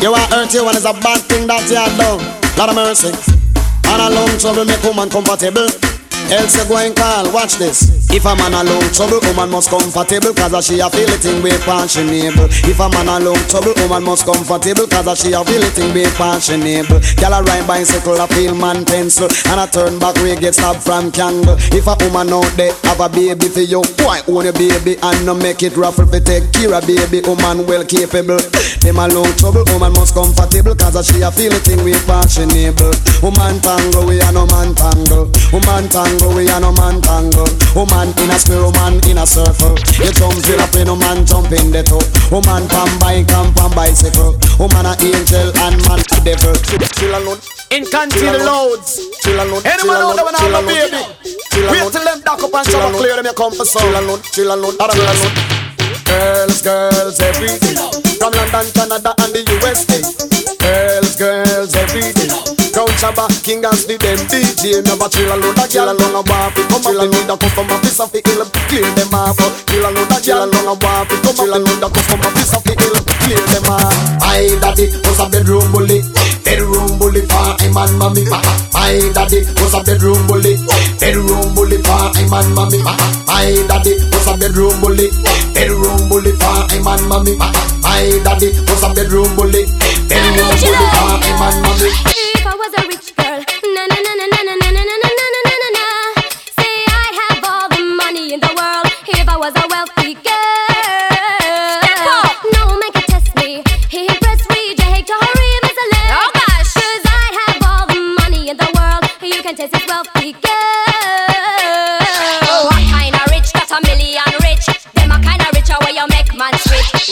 You 0.02 0.12
are 0.12 0.28
hurt 0.28 0.52
you 0.52 0.66
when 0.66 0.76
it's 0.76 0.84
a 0.84 0.92
bad 0.92 1.22
thing 1.32 1.46
that 1.46 1.64
you 1.70 1.76
have 1.80 1.96
done. 1.96 2.20
Lot 2.60 2.68
of 2.68 2.76
mercy. 2.76 3.08
And 3.88 4.02
a 4.04 4.10
long 4.12 4.28
trouble 4.36 4.66
make 4.66 4.82
woman 4.84 5.08
comfortable. 5.08 5.64
Else 6.28 6.60
you 6.60 6.68
go 6.68 6.76
and 6.76 6.94
call, 6.94 7.32
watch 7.32 7.54
this. 7.54 7.97
If 8.10 8.24
a 8.24 8.34
man 8.34 8.56
a 8.56 8.64
long 8.64 8.88
trouble, 8.96 9.20
woman 9.28 9.50
must 9.50 9.68
comfortable 9.68 10.32
Cause 10.32 10.54
a 10.56 10.62
she 10.62 10.80
a 10.80 10.88
feel 10.88 11.12
it 11.12 11.24
in 11.28 11.42
way 11.42 11.52
fashionable 11.60 12.48
If 12.64 12.80
a 12.80 12.88
man 12.88 13.08
a 13.08 13.20
long 13.20 13.38
trouble, 13.52 13.76
woman 13.84 14.02
must 14.02 14.24
comfortable 14.24 14.88
Cause 14.88 15.06
a 15.06 15.14
she 15.14 15.32
a 15.36 15.44
feel 15.44 15.62
it 15.62 15.76
in 15.76 15.92
way 15.92 16.08
fashionable 16.16 17.00
Girl 17.20 17.34
a 17.36 17.42
ride 17.44 17.66
bicycle, 17.68 18.16
a 18.16 18.26
feel 18.28 18.54
man 18.54 18.84
pencil 18.84 19.28
And 19.52 19.60
a 19.60 19.66
turn 19.68 19.98
back 20.00 20.16
way 20.24 20.36
get 20.36 20.54
stabbed 20.54 20.82
from 20.82 21.12
candle 21.12 21.60
If 21.68 21.86
a 21.86 21.94
woman 22.00 22.32
out 22.32 22.48
there 22.56 22.72
have 22.88 23.00
a 23.04 23.08
baby 23.12 23.48
for 23.52 23.60
you 23.60 23.84
Why 24.00 24.24
own 24.26 24.48
your 24.48 24.56
baby 24.56 24.96
and 25.02 25.26
no 25.26 25.34
make 25.34 25.62
it 25.62 25.76
ruffle 25.76 26.06
for 26.06 26.20
take 26.20 26.48
care 26.52 26.72
of 26.72 26.86
baby 26.88 27.20
Woman 27.28 27.66
well 27.68 27.84
capable? 27.84 28.40
Them 28.80 28.98
a 28.98 29.06
long 29.12 29.30
trouble, 29.36 29.68
woman 29.68 29.92
must 29.92 30.16
comfortable 30.16 30.74
Cause 30.74 30.96
a 30.96 31.04
she 31.04 31.20
a 31.20 31.30
feel 31.30 31.52
it 31.52 31.68
in 31.68 31.84
way 31.84 31.98
fashionable 32.08 32.96
Woman 33.22 33.58
tango, 33.60 34.06
we 34.06 34.20
a 34.20 34.30
no 34.30 34.46
man 34.46 34.74
tango. 34.78 35.26
Woman 35.50 35.90
tango, 35.90 36.36
we 36.36 36.46
a 36.46 36.60
no 36.60 36.70
man 36.70 37.02
tango. 37.02 37.42
Woman 37.74 37.97
in 38.06 38.30
a 38.30 38.38
square, 38.38 38.62
woman 38.62 39.02
in 39.10 39.18
a 39.18 39.26
circle. 39.26 39.74
You 39.98 40.14
jump 40.14 40.38
in 40.46 40.62
a 40.62 40.66
plane, 40.70 40.86
woman 40.86 41.26
jump 41.26 41.50
in 41.50 41.74
the 41.74 41.82
toe. 41.82 42.02
Woman 42.30 42.70
pan 42.70 42.86
bike 43.02 43.26
and 43.26 43.50
pan 43.56 43.70
bicycle. 43.74 44.38
Woman 44.62 44.86
a 44.86 44.94
angel 45.02 45.50
and 45.66 45.76
man 45.82 45.98
a 45.98 46.18
devil. 46.22 46.54
Chill 46.62 47.10
alone. 47.10 47.42
In 47.74 47.82
country 47.90 48.30
the 48.30 48.38
loads. 48.46 49.02
Chill 49.22 49.40
alone. 49.40 49.62
Anyone 49.66 49.98
out 49.98 50.14
there 50.14 50.24
when 50.24 50.36
I'm 50.38 50.54
a 50.54 50.60
baby? 50.62 51.02
Wait 51.66 51.90
till 51.90 52.04
them 52.06 52.22
dock 52.22 52.42
up 52.42 52.54
and 52.54 52.66
shower 52.70 52.92
clear 52.94 53.16
them 53.18 53.26
you 53.26 53.34
come 53.34 53.50
for 53.50 53.66
some. 53.66 53.82
Chill 53.82 53.98
alone, 53.98 54.22
chill 54.30 54.50
alone, 54.54 54.78
chill 54.78 55.02
alone. 55.02 55.58
Girls, 56.06 56.62
girls, 56.62 57.18
every 57.20 57.50
day. 57.58 57.74
From 58.22 58.32
London, 58.32 58.66
Canada, 58.72 59.10
and 59.18 59.32
the 59.34 59.42
USA. 59.58 59.98
Girls, 60.62 61.16
girls, 61.16 61.74
every 61.74 62.14
day. 62.14 62.37
Shabba, 62.98 63.30
King 63.46 63.64
as 63.64 63.86
the 63.86 63.94
DJ. 63.94 64.82
Never 64.82 65.06
chill 65.06 65.30
a 65.30 65.38
girl 65.38 65.86
alone 65.94 66.18
a 66.18 66.22
come 67.38 67.70
up. 67.70 67.78
Need 67.78 67.94
a 67.94 68.06
ill, 68.26 68.42
clear. 68.66 68.90
Chill 69.62 69.86
a 69.86 69.90
girl 70.18 70.42
alone 70.42 70.66
a 70.66 70.74
come 70.74 72.18
up. 72.18 72.34
Need 72.34 72.50
a 72.50 72.58
ill, 72.74 72.98
clear. 73.22 73.38
My 74.18 74.42
daddy 74.58 74.90
was 75.06 75.20
a 75.20 75.28
bedroom 75.30 75.70
bully 75.72 76.02
Bedroom 76.44 76.98
bully 76.98 77.22
for 77.26 77.58
him 77.58 77.76
and 77.76 77.98
mommy 77.98 78.24
My 78.72 79.10
daddy 79.14 79.42
was 79.58 79.74
a 79.74 79.82
bedroom 79.82 80.26
bully 80.26 80.56
Bedroom 81.00 81.54
bully 81.54 81.82
for 81.82 82.10
him 82.14 82.32
and 82.32 82.54
mommy 82.54 82.78
My 82.82 82.94
daddy 83.68 83.94
was 84.10 84.26
a 84.26 84.36
bedroom 84.36 84.80
bully. 84.80 85.10
Bedroom 85.54 86.08
bully 86.08 86.32
for 86.32 86.66
him 86.70 86.86
and 86.86 87.08
mommy. 87.08 87.36
My 87.36 87.50
daddy 88.24 88.48
was 88.66 88.82
a 88.82 88.94
bedroom 88.94 89.34
bully. 89.36 89.64
Bedroom 90.08 90.48
bully 90.60 90.86
for 90.94 91.18
him 91.24 91.42
and 91.42 91.62
mommy. 91.62 92.37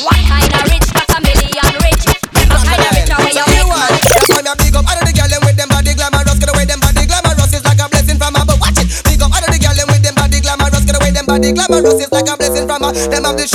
What 0.07 0.23
kind 0.23 0.55
of 0.55 0.63
rich? 0.71 0.87
That's 0.95 1.11
a 1.11 1.19
million 1.19 1.67
rich. 1.83 2.07
A 2.07 2.59
kind 2.63 2.79
of 2.79 2.93
rich 2.95 3.11
where 3.11 3.35
you 3.35 3.43
make 3.43 3.67
man 3.67 3.91
That's 4.15 4.31
why 4.31 4.39
me 4.39 4.53
big 4.55 4.75
up 4.79 4.87
all 4.87 4.95
of 4.95 5.03
the 5.03 5.11
girl 5.11 5.27
them 5.27 5.43
with 5.43 5.59
them 5.59 5.67
body 5.67 5.99
glamorous. 5.99 6.39
Get 6.39 6.51
away 6.55 6.63
them 6.63 6.79
body 6.79 7.11
glamorous 7.11 7.51
is 7.51 7.65
like 7.67 7.83
a 7.83 7.91
blessing 7.91 8.15
from 8.15 8.39
above. 8.39 8.63
Watch 8.63 8.79
it. 8.79 8.87
Big 9.03 9.19
up 9.19 9.35
all 9.35 9.43
of 9.43 9.51
the 9.51 9.59
girl 9.59 9.75
them 9.75 9.91
with 9.91 10.07
them 10.07 10.15
body 10.15 10.39
glamorous. 10.39 10.87
Get 10.87 10.95
away 10.95 11.11
them 11.11 11.27
body 11.27 11.51
glamorous 11.51 11.99
is 11.99 12.13
like 12.15 12.31
a 12.31 12.39
blessing 12.39 12.71
from 12.71 12.87
above. 12.87 12.95
Them 13.11 13.27
have 13.27 13.35
the 13.35 13.51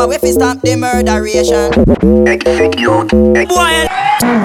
power 0.00 0.14
if 0.14 0.22
we 0.22 0.32
stop 0.32 0.60
the 0.62 0.76
murderation. 0.76 1.68
Execute. 2.26 3.10
Boy, 3.48 3.76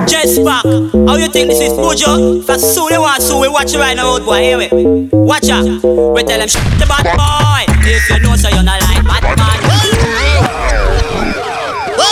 just 0.07 0.43
back. 0.43 0.65
How 1.07 1.15
you 1.15 1.29
think 1.31 1.47
this 1.47 1.61
is 1.61 1.73
Bujo? 1.73 2.43
For 2.43 2.57
soon 2.59 2.89
they 2.89 2.97
want 2.97 3.21
so 3.21 3.39
we 3.39 3.47
watch 3.47 3.71
you 3.73 3.79
right 3.79 3.95
now, 3.95 4.19
boy. 4.19 4.41
Hear 4.41 4.57
me? 4.57 5.09
Watch 5.11 5.47
out. 5.49 5.63
We 5.63 6.23
tell 6.23 6.39
them 6.39 6.47
shut 6.47 6.63
the 6.79 6.85
bad 6.85 7.07
boy. 7.15 7.63
If 7.87 8.09
you 8.09 8.19
know 8.19 8.35
so 8.35 8.49
you're 8.49 8.63
not 8.63 8.81
like 8.83 9.03
Batman. 9.07 9.63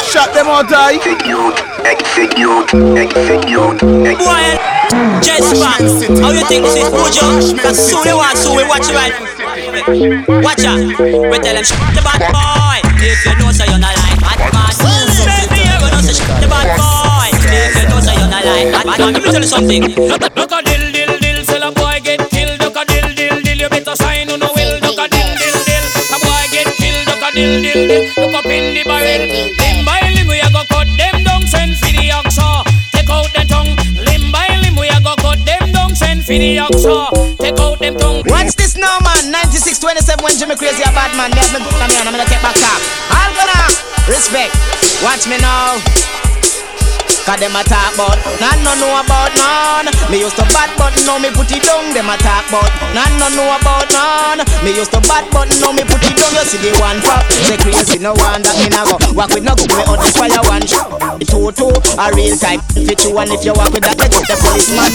Shut 0.07 0.33
them 0.33 0.47
out, 0.47 0.69
die. 0.69 0.95
Execute, 0.95 1.57
execute, 1.83 2.69
execute, 2.95 3.81
execute. 3.83 4.23
Boy, 4.23 4.45
just 5.19 5.51
back. 5.59 5.81
How 6.21 6.31
you 6.31 6.45
think 6.47 6.63
this 6.63 6.79
is 6.79 6.87
Bujo? 6.87 7.59
For 7.59 7.73
soon 7.73 8.03
they 8.05 8.13
want 8.13 8.37
so 8.37 8.55
we 8.55 8.63
watch 8.63 8.87
you 8.87 8.95
right. 8.95 9.11
Watch 10.43 10.63
out. 10.63 10.79
We 10.79 11.37
tell 11.43 11.55
them 11.55 11.63
shut 11.63 11.79
the 11.91 12.01
bad 12.05 12.31
boy. 12.31 12.82
If 13.03 13.25
you 13.25 13.35
know 13.35 13.51
so 13.51 13.65
you're 13.67 13.79
not 13.79 13.95
like 13.99 14.15
Batman. 14.23 14.71
Baby, 15.27 15.67
you 15.67 15.75
know 15.91 15.99
so 15.99 16.13
shut 16.15 16.39
the 16.39 16.47
bad 16.47 16.71
boy. 16.79 17.35
If 17.35 17.75
you 17.75 17.85
know 17.91 17.99
so 17.99 18.11
you're 18.15 18.31
not 18.31 18.45
like 18.47 18.71
Batman. 18.71 19.13
Let 19.13 19.23
me 19.23 19.29
tell 19.31 19.43
you 19.43 19.51
something. 19.51 19.83
Look 19.91 20.23
a 20.23 20.59
dill 20.63 20.85
dill 20.95 21.13
dill, 21.19 21.39
sell 21.43 21.63
a 21.67 21.71
boy 21.71 21.99
get 22.03 22.23
killed. 22.31 22.59
Look 22.63 22.77
a 22.79 22.85
dill 22.85 23.09
dill 23.13 23.41
dill, 23.43 23.59
you 23.59 23.69
better 23.69 23.95
sign 23.95 24.31
on 24.31 24.39
the 24.39 24.47
will. 24.55 24.79
Look 24.87 24.99
a 25.03 25.07
dill 25.11 25.31
dill 25.35 25.59
dill, 25.67 25.85
a 26.15 26.17
boy 26.23 26.43
get 26.55 26.67
killed. 26.79 27.03
Look 27.11 27.23
a 27.23 27.29
dill 27.35 27.59
dill 27.59 27.81
dill, 27.91 28.03
look 28.23 28.35
up 28.39 28.45
in 28.47 28.73
the 28.73 28.83
barrel. 28.87 29.27
Limb 29.59 29.83
by 29.83 29.99
limb 30.15 30.27
we 30.31 30.39
a 30.39 30.47
go 30.55 30.63
cut 30.71 30.87
them 30.95 31.23
down, 31.27 31.43
send 31.47 31.75
for 31.75 31.91
the 31.91 32.07
oxa. 32.07 32.39
Uh. 32.39 32.63
Take 32.95 33.11
out 33.11 33.27
the 33.35 33.43
tongue. 33.51 33.75
Limb 33.99 34.31
by 34.31 34.47
limb 34.63 34.79
we 34.79 34.87
a 34.87 34.97
go 35.03 35.11
cut 35.19 35.43
them 35.43 35.59
down, 35.59 35.62
send 36.03 36.21
for 36.27 36.35
the 36.35 36.59
oxa. 36.59 37.37
Take 37.39 37.59
out 37.59 37.79
them 37.79 37.95
tongue. 37.97 38.23
Watch 38.27 38.55
this 38.59 38.75
now, 38.75 38.99
man. 38.99 39.31
9627 39.31 40.23
when 40.23 40.35
Jimmy 40.35 40.55
Crazy 40.59 40.83
a 40.83 40.91
bad 40.91 41.15
man. 41.15 41.31
Have 41.31 41.51
me 41.55 41.59
na 41.63 41.87
me 41.87 41.95
and 41.99 42.07
I'm 42.07 42.13
gonna 42.15 42.27
take 42.27 42.43
back 42.43 42.59
up. 42.59 42.81
All 43.15 43.31
gonna 43.31 43.59
respect. 44.11 44.51
Watch 45.03 45.27
me 45.27 45.39
now. 45.39 45.79
Cause 47.23 47.39
them 47.39 47.55
a 47.55 47.63
talk 47.63 47.95
about 47.95 48.19
None 48.43 48.67
no 48.67 48.75
know 48.83 48.99
about 48.99 49.31
none 49.39 49.87
Me 50.11 50.19
used 50.19 50.35
to 50.35 50.43
bad 50.51 50.67
but 50.75 50.91
now 51.07 51.15
me 51.15 51.31
put 51.31 51.47
it 51.55 51.63
down 51.63 51.95
Them 51.95 52.11
a 52.11 52.19
talk 52.19 52.43
about 52.51 52.67
None 52.91 53.15
no 53.15 53.31
know 53.31 53.47
about 53.55 53.87
none 53.95 54.43
Me 54.59 54.75
used 54.75 54.91
to 54.91 54.99
bad 55.07 55.23
but 55.31 55.47
now 55.63 55.71
me 55.71 55.87
put 55.87 56.03
it 56.03 56.19
down 56.19 56.35
You 56.35 56.43
see 56.43 56.59
the 56.59 56.75
one 56.83 56.99
pop 56.99 57.23
Say 57.47 57.55
crazy 57.55 57.95
no 58.03 58.11
one 58.19 58.43
that 58.43 58.59
me 58.59 58.67
nah 58.67 58.83
go 58.83 58.99
Walk 59.15 59.31
with 59.31 59.47
no 59.47 59.55
go 59.55 59.63
me 59.71 59.87
out 59.87 60.03
the 60.03 60.11
fire 60.11 60.43
one 60.51 60.67
It 61.23 61.31
two 61.31 61.47
two 61.55 61.71
A 61.95 62.11
real 62.11 62.35
type 62.35 62.59
Fit 62.75 62.99
you 63.07 63.15
and 63.15 63.31
if 63.31 63.47
you 63.47 63.55
walk 63.55 63.71
with 63.71 63.87
that 63.87 63.95
get 63.95 64.11
the 64.11 64.35
policeman 64.43 64.91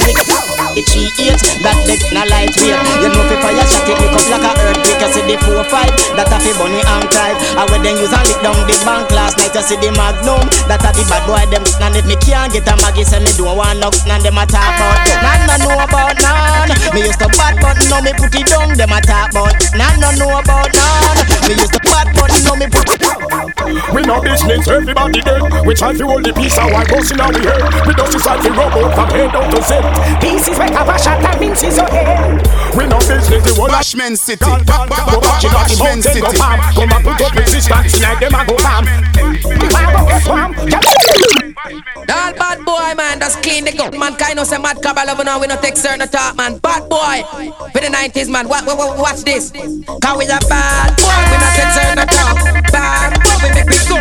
It 0.79 0.87
three 0.87 1.11
eight 1.27 1.43
That 1.67 1.75
they 1.91 1.99
na 2.15 2.23
lightweight 2.31 2.79
You 3.03 3.11
know 3.11 3.27
fi 3.27 3.37
fire 3.43 3.67
shot 3.67 3.91
it 3.91 3.99
Lick 3.99 4.15
up 4.15 4.23
like 4.31 4.47
a 4.47 4.53
earthquake. 4.63 5.03
You 5.03 5.11
see 5.11 5.25
the 5.27 5.35
four 5.43 5.67
five 5.67 5.91
That 6.15 6.31
a 6.31 6.39
fi 6.39 6.55
bunny 6.55 6.79
and 6.79 7.07
tight 7.11 7.35
I 7.59 7.67
when 7.67 7.83
them 7.83 7.99
use 7.99 8.15
and 8.15 8.23
lick 8.23 8.39
down 8.47 8.63
the 8.63 8.79
bank 8.87 9.11
last 9.11 9.43
night 9.43 9.51
You 9.59 9.65
see 9.67 9.75
the 9.83 9.91
magnum 9.99 10.47
That 10.71 10.87
a 10.87 10.95
the 10.95 11.03
bad 11.11 11.27
boy 11.27 11.43
them 11.51 11.67
And 11.83 11.99
if 11.99 12.07
me 12.07 12.15
can't 12.23 12.55
get 12.55 12.71
a 12.71 12.79
maggie 12.79 13.03
Say 13.03 13.19
me 13.19 13.35
don't 13.35 13.59
want 13.59 13.83
no 13.83 13.91
None 14.07 14.23
them 14.23 14.39
a 14.39 14.47
talk 14.47 14.71
about 14.79 15.03
None 15.19 15.43
no 15.51 15.55
know 15.67 15.75
about 15.83 16.15
none. 16.23 16.71
Me 16.95 17.03
used 17.03 17.19
to 17.19 17.29
bad 17.35 17.59
but 17.59 17.75
now 17.91 17.99
me 17.99 18.15
put 18.15 18.31
it 18.39 18.47
down 18.47 18.71
Them 18.79 18.95
a 18.95 19.03
talk 19.03 19.35
about 19.35 19.59
None 19.75 19.99
no 19.99 20.15
know 20.15 20.31
about 20.39 20.71
none. 20.71 21.19
Me 21.51 21.59
used 21.59 21.75
to 21.75 21.88
bad 22.19 22.31
but 22.31 22.43
now 22.45 22.55
me 22.59 22.67
put 22.67 22.89
it 22.91 22.99
We 23.95 24.03
no 24.03 24.21
business, 24.21 24.69
everybody 24.69 25.21
dead. 25.23 25.43
We 25.67 25.75
try 25.75 25.93
to 25.95 26.07
hold 26.07 26.25
the 26.25 26.33
peace 26.33 26.59
and 26.59 26.73
while 26.73 26.87
busting 26.87 27.21
out 27.21 27.35
we 27.35 27.45
head. 27.47 27.63
We 27.87 27.95
don't 27.95 28.11
decide 28.11 28.43
to 28.43 28.51
rub 28.51 28.73
out 28.73 28.95
from 28.95 29.09
head 29.11 29.33
down 29.33 29.51
to 29.51 29.63
set. 29.63 29.85
Pieces 30.21 30.59
wake 30.59 30.73
up 30.73 30.89
a 30.89 30.99
shot 30.99 31.21
that 31.23 31.41
means 31.41 31.63
it's 31.63 31.79
okay 31.79 32.39
We 32.77 32.87
no 32.87 32.99
business, 33.07 33.45
the 33.45 33.55
whole 33.55 33.69
Bashman 33.69 34.17
City. 34.17 34.45
Go 34.45 35.21
back 35.23 35.45
in 35.45 35.51
the 35.51 35.57
Bashman 35.57 36.03
mountain, 36.03 36.23
go 36.23 36.31
City. 36.31 36.39
farm. 36.39 36.61
Come 36.75 36.93
and 36.93 37.05
put 37.05 37.21
up 37.23 37.33
resistance, 37.35 38.01
like 38.03 38.19
them 38.21 38.35
a 38.35 38.43
go 38.47 38.57
farm. 38.59 38.85
All 42.09 42.33
bad 42.35 42.65
boy, 42.65 42.95
man, 42.97 43.19
that's 43.19 43.37
clean 43.37 43.65
the 43.65 43.73
gut. 43.73 43.97
Man, 43.97 44.17
kind 44.17 44.39
of 44.39 44.47
say 44.47 44.59
mad 44.59 44.81
cabal 44.83 45.11
over 45.11 45.25
now, 45.25 45.41
we 45.41 45.47
no 45.47 45.57
take 45.61 45.77
certain 45.77 46.09
talk, 46.09 46.37
man. 46.37 46.59
Bad 46.59 46.89
boy, 46.89 47.23
for 47.73 47.81
the 47.81 47.89
90s, 47.93 48.31
man. 48.31 48.49
What, 48.49 48.65
what, 48.67 48.79
what, 48.79 48.99
watch 48.99 49.21
this. 49.23 49.51
Cause 49.51 50.19
we 50.19 50.25
a 50.25 50.39
bad 50.49 50.97
boy, 50.97 51.19
we 51.29 51.37
no 51.37 51.49
take 51.57 51.73
certain 51.77 52.08
talk. 52.17 52.37
Bad 52.73 53.13
boy, 53.23 53.37
we 53.43 53.49
make 53.55 53.69
me 53.69 53.79
go. 53.89 53.99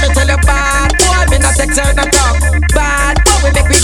Me 0.00 0.06
tell 0.14 0.28
you, 0.28 0.38
bad 0.44 0.90
boy, 0.98 1.22
we 1.30 1.36
no 1.38 1.50
take 1.56 1.72
certain 1.72 2.08
talk. 2.10 2.36
Bad 2.74 3.16
boy, 3.24 3.38
we 3.44 3.50
make 3.56 3.68
me 3.70 3.78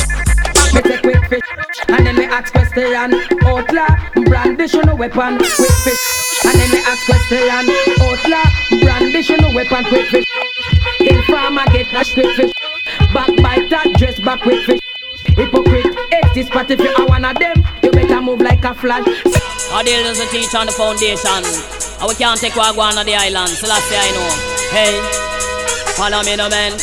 Me 0.75 0.81
take 0.83 1.03
quick 1.03 1.25
fish 1.29 1.49
and 1.89 2.07
then 2.07 2.17
me 2.17 2.25
ask 2.25 2.53
question. 2.53 3.15
Outlaw, 3.45 3.89
brandish 4.25 4.75
no 4.75 4.95
weapon, 4.95 5.39
quick 5.39 5.77
fish. 5.85 6.03
And 6.45 6.59
then 6.59 6.71
me 6.71 6.79
ask 6.87 7.05
question. 7.07 7.69
Outlaw, 8.01 8.45
brandish 8.81 9.31
no 9.31 9.49
weapon, 9.55 9.85
quick 9.85 10.09
fish. 10.09 10.25
Informer 11.01 11.65
get 11.67 11.91
dash 11.91 12.15
quick 12.15 12.35
fish. 12.37 12.53
Backbiter 13.13 13.93
dress 13.99 14.19
back 14.21 14.41
quick 14.43 14.65
fish. 14.65 14.81
Hypocrite, 15.27 15.95
hate 16.11 16.35
this 16.35 16.49
party 16.49 16.75
if 16.75 16.81
you 16.81 16.95
are 16.99 17.07
one 17.07 17.25
of 17.25 17.39
them. 17.39 17.63
Move 18.23 18.41
like 18.41 18.63
a 18.65 18.73
flash. 18.73 19.03
Our 19.75 19.83
doesn't 19.83 20.31
teach 20.31 20.55
on 20.55 20.67
the 20.67 20.73
foundation. 20.73 21.43
And 21.99 22.07
we 22.07 22.15
can't 22.15 22.39
take 22.39 22.55
what 22.55 22.79
on 22.79 23.05
the 23.05 23.15
island. 23.17 23.51
So 23.51 23.67
last 23.67 23.83
say 23.91 23.99
I 23.99 24.15
know. 24.15 24.31
Hey, 24.71 24.95
follow 25.99 26.23
me 26.23 26.37
no 26.37 26.49
man. 26.49 26.79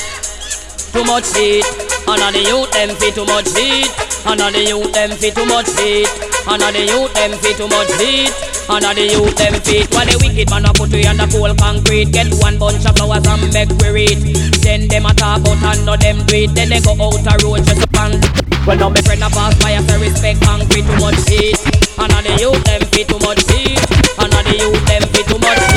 Too 0.91 1.05
much 1.07 1.31
heat. 1.31 1.63
And 2.11 2.21
on 2.21 2.33
the 2.33 2.43
youth 2.43 2.69
them 2.71 2.89
fit 2.99 3.15
too 3.15 3.23
much 3.23 3.47
heat. 3.55 3.87
And 4.27 4.41
on 4.41 4.51
the 4.51 4.67
youth 4.67 4.91
them 4.91 5.11
fit 5.11 5.33
too 5.33 5.45
much 5.45 5.71
heat. 5.79 6.11
And 6.49 6.63
on 6.65 6.73
the 6.73 6.81
youth 6.81 7.13
them 7.13 7.37
fit 7.37 7.61
too 7.61 7.69
much 7.69 7.93
heat. 8.01 8.33
And 8.73 8.81
on 8.81 8.97
the 8.97 9.05
youth 9.05 9.37
them 9.37 9.53
fit. 9.61 9.85
While 9.93 10.09
the 10.09 10.17
wicked 10.17 10.49
man 10.49 10.65
a 10.65 10.73
put 10.73 10.89
we 10.89 11.05
under 11.05 11.29
cold 11.29 11.53
concrete. 11.61 12.09
Get 12.09 12.33
one 12.41 12.57
bunch 12.57 12.81
of 12.89 12.97
flowers 12.97 13.21
and 13.21 13.53
make 13.53 13.69
we 13.77 13.89
read. 13.93 14.17
Send 14.57 14.89
them 14.89 15.05
a 15.05 15.13
talk 15.13 15.45
out 15.45 15.61
and 15.61 15.85
know 15.85 15.93
them 15.93 16.25
do 16.25 16.49
it. 16.49 16.57
Then 16.57 16.73
they 16.73 16.81
go 16.81 16.97
out 16.97 17.21
a 17.21 17.33
road 17.45 17.61
just 17.69 17.85
and 18.01 18.17
well, 18.65 18.77
now 18.77 18.89
my 18.89 19.01
friend 19.01 19.21
a 19.23 19.29
pass 19.29 19.53
by, 19.61 19.77
I 19.77 19.81
say 19.85 19.97
respect 20.01 20.41
concrete 20.41 20.89
too 20.89 20.97
much 20.97 21.21
heat. 21.29 21.57
And 22.01 22.13
on 22.17 22.23
the 22.25 22.33
youth 22.41 22.63
them 22.65 22.81
fit 22.89 23.07
too 23.07 23.21
much 23.21 23.45
heat. 23.45 23.81
And 24.17 24.33
on 24.33 24.43
the 24.49 24.57
youth 24.57 24.85
them 24.89 25.05
fit 25.13 25.29
too 25.29 25.37
much 25.37 25.68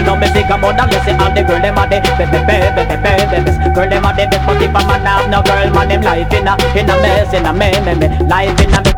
Well, 0.00 0.16
now 0.16 0.20
me 0.24 0.32
think 0.32 0.48
about 0.48 0.80
them, 0.80 0.88
you 0.88 1.00
see 1.04 1.12
all 1.12 1.28
the 1.28 1.44
girl 1.44 1.60
them 1.60 1.76
a 1.76 1.84
the 1.84 2.00
baby, 2.00 2.24
baby, 2.24 2.96
baby, 3.04 3.28
baby. 3.28 3.52
Girl 3.76 3.84
them 3.84 4.08
a 4.08 4.16
the 4.16 4.24
best, 4.32 4.46
but 4.48 4.56
if 4.56 4.72
a 4.72 4.80
man 4.88 5.04
have 5.04 5.28
no 5.28 5.42
girl, 5.44 5.68
man 5.76 5.88
them 5.92 6.00
life 6.00 6.32
in 6.32 6.48
a 6.48 6.56
in 6.72 6.88
a 6.88 6.96
mess, 7.04 7.34
in 7.36 7.44
a 7.44 7.52
me, 7.52 7.68
me, 7.84 7.92
me, 8.00 8.08
life 8.24 8.56
in 8.64 8.72
a 8.72 8.80
me. 8.80 8.96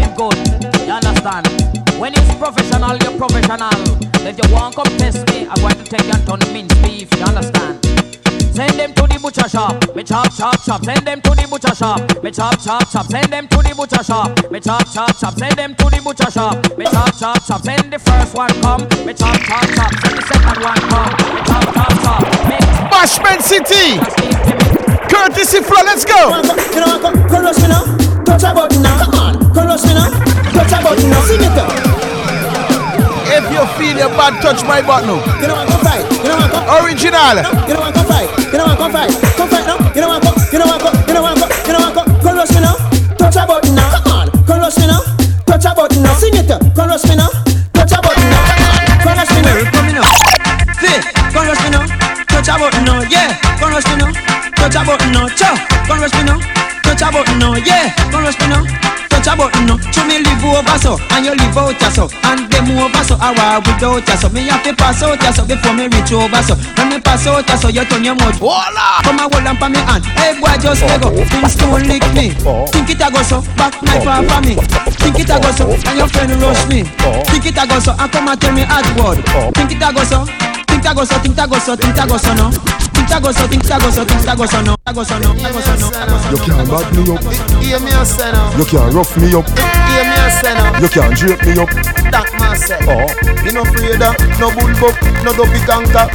Him 0.00 0.08
good, 0.16 0.40
you 0.88 0.94
understand? 0.96 1.52
When 2.00 2.14
it's 2.14 2.32
professional, 2.40 2.96
you're 2.96 3.18
professional. 3.20 3.76
If 4.24 4.40
you 4.40 4.48
want 4.48 4.74
come 4.74 4.88
test 4.96 5.28
me, 5.28 5.44
I'm 5.44 5.60
going 5.60 5.76
to 5.76 5.84
take 5.84 6.08
you 6.08 6.16
and 6.16 6.24
turn 6.24 6.40
mince 6.54 6.72
beef, 6.80 7.12
you 7.12 7.24
understand? 7.28 7.84
Send 8.52 8.74
them 8.78 8.92
to 8.94 9.02
the 9.06 9.18
butcher 9.22 9.48
shop, 9.48 9.94
me 9.94 10.02
chop 10.02 10.32
chop 10.34 10.58
chop. 10.64 10.84
Send 10.84 11.06
them 11.06 11.20
to 11.20 11.30
the 11.30 11.46
butcher 11.48 11.74
shop, 11.74 12.00
me 12.22 12.30
chop 12.30 12.58
chop 12.60 12.88
chop. 12.90 13.06
Send 13.06 13.32
them 13.32 13.46
to 13.48 13.58
the 13.58 13.74
butcher 13.76 14.02
shop, 14.02 14.50
me 14.50 14.60
chop 14.60 14.84
chop 14.92 15.16
chop. 15.18 15.34
Send 15.38 15.56
them 15.56 15.74
to 15.74 15.84
the 15.90 16.00
butcher 16.02 16.30
shop, 16.30 16.56
me 16.76 16.84
chop 16.86 17.12
chop 17.18 17.38
chop. 17.46 17.60
Send 17.62 17.92
the 17.92 17.98
first 17.98 18.34
one 18.34 18.54
come, 18.60 18.82
me 19.06 19.12
chop 19.14 19.36
chop 19.46 19.64
chop. 19.76 19.92
Send 20.02 20.14
the 20.18 20.22
second 20.26 20.58
one 20.62 20.82
come, 20.90 21.10
me 21.34 21.40
chop 21.46 21.64
chop 21.74 21.92
chop. 22.02 22.22
Make 22.50 22.66
Bashment 22.90 23.42
City. 23.42 23.98
Courtesy 25.08 25.60
flow, 25.62 25.82
let's 25.84 26.04
go. 26.04 26.18
You 26.74 26.80
know, 26.82 26.98
come, 27.00 27.16
come 27.28 27.44
rush 27.44 27.62
me 27.62 27.68
now. 27.68 27.84
Touch 28.24 28.42
a 28.42 28.54
button 28.54 28.82
now. 28.82 29.04
Come 29.04 29.14
on, 29.14 29.54
come 29.54 29.66
rush 29.66 29.84
me 29.84 29.94
now. 29.94 30.10
Touch 30.52 30.72
a 30.72 30.82
button 30.82 31.10
now. 31.10 31.22
Sing 31.24 31.40
it 31.40 31.87
up. 33.44 33.52
you 33.52 33.62
feel 33.78 33.96
your 33.96 34.10
bad 34.10 34.40
touch 34.42 34.64
my 34.64 34.82
butt 34.82 35.06
now. 35.06 35.22
You 35.38 35.48
know 35.48 35.54
what? 35.54 35.68
Come 35.68 35.82
fight. 35.82 36.04
You 36.10 36.28
know 36.28 36.38
what? 36.38 36.50
Come. 36.50 36.64
Original. 36.82 37.36
You 37.68 37.74
know 37.74 37.82
what? 37.82 37.94
Come 37.94 38.06
fight. 38.06 38.28
You 38.52 38.58
know 38.58 38.66
what? 38.66 38.78
Come 38.78 38.92
fight. 38.92 39.10
Come 39.36 39.48
fight 39.48 39.66
now. 39.66 39.78
You 39.94 40.00
know 40.02 40.08
what? 40.08 40.22
Come. 40.22 40.36
You 40.52 40.58
know 40.58 40.66
what? 40.66 40.80
Come. 40.82 40.94
You 41.06 41.14
know 41.14 41.22
what? 41.22 41.34
Come. 41.38 41.50
You 41.66 41.72
know 41.72 41.82
what? 41.82 41.94
Come. 41.94 42.08
Come 42.22 42.36
rush 42.36 42.52
me 42.54 42.60
now. 42.60 42.76
Touch 43.18 43.36
a 43.36 43.42
button 43.46 43.74
now. 43.74 43.88
Come 43.94 44.12
on. 44.12 44.26
Come 44.46 44.60
rush 44.60 44.78
me 44.78 44.86
now. 44.86 45.02
Touch 45.46 45.64
a 45.64 45.70
button 45.74 46.02
now. 46.02 46.14
Sing 46.18 46.34
it. 46.34 46.48
Come 46.48 46.88
rush 46.88 47.04
me 47.06 47.14
now. 47.16 47.30
Touch 47.74 47.92
a 47.94 47.98
button 48.02 48.26
now. 48.26 48.42
Come 49.04 49.16
rush 49.18 49.32
me 49.34 49.40
now. 49.46 49.56
Come 49.70 49.88
now. 49.94 50.06
Fit. 50.82 51.02
Come 51.32 51.46
rush 51.46 51.62
me 51.62 51.70
now. 51.70 51.84
Touch 52.26 52.48
a 52.48 52.54
button 52.58 52.84
now. 52.84 53.02
Yeah. 53.06 53.38
Come 53.60 53.72
rush 53.72 53.86
me 53.86 53.96
now. 54.02 54.10
Touch 54.58 54.76
a 54.76 54.80
button 54.82 55.12
now. 55.12 55.28
Cha. 55.28 55.54
Come 55.86 56.00
rush 56.00 56.14
me 56.14 56.24
now. 56.24 56.67
Touch 56.88 57.04
a 57.04 57.12
button 57.12 57.38
now. 57.38 57.52
Yeah. 57.60 57.92
Come 58.08 58.24
rush 58.24 58.40
me 58.40 58.48
now. 58.48 58.64
Touch 59.12 59.28
a 59.28 59.36
button 59.36 59.66
no 59.66 59.76
To 59.76 60.00
me 60.08 60.24
live 60.24 60.40
over 60.40 60.78
so 60.80 60.96
And 61.12 61.26
you 61.26 61.36
live 61.36 61.56
out 61.56 61.76
ya 61.76 61.92
so. 61.92 62.08
And 62.24 62.48
them 62.48 62.72
over 62.80 63.04
so 63.04 63.12
I 63.20 63.28
war 63.36 63.60
without 63.60 64.08
ya 64.08 64.16
so. 64.16 64.28
Me 64.32 64.48
have 64.48 64.64
to 64.64 64.72
pass 64.72 65.02
out 65.04 65.20
ya 65.20 65.30
so 65.30 65.44
Before 65.44 65.76
me 65.76 65.84
reach 65.92 66.12
over 66.16 66.40
so. 66.40 66.56
When 66.80 66.88
me 66.88 66.98
pass 67.00 67.26
out 67.26 67.44
ya 67.44 67.56
so 67.60 67.68
You 67.68 67.84
turn 67.84 68.04
your 68.04 68.16
mouth. 68.16 68.40
Voila! 68.40 69.04
Come 69.04 69.20
and 69.20 69.28
hold 69.28 69.46
on 69.46 69.56
for 69.60 69.68
me 69.68 69.80
hand. 69.84 70.04
Hey 70.16 70.32
boy 70.40 70.56
just 70.56 70.80
let 70.80 71.02
go. 71.04 71.12
Oh. 71.12 71.24
Things 71.28 71.54
don't 71.60 71.84
lick 71.84 72.06
me. 72.16 72.32
Oh. 72.48 72.64
Think 72.72 72.88
it 72.88 73.04
a 73.04 73.12
go 73.12 73.20
so 73.20 73.44
Back 73.60 73.76
knife 73.84 74.08
off 74.08 74.24
oh. 74.24 74.32
for 74.32 74.40
me. 74.48 74.54
Think 74.96 75.20
it 75.20 75.28
a 75.28 75.36
go 75.36 75.50
so 75.52 75.68
And 75.68 75.96
your 76.00 76.08
friend 76.08 76.32
rush 76.40 76.64
me. 76.72 76.88
Think 77.28 77.52
it 77.52 77.58
a 77.60 77.68
go 77.68 77.76
so 77.84 77.92
And 78.00 78.08
come 78.08 78.28
and 78.32 78.40
tell 78.40 78.54
me 78.56 78.64
hard 78.64 78.88
word. 78.96 79.20
Think 79.52 79.76
it 79.76 79.84
a 79.84 79.92
go 79.92 80.04
so 80.08 80.24
Think 80.72 80.88
a 80.88 80.94
go 80.94 81.04
so 81.04 81.18
Think 81.20 81.36
a 81.36 81.44
go 81.44 81.58
so 81.58 81.76
Think 81.76 82.00
a 82.00 82.04
go 82.08 82.16
so 82.16 82.32
no 82.32 82.48
Think 83.08 83.10
it 83.10 83.16
a 83.16 83.20
go 83.24 83.32
so 83.32 83.46
Think 83.48 83.64
it 83.64 83.72
a 83.72 83.78
go 83.80 83.88
so 83.90 84.04
Think 84.04 84.20
it 84.20 84.28
a 84.28 84.36
go 84.36 84.44
so 84.44 84.60
no 84.62 84.76
Go 84.92 85.02
so 85.02 85.18
no 85.18 85.32
Go 85.32 85.60
so 85.60 85.74
no 85.80 85.88
You 86.28 86.38
can't 86.44 86.68
back 86.68 86.92
me 86.92 87.02
up. 87.08 87.24
Hear 87.64 87.80
me 87.80 87.90
a 87.92 88.04
say 88.04 88.30
now 88.32 88.52
You 88.56 88.64
can't 88.68 88.92
rough 88.92 89.16
me 89.16 89.32
up. 89.32 89.48
Hear 89.48 90.04
me 90.04 90.16
a 90.16 90.28
say 90.28 90.52
now 90.52 90.78
You 90.78 90.88
can't 90.88 91.14
drape 91.16 91.42
me 91.44 91.56
up. 91.56 91.70
That 92.12 92.28
myself 92.36 92.84
Oh. 92.88 93.08
Me 93.44 93.52
no 93.52 93.62
afraid 93.62 94.00
of 94.02 94.16
no 94.40 94.50
bullbuck, 94.52 94.96
no 95.24 95.32
dopey 95.32 95.60
tanker. 95.64 96.08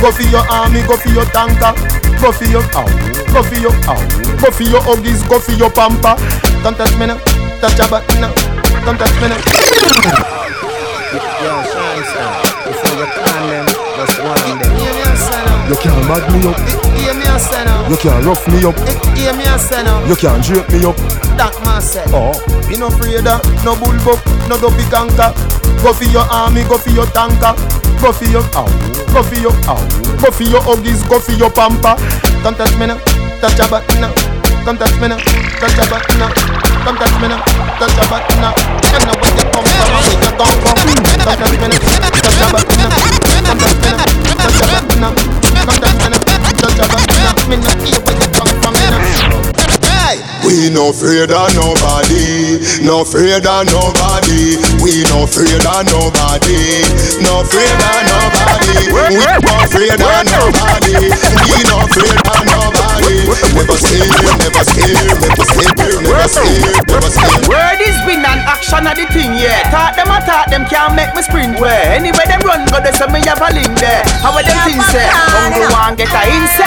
Go 0.00 0.10
for 0.10 0.22
your 0.22 0.42
army, 0.50 0.82
go 0.86 0.96
for 0.96 1.10
your 1.10 1.24
tanker. 1.26 1.74
Go 2.20 2.32
for 2.32 2.44
your 2.44 2.62
ow, 2.74 2.86
go 3.32 3.42
for 3.42 3.54
your 3.56 3.72
ow, 3.88 4.00
go 4.40 4.50
for 4.50 4.62
your 4.62 4.80
huggies, 4.80 5.26
go 5.28 5.38
for 5.38 5.52
your 5.52 5.70
pamper. 5.70 6.14
Don't 6.62 6.76
touch 6.76 6.96
me 6.98 7.06
now, 7.06 7.18
touch 7.60 7.78
a 7.78 7.88
button 7.88 8.20
now. 8.20 8.34
Don't 8.84 8.98
touch 8.98 9.14
me 9.22 9.28
now. 9.28 9.40
Yo, 11.40 11.62
shine 11.64 12.04
star, 12.04 12.42
before 12.64 12.98
you 12.98 13.29
You 15.70 15.78
can't 15.78 16.02
bag 16.10 16.26
me 16.34 16.42
up. 16.50 16.58
Hear 16.98 17.14
me 17.14 17.22
a 17.30 17.38
say 17.38 17.62
now. 17.64 17.86
You 17.86 17.96
can't 17.96 18.26
rough 18.26 18.42
me 18.50 18.58
up. 18.66 18.74
Hear 19.14 19.32
me 19.38 19.46
a 19.46 19.54
say 19.56 19.86
now. 19.86 20.02
You 20.04 20.16
can't 20.18 20.42
drape 20.42 20.66
me 20.74 20.82
up. 20.82 20.98
That 21.38 21.54
myself. 21.62 22.10
Oh. 22.10 22.34
Me 22.66 22.74
no 22.74 22.90
afraid 22.90 23.26
of 23.26 23.38
no 23.62 23.78
bullbuck, 23.78 24.18
no 24.50 24.58
dopey 24.58 24.82
tanker. 24.90 25.30
Go 25.82 25.94
for 25.94 26.10
your 26.10 26.26
army, 26.26 26.66
go 26.66 26.78
for 26.78 26.90
your 26.90 27.06
tanker. 27.14 27.54
Go 28.02 28.10
for 28.10 28.26
your 28.26 28.42
ow, 28.54 28.66
go 29.12 29.22
for 29.22 29.34
your 29.38 29.52
ow, 29.68 29.76
go 30.22 30.30
for 30.30 30.42
your 30.42 30.62
huggies, 30.62 31.06
go 31.06 31.20
for 31.20 31.32
your 31.38 31.50
pamper. 31.50 31.94
Don't 32.42 32.56
touch 32.56 32.74
me 32.78 32.86
now, 32.86 32.98
touch 33.38 33.58
a 33.60 33.68
button 33.68 34.00
now. 34.00 34.14
Don't 34.64 34.78
touch 34.78 34.94
me 34.98 35.06
now, 35.06 35.18
touch 35.58 35.78
a 35.78 35.84
button 35.86 36.18
now. 36.18 36.32
Don't 36.82 36.96
touch 36.96 37.14
me 37.20 37.28
now, 37.28 37.44
touch 37.76 37.94
a 37.94 38.04
button 38.08 38.40
now. 38.40 38.54
You 38.90 39.06
know 39.06 39.14
where 39.20 39.34
you 39.36 39.46
come 39.52 39.66
from, 39.66 39.86
and 39.86 40.02
where 40.02 40.18
you 40.18 40.30
come 40.34 40.54
from. 40.62 40.78
Don't 40.80 41.38
touch 41.38 41.54
me 41.58 41.66
now, 41.68 41.78
touch 41.78 42.40
a 42.40 42.46
button 42.50 42.78
now. 42.78 42.90
Don't 43.44 43.60
touch 43.60 43.78
me 43.78 43.90
now, 43.92 44.06
touch 44.34 44.58
a 44.58 44.66
button 44.66 45.00
now. 45.02 45.49
We 50.44 50.70
no 50.70 50.90
afraid 50.90 51.30
of 51.30 51.54
nobody, 51.54 52.58
no 52.82 53.02
afraid 53.02 53.46
of 53.46 53.66
nobody. 53.66 54.56
We 54.82 55.04
no 55.12 55.24
afraid 55.24 55.62
of 55.62 55.84
nobody, 55.86 56.82
no 57.22 57.40
afraid 57.44 57.70
of 57.70 58.00
nobody. 58.08 58.88
We 58.90 59.20
no 59.20 59.54
afraid 59.62 59.92
of 59.92 60.24
nobody. 60.32 61.12
We 61.44 61.62
no 61.68 61.76
afraid 61.84 62.18
of 62.18 62.40
nobody. 62.46 62.69
Never 63.00 63.76
scared, 63.80 64.12
never 64.44 64.62
scared, 64.62 65.00
never 65.08 65.44
scared, 65.48 65.80
never 66.04 66.28
scared, 66.28 66.84
never. 66.84 67.48
Word 67.48 67.80
is 67.80 67.96
win 68.04 68.20
and 68.20 68.44
action 68.44 68.86
of 68.86 68.94
the 68.94 69.06
thing, 69.08 69.32
yeah. 69.40 69.72
Talk 69.72 69.96
them, 69.96 70.12
I 70.12 70.20
talk 70.20 70.52
them, 70.52 70.68
can't 70.68 70.94
make 70.94 71.14
me 71.16 71.22
sprint 71.22 71.58
where. 71.58 71.96
Anyway, 71.96 72.24
them 72.28 72.40
run, 72.44 72.68
go 72.68 72.78
they 72.78 72.92
say 72.92 73.08
me 73.08 73.24
have 73.24 73.40
a 73.40 73.48
link 73.56 73.72
there. 73.80 74.04
How 74.20 74.36
are 74.36 74.44
them 74.44 74.56
things 74.68 74.84
say? 74.92 75.08
Hungry 75.08 75.64
one 75.72 75.96
get 75.96 76.12
a 76.12 76.22
inside. 76.28 76.59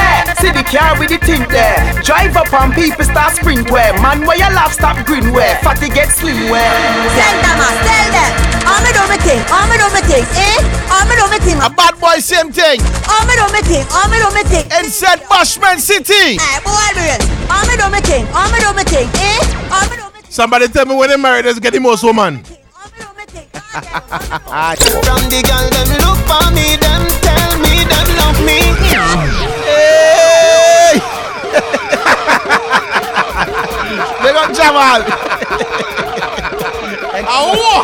See 0.74 0.80
the 0.80 0.82
car 0.82 0.98
with 0.98 1.14
the 1.14 1.22
thing 1.22 1.46
there. 1.54 1.78
Drive 2.02 2.34
up 2.34 2.50
and 2.50 2.74
people 2.74 3.06
start 3.06 3.38
sprint 3.38 3.70
where. 3.70 3.94
Man, 4.02 4.26
where 4.26 4.42
you 4.42 4.50
laugh, 4.58 4.74
stop 4.74 4.98
grin 5.06 5.30
where. 5.30 5.54
Fatty 5.62 5.86
get 5.86 6.10
slim 6.10 6.50
where. 6.50 6.66
Tell 7.14 7.38
them, 7.46 7.62
ah, 7.62 7.78
tell 7.86 8.10
them. 8.10 8.34
All 8.66 8.82
me 8.82 8.90
do 8.90 9.06
me 9.06 9.22
thing, 9.22 9.38
all 9.54 9.70
me 9.70 9.78
do 9.78 9.86
me 9.94 10.02
thing, 10.10 10.26
eh? 10.34 10.58
All 10.90 11.06
me 11.06 11.14
do 11.14 11.30
me 11.30 11.38
thing. 11.46 11.62
A 11.62 11.70
bad 11.70 11.94
boy, 12.02 12.18
same 12.18 12.50
thing. 12.50 12.82
All 13.06 13.22
me 13.30 13.38
do 13.38 13.46
me 13.54 13.62
thing, 13.62 13.86
all 13.94 14.10
me 14.10 14.18
do 14.18 14.26
me 14.34 14.42
thing. 14.50 14.66
Inside 14.82 15.22
Bashment 15.30 15.78
City. 15.78 16.42
Eh, 16.42 16.58
boy, 16.66 16.90
brain. 16.98 17.22
All 17.54 17.62
me 17.70 17.78
do 17.78 17.86
me 17.94 18.02
thing, 18.02 18.26
all 18.34 18.50
me 18.50 18.58
do 18.58 18.74
me 18.74 18.82
thing, 18.82 19.06
eh? 19.14 19.46
All 19.70 19.86
me 19.94 20.02
do 20.02 20.10
me 20.10 20.26
Somebody 20.26 20.74
tell 20.74 20.90
me 20.90 20.98
when 20.98 21.06
they 21.10 21.18
married, 21.22 21.46
let's 21.46 21.60
get 21.62 21.74
the 21.74 21.80
most 21.80 22.02
woman. 22.02 22.42
From 22.42 22.58
the 25.30 25.38
girl, 25.46 25.70
them 25.70 25.90
look 26.02 26.18
for 26.26 26.50
me, 26.50 26.82
them 26.82 27.06
tell 27.22 27.62
me 27.62 27.86
them 27.86 28.10
love 28.18 28.42
me. 28.42 28.74
Hey! 29.70 30.63
Big 34.24 34.36
up 34.36 34.54
Jamal. 34.56 35.02
Awo! 37.24 37.84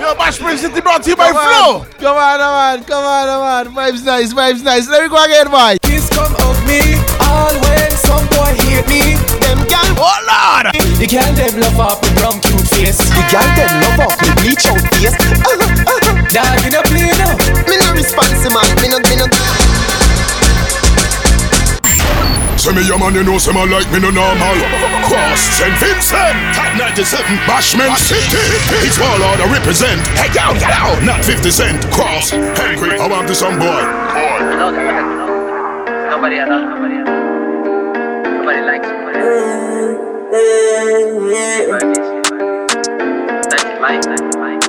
Yo, 0.00 0.14
Bashment 0.14 0.58
City 0.58 0.80
brought 0.80 1.02
to 1.04 1.10
you 1.10 1.16
by 1.16 1.30
Come 1.30 1.38
Flow. 1.38 1.86
Come 1.98 2.16
on, 2.16 2.38
come 2.38 2.54
on, 2.54 2.84
come 2.84 3.04
on, 3.04 3.26
come 3.26 3.42
on. 3.42 3.64
Vibes 3.74 4.04
nice, 4.04 4.32
vibes 4.34 4.62
nice. 4.64 4.88
Let 4.88 5.02
me 5.02 5.08
go 5.08 5.22
again, 5.24 5.48
boy. 5.50 5.76
Kiss 5.82 6.08
come 6.10 6.34
of 6.42 6.58
me, 6.66 6.98
all 7.20 7.54
when 7.62 7.90
some 7.92 8.26
boy 8.34 8.52
hate 8.66 8.86
me. 8.88 9.16
Them 9.40 9.62
gal, 9.70 9.86
oh 9.96 10.18
lord, 10.26 10.74
the 10.98 11.06
girl 11.06 11.32
them 11.34 11.54
love 11.60 11.78
up 11.78 12.02
with 12.02 12.14
brown 12.18 12.40
cute 12.42 12.66
face. 12.74 12.98
The 12.98 13.22
gal 13.30 13.46
them 13.54 13.70
love 13.80 14.00
up 14.10 14.18
with 14.20 14.34
bleach 14.42 14.66
out 14.66 14.82
face. 14.98 15.14
Dog 16.32 16.64
in 16.66 16.74
a 16.74 16.82
play 16.82 17.12
now. 17.20 17.36
Me 17.68 17.76
no 17.78 17.92
responsible, 17.92 18.58
man. 18.58 18.66
Me 18.82 18.88
no, 18.88 18.98
me 19.06 19.16
no. 19.16 19.26
Say 22.62 22.70
me 22.78 22.86
a 22.86 22.96
man, 22.96 23.10
you 23.12 23.24
know, 23.24 23.38
say 23.38 23.50
man 23.52 23.68
like 23.74 23.90
me 23.90 23.98
no 23.98 24.14
normal. 24.14 24.54
Cross 25.10 25.40
St. 25.58 25.74
Vincent, 25.82 26.38
top 26.54 26.70
97, 26.78 27.26
Bashment 27.42 27.90
City. 27.98 28.38
It's 28.86 29.02
all 29.02 29.18
out 29.18 29.42
to 29.42 29.50
represent. 29.50 29.98
Hey, 30.14 30.30
yo, 30.30 30.54
get 30.54 30.70
out, 30.70 31.02
not 31.02 31.24
50 31.24 31.50
cent. 31.50 31.82
Cross, 31.90 32.30
Henry, 32.30 32.94
I 33.00 33.08
want 33.08 33.26
this 33.26 33.40
some 33.40 33.58
boy. 33.58 33.66
Nobody 36.06 36.38
at 36.38 36.52
all, 36.52 36.62
nobody 36.62 37.02
at 37.02 37.08
all. 37.10 38.30
Nobody 38.30 38.60
likes 38.62 38.86
somebody 38.86 39.18
That's 43.50 43.64
it, 43.64 43.80
mine, 43.82 44.00
that's 44.06 44.22
it, 44.22 44.38
mine. 44.38 44.60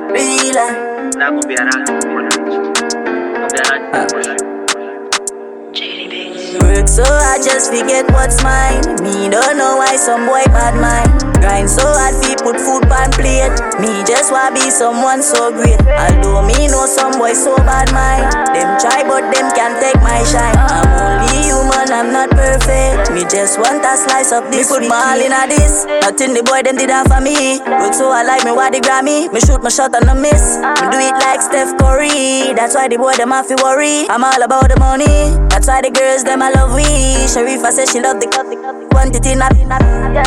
Not 1.14 1.30
gonna 1.30 1.46
be 1.46 1.54
around, 1.54 1.86
gonna 1.86 2.26
be 3.54 3.58
around, 3.62 4.10
push 4.10 4.26
you. 4.26 4.43
Work 6.84 7.00
so 7.00 7.04
hard 7.08 7.40
just 7.40 7.72
forget 7.72 8.04
what's 8.12 8.44
mine. 8.44 8.84
Me 9.00 9.32
don't 9.32 9.56
know 9.56 9.80
why 9.80 9.96
some 9.96 10.28
boy 10.28 10.44
bad 10.52 10.76
mind. 10.76 11.08
Grind 11.40 11.64
so 11.64 11.80
hard 11.80 12.12
fi 12.20 12.36
put 12.36 12.60
food 12.60 12.84
on 12.92 13.08
plate. 13.16 13.56
Me 13.80 14.04
just 14.04 14.28
wanna 14.28 14.52
be 14.52 14.68
someone 14.68 15.24
so 15.24 15.48
great. 15.48 15.80
Although 15.80 16.44
me 16.44 16.68
know 16.68 16.84
some 16.84 17.16
boy 17.16 17.32
so 17.32 17.56
bad 17.64 17.88
mind. 17.96 18.28
Them 18.52 18.76
try 18.76 19.00
but 19.00 19.32
them 19.32 19.48
can't 19.56 19.80
take 19.80 19.96
my 20.04 20.20
shine. 20.28 20.52
I'm 20.60 21.24
only 21.24 21.48
human, 21.48 21.88
I'm 21.88 22.12
not 22.12 22.28
perfect. 22.36 23.16
Me 23.16 23.24
just 23.32 23.56
want 23.56 23.80
a 23.80 23.96
slice 23.96 24.36
of 24.36 24.52
this. 24.52 24.68
Me 24.68 24.76
put 24.76 24.84
my 24.84 25.16
all 25.16 25.20
in 25.24 25.32
a 25.32 25.48
this. 25.48 25.88
Nothing 26.04 26.36
the 26.36 26.44
boy 26.44 26.68
them 26.68 26.76
did 26.76 26.92
that 26.92 27.08
for 27.08 27.24
me. 27.24 27.64
Work 27.80 27.96
so 27.96 28.12
hard 28.12 28.28
like 28.28 28.44
me 28.44 28.52
what 28.52 28.76
the 28.76 28.84
Grammy. 28.84 29.32
Me 29.32 29.40
shoot 29.40 29.64
my 29.64 29.72
shot 29.72 29.96
and 29.96 30.04
I 30.04 30.12
miss. 30.12 30.60
Me 30.60 30.84
do 30.92 31.00
it 31.00 31.16
like 31.16 31.40
Steph 31.40 31.80
Curry. 31.80 32.52
That's 32.52 32.76
why 32.76 32.92
the 32.92 33.00
boy 33.00 33.16
them 33.16 33.32
have 33.32 33.48
to 33.48 33.56
worry. 33.64 34.04
I'm 34.12 34.20
all 34.20 34.42
about 34.44 34.68
the 34.68 34.76
money. 34.76 35.32
That's 35.64 35.80
why 35.80 35.88
the 35.88 35.96
girls 35.96 36.20
them 36.28 36.44
I 36.44 36.52
love 36.52 36.76
we. 36.76 36.84
Sharifa 37.24 37.72
says 37.72 37.88
she 37.88 37.96
love 37.96 38.20
the 38.20 38.28
quantity 38.92 39.32
not 39.32 39.56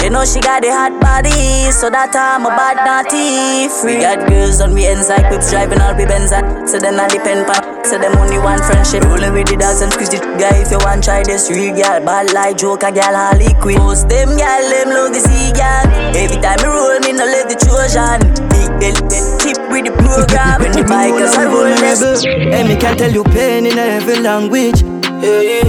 You 0.02 0.10
know 0.10 0.26
she 0.26 0.42
got 0.42 0.66
the 0.66 0.74
hot 0.74 0.98
body, 0.98 1.70
so 1.70 1.94
that 1.94 2.10
time 2.10 2.42
a 2.42 2.50
bad 2.58 2.82
naughty. 2.82 3.70
Free 3.70 4.02
got 4.02 4.26
girls 4.26 4.66
on 4.66 4.74
we 4.74 4.90
ends 4.90 5.14
like 5.14 5.30
whips 5.30 5.54
driving 5.54 5.78
all 5.78 5.94
we 5.94 6.10
Benz 6.10 6.34
and 6.34 6.66
so 6.66 6.82
then 6.82 6.98
I 6.98 7.06
depend 7.06 7.46
pan. 7.46 7.62
So 7.86 8.02
them 8.02 8.18
only 8.18 8.42
one 8.42 8.58
friendship 8.66 9.06
rolling 9.06 9.30
with 9.38 9.54
the 9.54 9.62
dogs 9.62 9.86
and 9.86 9.94
squeeze 9.94 10.10
the 10.10 10.18
guy 10.42 10.58
if 10.58 10.74
you 10.74 10.82
want 10.82 11.06
try 11.06 11.22
this 11.22 11.54
real 11.54 11.70
girl 11.70 12.02
bad 12.02 12.34
like 12.34 12.58
joker 12.58 12.90
girl 12.90 13.14
Harley 13.14 13.54
Quinn. 13.62 13.78
Most 13.78 14.10
them 14.10 14.34
girl 14.34 14.66
them 14.74 14.90
love 14.90 15.14
the 15.14 15.22
sea 15.22 15.54
girl. 15.54 15.86
Every 16.18 16.42
time 16.42 16.66
me 16.66 16.74
roll 16.74 16.98
me 17.06 17.14
no 17.14 17.30
let 17.30 17.46
the 17.46 17.62
Trojan. 17.62 18.26
Big 18.50 18.74
belly 18.82 19.06
tip 19.38 19.62
with 19.70 19.86
the 19.86 19.94
program. 20.02 20.66
when 20.66 20.74
the 20.74 20.82
bikers 20.82 21.38
are 21.38 21.46
rolling. 21.46 21.78
Hey, 21.78 22.66
me 22.66 22.74
can 22.74 22.98
tell 22.98 23.14
you 23.14 23.22
pain 23.22 23.70
in 23.70 23.78
every 23.78 24.18
language. 24.18 24.82
Yeah, 25.22 25.42
yeah. 25.42 25.64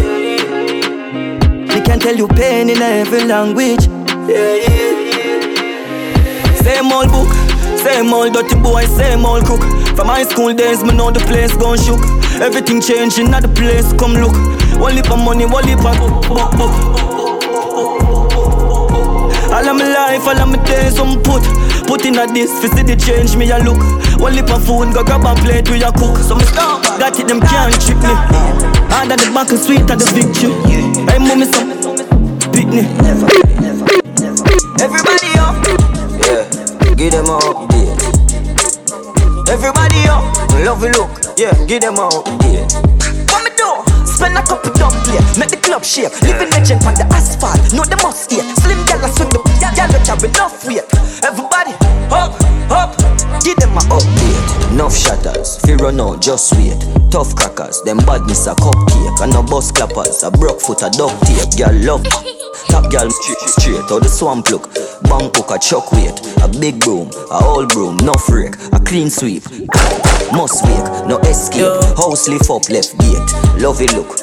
Me 1.74 1.80
can 1.82 1.99
tell 1.99 2.14
you 2.16 2.28
pain 2.28 2.68
in 2.68 2.80
every 2.82 3.24
language. 3.24 3.86
Yeah, 4.28 4.55
yeah. 4.55 6.55
Same 6.62 6.92
old 6.92 7.09
book, 7.09 7.28
Same 7.78 8.12
old 8.12 8.34
dirty 8.34 8.57
boy, 8.57 8.84
same 8.84 9.24
old 9.24 9.44
crook. 9.44 9.61
From 9.96 10.09
high 10.09 10.24
school 10.24 10.53
days, 10.55 10.82
me 10.84 10.92
know 10.94 11.11
the 11.11 11.20
place 11.20 11.57
gone 11.57 11.78
shook. 11.78 12.01
Everything 12.40 12.80
changing 12.80 13.32
at 13.34 13.42
the 13.42 13.49
place, 13.49 13.92
come 13.94 14.14
look. 14.14 14.34
One 14.80 14.94
lip 14.94 15.11
of 15.11 15.18
money, 15.18 15.46
one 15.46 15.64
lip 15.64 15.84
of 15.84 15.99
book, 16.28 16.51
book. 16.53 16.74
All 19.49 19.66
of 19.66 19.76
my 19.76 19.88
life, 19.88 20.26
all 20.28 20.38
of 20.38 20.49
my 20.49 20.62
days, 20.64 20.99
I'm 20.99 21.20
put. 21.22 21.42
Put 21.89 22.05
in 22.05 22.18
a 22.18 22.26
this, 22.28 22.53
fi 22.61 22.68
see 22.68 22.82
the 22.84 22.95
change, 22.95 23.34
me 23.34 23.51
a 23.51 23.57
look. 23.64 23.80
One 24.20 24.36
lip 24.36 24.51
of 24.53 24.61
food, 24.61 24.93
go 24.93 25.03
grab 25.03 25.24
a 25.24 25.32
plate, 25.41 25.70
we 25.70 25.82
a 25.82 25.91
cook. 25.91 26.20
So 26.20 26.36
me 26.36 26.45
stop, 26.45 26.84
got 27.01 27.18
it, 27.18 27.26
them 27.26 27.41
can't 27.41 27.72
trick 27.80 27.97
me. 28.05 28.12
Hard 28.93 29.09
at 29.09 29.18
the 29.18 29.32
back 29.32 29.49
and 29.49 29.59
sweet 29.59 29.89
at 29.89 29.97
the 29.97 30.05
victory. 30.12 30.53
Hey, 31.09 31.16
mommy, 31.16 31.49
some 31.49 31.72
pitney. 32.53 32.84
Everybody 34.84 35.32
up, 35.41 35.57
yeah, 36.28 36.45
give 36.93 37.12
them 37.16 37.32
a 37.32 37.41
update. 37.41 37.97
Everybody 39.49 40.05
up, 40.12 40.28
love 40.61 40.84
you 40.84 40.93
look, 40.93 41.09
yeah, 41.41 41.57
give 41.64 41.80
them 41.80 41.97
a 41.97 42.09
update. 42.12 42.68
What 43.32 43.45
me 43.45 43.51
do? 43.57 43.97
Spend 44.19 44.37
a 44.37 44.43
couple 44.43 44.73
dumb 44.73 44.91
yeah, 45.14 45.23
make 45.39 45.49
the 45.49 45.57
club 45.57 45.85
shake. 45.85 46.11
Living 46.23 46.51
legend 46.51 46.83
on 46.83 46.95
the 46.95 47.07
asphalt, 47.14 47.62
know 47.73 47.85
the 47.85 47.95
must 48.03 48.33
eat. 48.33 48.43
Slim 48.59 48.85
gal 48.85 48.99
a 49.05 49.09
swing 49.14 49.31
the 49.31 49.39
gal 49.61 49.71
carry 50.03 50.29
enough 50.29 50.66
weight. 50.66 50.83
Everybody 51.23 51.97
up, 52.13 52.33
up, 52.71 52.97
give 53.43 53.57
them 53.57 53.77
a 53.77 53.83
update. 53.91 54.73
Enough 54.73 54.97
shatters, 54.97 55.59
fear 55.63 55.77
run 55.77 56.01
out, 56.01 56.21
just 56.21 56.55
wait. 56.57 56.79
Tough 57.11 57.35
crackers, 57.35 57.83
them 57.83 57.99
badness 57.99 58.47
a 58.47 58.55
cupcake, 58.55 59.21
and 59.23 59.33
no 59.33 59.43
bus 59.43 59.73
clappers, 59.73 60.23
a 60.23 60.31
broke 60.31 60.61
foot 60.61 60.83
a 60.83 60.91
duct 60.91 61.17
tape. 61.27 61.57
Girl 61.57 61.75
love. 61.85 62.05
Top 62.69 62.91
girl 62.93 63.09
straight, 63.09 63.49
straight 63.49 63.91
out 63.91 64.03
the 64.03 64.09
swamp 64.09 64.51
look. 64.51 64.69
Bank 65.09 65.35
hook 65.35 65.51
a 65.51 65.59
chuck 65.59 65.91
weight, 65.93 66.21
a 66.45 66.49
big 66.61 66.81
broom, 66.81 67.09
a 67.31 67.41
old 67.45 67.71
broom, 67.71 67.97
no 68.05 68.13
freak, 68.15 68.55
a 68.73 68.79
clean 68.81 69.09
sweep. 69.09 69.43
Must 70.33 70.61
wake, 70.65 71.09
no 71.09 71.17
escape. 71.25 71.65
House 71.97 72.29
lift 72.29 72.51
up 72.51 72.69
left 72.69 72.99
gate. 73.01 73.29
Love 73.57 73.81
it 73.81 73.93
look. 73.95 74.21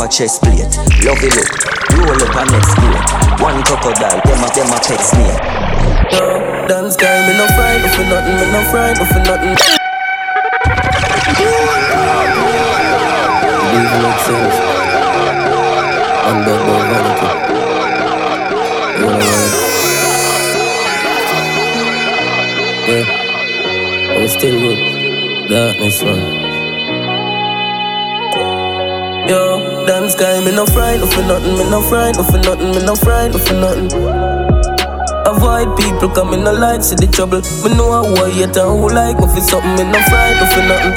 Pa 0.00 0.08
chest 0.08 0.42
plate, 0.42 0.64
love 1.04 1.20
it 1.20 1.36
look. 1.36 1.52
Roll 2.00 2.16
up 2.16 2.36
a 2.36 2.42
next 2.50 2.72
plate. 2.80 3.06
One 3.44 3.62
crocodile, 3.62 4.20
them 4.24 4.40
a 4.40 4.48
them 4.56 4.72
a 4.72 4.78
pet 4.80 5.00
snake. 5.00 5.55
Dance 6.10 6.96
guy, 6.96 7.26
me 7.26 7.36
no 7.36 7.46
fright, 7.48 7.80
no 7.82 7.88
for 7.88 8.04
nothing, 8.04 8.36
me 8.36 8.46
no 8.52 8.62
fright, 8.70 8.96
no 8.96 9.04
for 9.06 9.18
nothing. 9.26 9.56
In 13.74 13.82
yourself. 14.02 14.54
And 16.26 16.38
that 16.46 16.60
boy 16.66 16.82
vanity. 16.90 17.30
Yeah. 22.86 23.06
It's 24.22 24.32
still 24.34 24.58
good. 24.60 24.78
Darkness, 25.48 26.02
man. 26.02 26.20
Yo, 29.28 29.86
dance 29.86 30.14
guy, 30.14 30.38
me 30.44 30.52
no 30.54 30.66
fright, 30.66 31.00
no 31.00 31.06
for 31.06 31.22
nothing, 31.22 31.56
me 31.58 31.68
no 31.68 31.82
fright, 31.82 32.14
no 32.16 32.22
for 32.22 32.38
nothing, 32.38 32.70
me 32.70 32.84
no 32.84 32.94
fright, 32.94 33.32
no 33.32 33.38
for 33.38 33.54
nothing. 33.54 34.35
Avoid 35.36 35.76
people 35.76 36.08
coming 36.08 36.44
no 36.44 36.52
light, 36.52 36.82
see 36.82 36.96
the 36.96 37.06
trouble. 37.06 37.44
Me 37.60 37.68
know 37.76 37.92
I 37.92 38.30
hate 38.32 38.56
and 38.56 38.72
who 38.72 38.88
like 38.88 39.20
me 39.20 39.28
for 39.28 39.44
something, 39.44 39.76
me 39.76 39.84
no 39.84 40.00
fright, 40.08 40.32
no 40.40 40.48
for 40.48 40.64
nothing. 40.64 40.96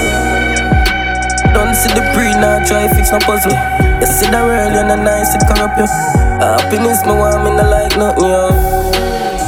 Don't 1.51 1.75
see 1.75 1.91
the 1.91 1.99
pre, 2.15 2.31
now 2.39 2.63
try 2.63 2.87
fix 2.87 3.11
no 3.11 3.19
puzzle. 3.19 3.51
You 3.99 4.07
see 4.07 4.31
the 4.31 4.39
real, 4.39 4.71
you 4.71 4.87
no 4.87 4.95
nice, 4.95 5.35
it 5.35 5.43
corrupt 5.43 5.75
you. 5.75 5.87
Happiness, 6.39 7.03
me 7.03 7.19
want 7.19 7.43
me 7.43 7.51
no 7.51 7.67
like 7.67 7.97
nothing, 7.99 8.31
yo. 8.31 8.47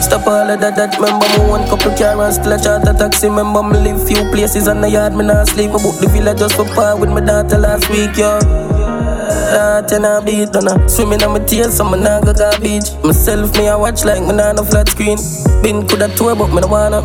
Stop 0.04 0.28
all 0.28 0.50
of 0.50 0.60
that, 0.60 0.76
that 0.76 1.00
remember 1.00 1.24
me 1.40 1.48
one 1.48 1.64
couple 1.70 1.96
car 1.96 2.20
and 2.20 2.34
still 2.34 2.52
a 2.52 2.60
charter 2.60 2.92
taxi 2.92 3.30
Remember 3.30 3.64
me 3.64 3.80
live 3.80 4.06
few 4.06 4.30
places 4.32 4.68
on 4.68 4.82
the 4.82 4.90
yard, 4.90 5.14
me 5.14 5.24
not 5.24 5.48
sleep 5.48 5.72
book 5.72 5.96
the 6.02 6.10
villa 6.12 6.36
just 6.36 6.56
for 6.56 6.66
par 6.76 7.00
with 7.00 7.10
my 7.10 7.22
daughter 7.22 7.58
last 7.58 7.88
week, 7.88 8.18
yo 8.18 8.61
That 9.52 9.92
and 9.92 10.06
I 10.06 10.24
beat 10.24 10.56
on 10.56 10.72
her 10.72 10.88
Swimming 10.88 11.22
on 11.24 11.36
my 11.36 11.44
tears, 11.44 11.76
so 11.76 11.84
me 11.84 12.00
not 12.00 12.24
go 12.24 12.32
beach 12.64 12.96
Myself, 13.04 13.52
me 13.58 13.68
I 13.68 13.76
watch 13.76 14.06
like 14.06 14.24
me 14.24 14.32
not 14.32 14.56
no 14.56 14.64
flat 14.64 14.88
screen 14.88 15.20
Been 15.62 15.86
coulda 15.88 16.08
tour, 16.16 16.36
but 16.40 16.56
me 16.56 16.62
no 16.64 16.68
wanna 16.72 17.04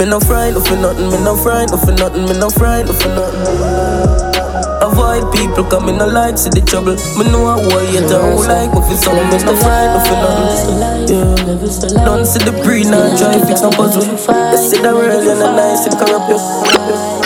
Me 0.00 0.08
no 0.08 0.16
fright, 0.18 0.56
no 0.56 0.60
for 0.64 0.80
nothing, 0.80 1.12
me 1.12 1.20
no 1.20 1.36
fright, 1.36 1.68
no 1.68 1.76
for 1.76 1.92
nothing 1.92 2.24
Me 2.24 2.32
no 2.40 2.48
fright, 2.48 2.86
no 2.86 2.92
for 2.96 3.12
nothing 3.12 4.32
Avoid 4.82 5.32
people 5.36 5.64
coming 5.64 5.96
no 5.96 6.08
light, 6.08 6.38
see 6.38 6.50
the 6.50 6.60
trouble. 6.60 6.98
Me 7.14 7.30
know 7.30 7.46
I 7.46 7.62
hate 7.86 8.02
and 8.02 8.10
who 8.10 8.42
like 8.42 8.74
me 8.74 8.82
for 8.82 8.96
something. 8.98 9.30
Me 9.30 9.38
no 9.46 9.54
fright, 9.62 9.94
no 9.94 10.00
for 10.02 10.18
nothing. 10.18 10.82
Yeah. 11.06 12.04
Don't 12.04 12.26
see 12.26 12.42
the 12.42 12.50
pre, 12.64 12.82
now 12.82 13.14
try 13.16 13.38
fix 13.46 13.62
no 13.62 13.70
puzzle. 13.70 14.02
You 14.02 14.58
see 14.58 14.82
the 14.82 14.90
world, 14.92 15.22
you're 15.22 15.38
not 15.38 15.54
nice, 15.54 15.86
it 15.86 15.94
corrupt 15.94 16.28
you. 16.30 17.21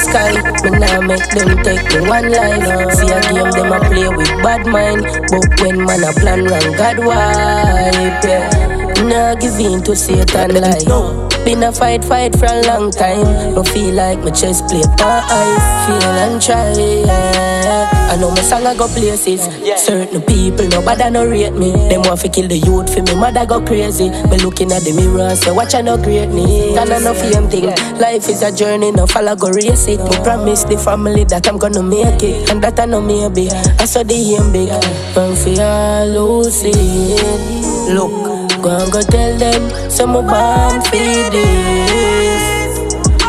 Sky, 0.00 0.32
me 0.64 0.70
nah 0.78 1.00
make 1.00 1.28
them 1.30 1.62
take 1.62 1.84
me 1.92 2.08
one 2.08 2.30
life. 2.32 2.92
See 2.94 3.10
a 3.12 3.20
game 3.20 3.50
them 3.50 3.72
a 3.72 3.78
play 3.88 4.08
with 4.08 4.32
bad 4.42 4.66
mind, 4.66 5.02
but 5.30 5.60
when 5.60 5.84
man 5.84 6.04
a 6.04 6.12
plan 6.12 6.44
wrong, 6.44 6.72
God 6.76 6.98
wipe. 6.98 8.24
Yeah. 8.24 9.04
Nah 9.04 9.34
give 9.34 9.58
in 9.60 9.82
to 9.84 9.94
Satan 9.94 10.54
lie. 10.54 11.29
Been 11.44 11.62
a 11.62 11.72
fight, 11.72 12.04
fight 12.04 12.38
for 12.38 12.46
a 12.46 12.62
long 12.66 12.90
time. 12.90 13.54
Don't 13.54 13.66
feel 13.68 13.94
like 13.94 14.18
my 14.20 14.30
chest 14.30 14.68
plate 14.68 14.86
my 14.98 15.20
eyes. 15.28 15.64
Feel 15.86 16.10
and 16.10 16.40
try. 16.40 16.72
Yeah. 16.72 18.10
I 18.10 18.16
know 18.16 18.30
my 18.30 18.40
song 18.42 18.66
I 18.66 18.76
go 18.76 18.88
places. 18.88 19.48
Certain 19.80 20.20
people 20.22 20.66
nobody 20.68 21.10
no 21.10 21.26
rate 21.26 21.52
me. 21.52 21.72
Them 21.88 22.02
want 22.02 22.20
to 22.20 22.28
kill 22.28 22.48
the 22.48 22.58
youth 22.58 22.92
for 22.92 23.02
me. 23.02 23.14
Mother 23.14 23.46
go 23.46 23.60
crazy. 23.64 24.10
Me 24.10 24.36
looking 24.38 24.72
at 24.72 24.82
the 24.82 24.92
mirror 24.92 25.28
and 25.28 25.38
say, 25.38 25.50
watch 25.50 25.74
I 25.74 25.80
no 25.80 25.96
greatness. 25.96 26.76
And 26.76 26.92
I 26.92 26.98
no 26.98 27.14
fame 27.14 27.48
thing. 27.48 27.66
Life 27.98 28.28
is 28.28 28.42
a 28.42 28.54
journey, 28.54 28.92
no 28.92 29.06
follow 29.06 29.36
go 29.36 29.50
race 29.50 29.88
it. 29.88 30.00
Me 30.00 30.16
promise 30.22 30.64
the 30.64 30.76
family 30.76 31.24
that 31.24 31.48
I'm 31.48 31.58
gonna 31.58 31.82
make 31.82 32.22
it, 32.22 32.50
and 32.50 32.62
that 32.62 32.78
I 32.80 32.86
know 32.86 33.00
maybe. 33.00 33.48
I 33.50 33.84
saw 33.86 34.02
the 34.02 34.14
aim 34.14 34.52
big. 34.52 34.70
And 34.70 36.16
all 36.16 36.44
who 36.44 36.48
it, 36.48 37.94
look. 37.94 38.29
Go 38.62 38.68
and 38.76 38.92
go 38.92 39.00
tell 39.00 39.38
them 39.38 39.70
some 39.90 40.10
more 40.10 40.22
born 40.22 40.82
for 40.82 41.30
this. 41.32 42.42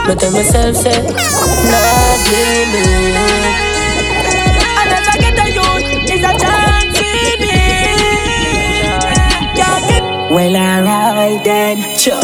But 0.05 0.19
tell 0.19 0.31
myself 0.31 0.75
say, 0.75 1.01
not 1.71 2.19
limit. 2.27 3.15
I 4.75 4.83
never 4.91 5.15
get 5.23 5.39
a 5.39 5.47
youth, 5.55 6.11
it's 6.11 6.25
a 6.25 6.31
chance 6.37 6.99
in 6.99 7.41
it. 9.87 10.31
Well, 10.31 10.55
alright 10.55 11.43
then, 11.45 11.77
sure. 11.97 12.19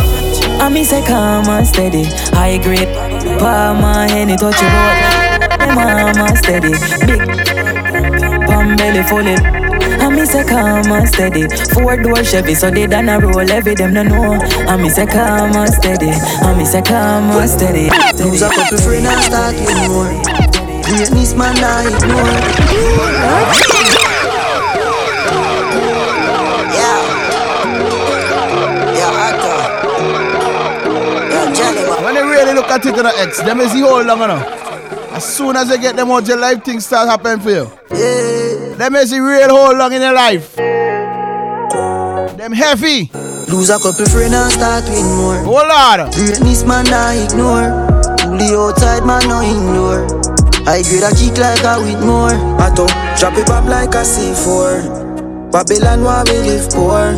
I 0.60 0.68
miss 0.70 0.92
a 0.92 1.02
calm 1.06 1.48
and 1.48 1.66
steady. 1.66 2.04
High 2.36 2.58
grade, 2.58 2.90
palm 3.40 3.86
and 3.86 4.12
henny 4.12 4.36
touch 4.36 4.60
your. 4.62 4.70
My 5.76 6.12
mama 6.14 6.36
steady, 6.36 6.72
big, 7.06 7.22
palm 8.48 8.76
belly 8.76 9.04
full 9.04 9.28
it. 9.28 9.57
I 10.00 10.10
miss 10.10 10.34
a 10.36 10.44
calm 10.44 10.92
and 10.92 11.08
steady. 11.08 11.48
Four 11.74 11.98
door 12.02 12.24
Chevy, 12.24 12.56
so 12.56 12.70
they 12.70 12.88
done 12.88 13.10
a 13.10 13.20
roll 13.20 13.50
every 13.52 13.76
them 13.76 13.94
no 13.94 14.04
know. 14.04 14.34
I 14.68 14.78
miss 14.78 14.98
a 14.98 15.06
calm 15.06 15.56
and 15.56 15.74
steady. 15.74 16.12
I 16.12 16.54
miss 16.58 16.74
a 16.74 16.82
calm 16.82 17.32
and 17.32 17.50
steady. 17.50 17.90
Lose 18.24 18.42
a 18.42 18.50
couple 18.50 18.78
friends 18.78 19.08
and 19.08 19.24
start 19.24 19.56
with 19.56 19.88
more. 19.90 20.12
Greatness 20.84 21.34
man 21.36 21.58
I 21.58 21.88
ignore. 21.88 23.38
When 32.04 32.16
they 32.16 32.22
really 32.22 32.54
look 32.54 32.70
at 32.70 32.86
it 32.86 32.98
in 32.98 33.04
the 33.04 33.14
X, 33.18 33.42
them 33.42 33.60
is 33.60 33.74
the 33.74 33.80
whole 33.82 34.04
long 34.04 34.22
enough. 34.22 34.46
As 35.12 35.26
soon 35.36 35.56
as 35.56 35.68
they 35.70 35.78
get 35.78 35.96
them 35.96 36.10
out, 36.12 36.28
your 36.28 36.38
life 36.38 36.64
things 36.64 36.86
start 36.86 37.10
happening 37.10 37.40
for 37.40 37.50
you. 37.50 37.72
Yeah. 37.92 38.47
Them 38.78 38.96
is 38.96 39.10
the 39.10 39.20
real 39.20 39.50
whole 39.50 39.76
long 39.76 39.92
in 39.92 40.02
your 40.04 40.14
life. 40.14 40.56
Them 42.38 42.54
heavy. 42.54 43.10
Lose 43.50 43.72
a 43.72 43.80
couple 43.80 44.06
friends 44.06 44.36
and 44.38 44.52
start 44.54 44.84
with 44.86 45.02
more. 45.18 45.42
Oh 45.50 45.66
Lord. 45.66 46.14
Greatness 46.14 46.64
man 46.64 46.86
I 46.94 47.26
ignore. 47.26 47.74
Fully 48.22 48.54
outside 48.54 49.02
man 49.02 49.26
no 49.26 49.42
ignore. 49.42 50.06
I 50.70 50.84
grade 50.86 51.02
a 51.02 51.10
kick 51.10 51.42
like 51.42 51.66
a 51.66 51.82
with 51.82 52.06
more. 52.06 52.38
I 52.62 52.70
talk, 52.76 52.94
drop 53.18 53.34
it 53.42 53.50
up 53.50 53.66
like 53.66 53.96
a 53.98 54.06
C4. 54.06 55.52
Babylon 55.52 56.04
where 56.04 56.24
we 56.30 56.38
live 56.46 56.70
poor. 56.70 57.18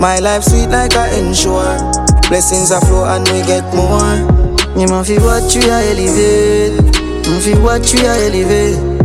My 0.00 0.18
life 0.18 0.42
sweet 0.42 0.66
like 0.74 0.96
a 0.96 1.06
ensure. 1.22 1.78
Blessings 2.26 2.72
are 2.72 2.80
flow 2.80 3.04
and 3.06 3.22
we 3.30 3.46
get 3.46 3.62
more. 3.70 4.26
You 4.74 4.88
ma 4.88 5.04
fi 5.04 5.18
watch 5.22 5.54
you 5.54 5.70
a 5.70 5.86
elevate. 5.86 6.82
Ma 7.30 7.38
fi 7.38 7.54
watch 7.62 7.94
you 7.94 8.00
a 8.00 8.26
elevate. 8.26 8.95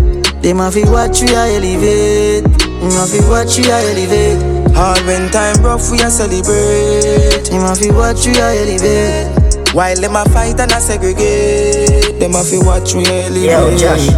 They 0.41 0.53
ma 0.53 0.69
fi 0.71 0.83
watch 0.89 1.21
you 1.21 1.29
a 1.35 1.53
elevate. 1.55 2.45
You 2.65 2.89
ma 2.89 3.05
fi 3.05 3.19
watch 3.29 3.57
you 3.57 3.65
a 3.69 3.77
elevate. 3.93 4.41
Hard 4.75 5.05
when 5.05 5.29
time 5.29 5.61
rough 5.63 5.91
we 5.91 6.01
a 6.01 6.09
celebrate. 6.09 7.45
You 7.51 7.59
ma 7.61 7.75
fi 7.75 7.91
watch 7.91 8.25
you 8.25 8.33
a 8.33 8.49
elevate. 8.57 9.29
While 9.75 9.95
them 10.01 10.15
a 10.15 10.25
fight 10.33 10.59
and 10.59 10.71
a 10.71 10.79
segregate. 10.81 12.19
Them 12.19 12.33
a 12.33 12.43
fi 12.43 12.57
watch 12.57 12.95
we 12.95 13.05
a 13.05 13.29
elevate. 13.29 13.53
Yo, 13.53 13.77
Josh. 13.77 14.09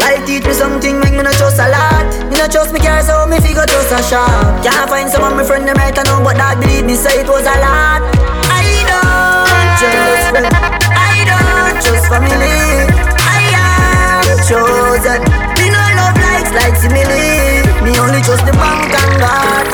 Life 0.00 0.24
teach 0.26 0.44
me 0.44 0.52
something 0.52 0.98
make 1.00 1.12
me 1.12 1.22
not 1.22 1.34
trust 1.34 1.60
a 1.60 1.68
lot. 1.68 2.08
Me 2.30 2.36
not 2.40 2.50
trust 2.50 2.72
me 2.72 2.80
car, 2.80 3.02
so 3.02 3.26
me 3.26 3.40
figure 3.40 3.66
just 3.66 3.92
a 3.92 4.02
shop. 4.02 4.64
Can't 4.64 4.88
find 4.88 5.10
someone 5.10 5.36
my 5.36 5.44
friend 5.44 5.68
them 5.68 5.76
right 5.76 5.94
now, 5.94 6.24
but 6.24 6.36
that 6.36 6.60
believe 6.60 6.84
me 6.86 6.94
say 6.96 7.20
it 7.20 7.28
was 7.28 7.44
a 7.44 7.56
lot. 7.60 8.00
I 8.48 8.64
don't 8.88 9.68
trust 9.80 10.32
friends, 10.32 10.56
I 10.96 11.28
don't 11.28 11.76
trust 11.84 12.08
family. 12.08 12.93
Chosen. 14.44 15.24
Me 15.56 15.66
no 15.72 15.80
love 15.96 16.16
likes 16.20 16.52
like 16.52 16.76
simile. 16.76 17.64
Me 17.80 17.96
only 17.96 18.20
trust 18.20 18.44
the 18.44 18.52
bank 18.52 18.92
and 18.92 19.16
God. 19.16 19.66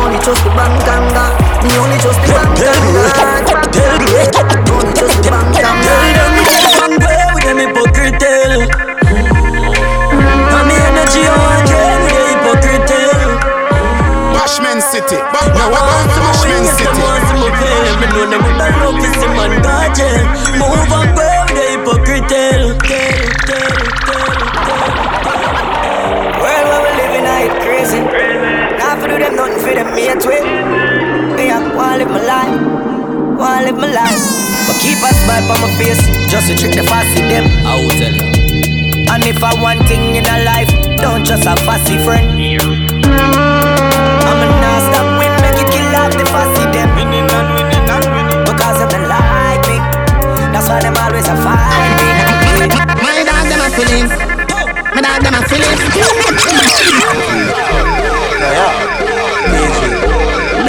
Only 0.00 0.18
trust 0.24 0.42
the 0.44 0.50
bank 0.56 0.80
and 0.88 1.08
God. 1.12 1.36
Me 1.62 1.70
only 1.76 1.98
trust 2.00 2.20
the 2.24 2.32
bank 2.32 2.56
and 2.56 2.88
God. 2.96 3.44
Only 4.72 4.92
trust 4.96 5.20
the 5.20 5.28
bank 5.28 5.56
and 5.60 5.60
God. 5.60 5.84
Tell 5.84 6.08
them 6.16 6.32
me 6.40 6.44
can't 6.72 6.96
play 7.04 7.24
with 7.36 7.44
them 7.44 7.58
hypocrite 7.60 8.24
And 10.48 10.64
me 10.64 10.76
energy 10.88 11.28
on 11.28 11.60
game 11.68 12.00
with 12.00 12.16
the 12.16 12.24
hypocrite 12.32 12.92
Bashment 14.32 14.80
City. 14.80 15.16
Ba- 15.32 15.52
no, 15.52 15.68
what 15.68 15.84
wanna 33.64 33.76
live 33.76 33.80
my 33.80 33.88
life. 33.92 34.20
But 34.66 34.76
keep 34.80 34.98
a 34.98 35.12
smile 35.24 35.50
on 35.50 35.60
my 35.60 35.68
face, 35.76 36.00
just 36.28 36.48
to 36.48 36.56
trick 36.56 36.72
the 36.72 36.82
fussy 36.84 37.20
them. 37.28 37.44
I 37.64 37.74
will 37.80 37.90
tell 37.90 38.12
you 38.12 38.28
And 39.12 39.24
if 39.24 39.42
I 39.42 39.54
want 39.60 39.86
thing 39.88 40.16
in 40.16 40.24
a 40.24 40.44
life, 40.44 40.68
don't 41.00 41.24
just 41.24 41.46
a 41.46 41.56
fussy 41.64 41.98
friend. 42.04 42.28
I'm 44.24 44.40
a 44.40 44.46
not 44.60 44.80
stop 44.88 45.18
win, 45.18 45.32
make 45.40 45.60
it 45.60 45.68
kill 45.72 45.96
off 45.96 46.12
the 46.12 46.24
fussy 46.28 46.64
them. 46.72 46.94
Winning 46.96 47.28
and 47.28 47.48
winning 47.54 47.88
and 47.88 48.04
winning. 48.12 48.44
Because 48.44 48.80
if 48.80 48.90
they 48.90 49.04
like 49.06 49.64
me, 49.68 49.76
eh. 49.76 50.52
that's 50.52 50.68
why 50.68 50.80
them 50.80 50.96
always 51.00 51.28
a 51.28 51.36
fight 51.40 51.96
me. 52.00 52.68
My 53.00 53.24
dog 53.24 53.44
them 53.48 53.60
a 53.60 53.68
feelings. 53.72 54.12
My 54.94 55.00
dog 55.00 55.22
them 55.22 55.34
a 55.34 55.42
feelings. 55.48 55.80
Dog 55.94 56.16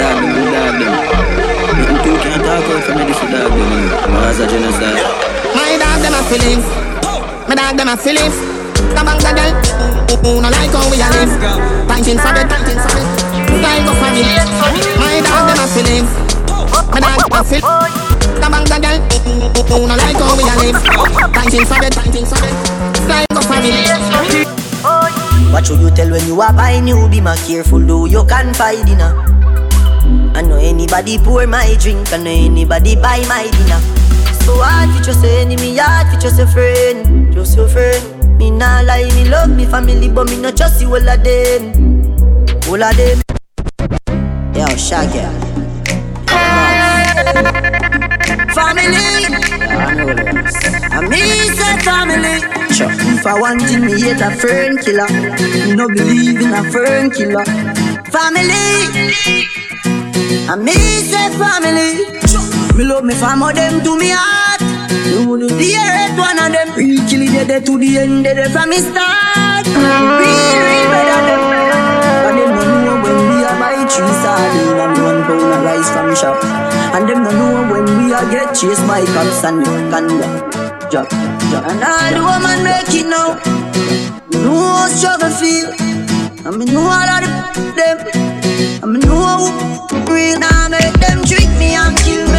them, 0.06 0.28
dog 0.52 0.80
them 0.80 0.86
Nothing 0.86 1.10
too 1.10 1.15
can't 2.56 2.72
talk 2.72 2.84
for 2.88 2.94
me 2.96 3.04
this 3.04 3.20
dog 3.20 3.52
them 3.52 4.12
Mars 4.12 4.40
a 4.40 4.46
genocide 4.48 5.04
My 5.52 5.76
dog 5.76 6.00
them 6.00 6.16
a 6.16 6.22
feelings. 6.28 6.64
My 7.48 7.54
dog 7.54 7.76
them 7.76 7.88
a 7.88 7.96
feelings. 7.96 8.36
Come 8.96 9.08
on, 9.08 9.20
girl. 9.20 9.52
Who 10.24 10.40
no 10.40 10.48
like 10.48 10.72
how 10.72 10.88
we 10.90 10.96
a 10.96 11.08
live? 11.12 11.32
Fighting 11.88 12.18
for 12.18 12.32
it, 12.32 12.48
fighting 12.48 12.80
for 12.80 12.96
it. 12.96 13.08
Style 13.60 13.84
go 13.84 13.92
family. 14.00 14.36
My 15.00 15.20
dog 15.20 15.44
them 15.48 15.60
a 15.60 15.66
feelings. 15.68 16.10
My 16.92 17.00
dog 17.00 17.20
them 17.24 17.36
a 17.36 17.44
feel. 17.44 17.60
Come 18.40 18.54
on, 18.56 18.64
girl. 18.64 18.98
Who 19.68 19.86
no 19.86 19.94
like 19.96 20.16
how 20.16 20.36
we 20.36 20.44
a 20.48 20.54
live? 20.60 20.78
Fighting 21.36 21.66
for 21.66 21.80
it, 21.84 21.94
fighting 21.94 22.26
for 22.26 22.40
it. 22.40 22.56
Style 23.04 23.26
go 23.32 23.40
family. 23.44 23.84
What 25.52 25.66
should 25.66 25.80
you 25.80 25.90
tell 25.90 26.10
when 26.10 26.26
you 26.26 26.40
are 26.40 26.52
buy 26.52 26.80
new? 26.80 27.08
Be 27.08 27.20
more 27.20 27.36
careful, 27.46 27.80
though 27.80 28.06
you 28.06 28.24
can 28.24 28.52
find 28.54 28.84
dinner. 28.86 29.25
Know 30.46 30.58
anybody 30.58 31.18
pour 31.18 31.46
my 31.46 31.76
drink, 31.80 32.12
I 32.12 32.16
know 32.18 32.30
anybody 32.30 32.94
buy 32.96 33.20
my 33.28 33.50
dinner. 33.50 33.80
So 34.44 34.54
hard 34.62 34.90
for 34.96 35.02
just 35.02 35.24
a 35.24 35.40
enemy, 35.40 35.76
hard 35.76 36.08
for 36.12 36.20
just 36.20 36.38
a 36.38 36.46
friend, 36.46 37.32
just 37.32 37.56
your 37.56 37.68
friend. 37.68 38.38
Me 38.38 38.50
nah 38.50 38.80
lie, 38.80 39.10
me 39.14 39.28
love 39.28 39.50
me 39.50 39.64
family, 39.66 40.08
but 40.08 40.30
me 40.30 40.40
not 40.40 40.56
trust 40.56 40.80
you 40.80 40.88
all 40.88 41.08
of 41.08 41.24
them, 41.24 41.72
all 42.68 42.82
of 42.82 42.96
them. 42.96 43.20
Yo, 44.54 44.66
Shaggy. 44.76 45.26
Family, 48.54 48.96
I 50.92 51.00
me 51.10 51.20
say 51.56 51.78
family. 51.84 52.40
Sure. 52.72 52.90
If 52.90 53.26
I 53.26 53.40
want 53.40 53.62
thing, 53.62 53.84
me 53.84 54.00
hate 54.00 54.20
a 54.20 54.30
friend 54.30 54.78
killer. 54.80 55.08
Me 55.66 55.74
no 55.74 55.88
believe 55.88 56.40
in 56.40 56.52
a 56.52 56.62
friend 56.70 57.12
killer. 57.12 57.44
Family, 58.08 58.86
I 60.26 60.56
me 60.56 60.74
say 61.06 61.30
family. 61.38 62.02
Me 62.76 62.84
love 62.84 63.04
me 63.04 63.14
family, 63.14 63.46
oh, 63.46 63.52
them 63.54 63.82
to 63.84 63.96
me 63.96 64.10
heart. 64.10 64.60
Would 65.26 65.54
the 65.54 65.68
earth 65.78 66.18
one 66.18 66.38
of 66.42 66.50
them. 66.50 66.74
Real 66.74 66.98
kill 67.06 67.22
it 67.22 67.46
dead 67.46 67.64
to 67.66 67.78
the 67.78 67.98
end, 67.98 68.24
dead 68.24 68.50
from 68.50 68.70
me 68.70 68.78
start. 68.82 69.66
Real, 69.70 70.58
real 70.66 70.86
better 70.90 71.20
than 71.30 71.42
And 72.26 72.36
them 72.42 72.50
no 72.58 72.62
know 72.66 72.96
when 73.06 73.18
we 73.30 73.38
are 73.46 73.54
buy 73.54 73.78
three 73.86 74.14
sardine 74.18 74.82
and 74.82 74.98
one 74.98 75.20
pound 75.30 75.46
of 75.46 75.62
rice 75.62 75.90
from 75.94 76.10
shop. 76.18 76.42
And 76.94 77.08
them 77.08 77.22
no 77.22 77.30
know 77.30 77.70
when 77.70 77.86
we 77.98 78.12
are 78.12 78.26
get 78.28 78.50
chased 78.50 78.82
by 78.86 79.06
cops 79.14 79.44
and 79.44 79.62
conduct. 79.94 80.90
Job, 80.90 81.06
job. 81.54 81.62
And 81.70 81.82
all 81.86 82.10
the 82.10 82.22
woman 82.26 82.58
make 82.66 82.90
it 82.90 83.06
now. 83.06 83.38
Me 84.30 84.42
know 84.42 84.74
how 84.74 84.88
struggle 84.90 85.30
feel. 85.30 85.70
And 86.44 86.58
me 86.58 86.66
know 86.66 86.82
all 86.82 87.10
of 87.14 87.22
the 87.22 87.72
them. 87.78 87.98
And 88.82 88.92
me 88.92 88.98
know 89.00 89.46
who 89.46 89.75
break 90.06 90.38
now, 90.38 90.68
make 90.68 90.94
them 91.00 91.22
trick 91.24 91.50
me 91.58 91.74
and 91.74 91.96
kill 91.98 92.26
me. 92.30 92.35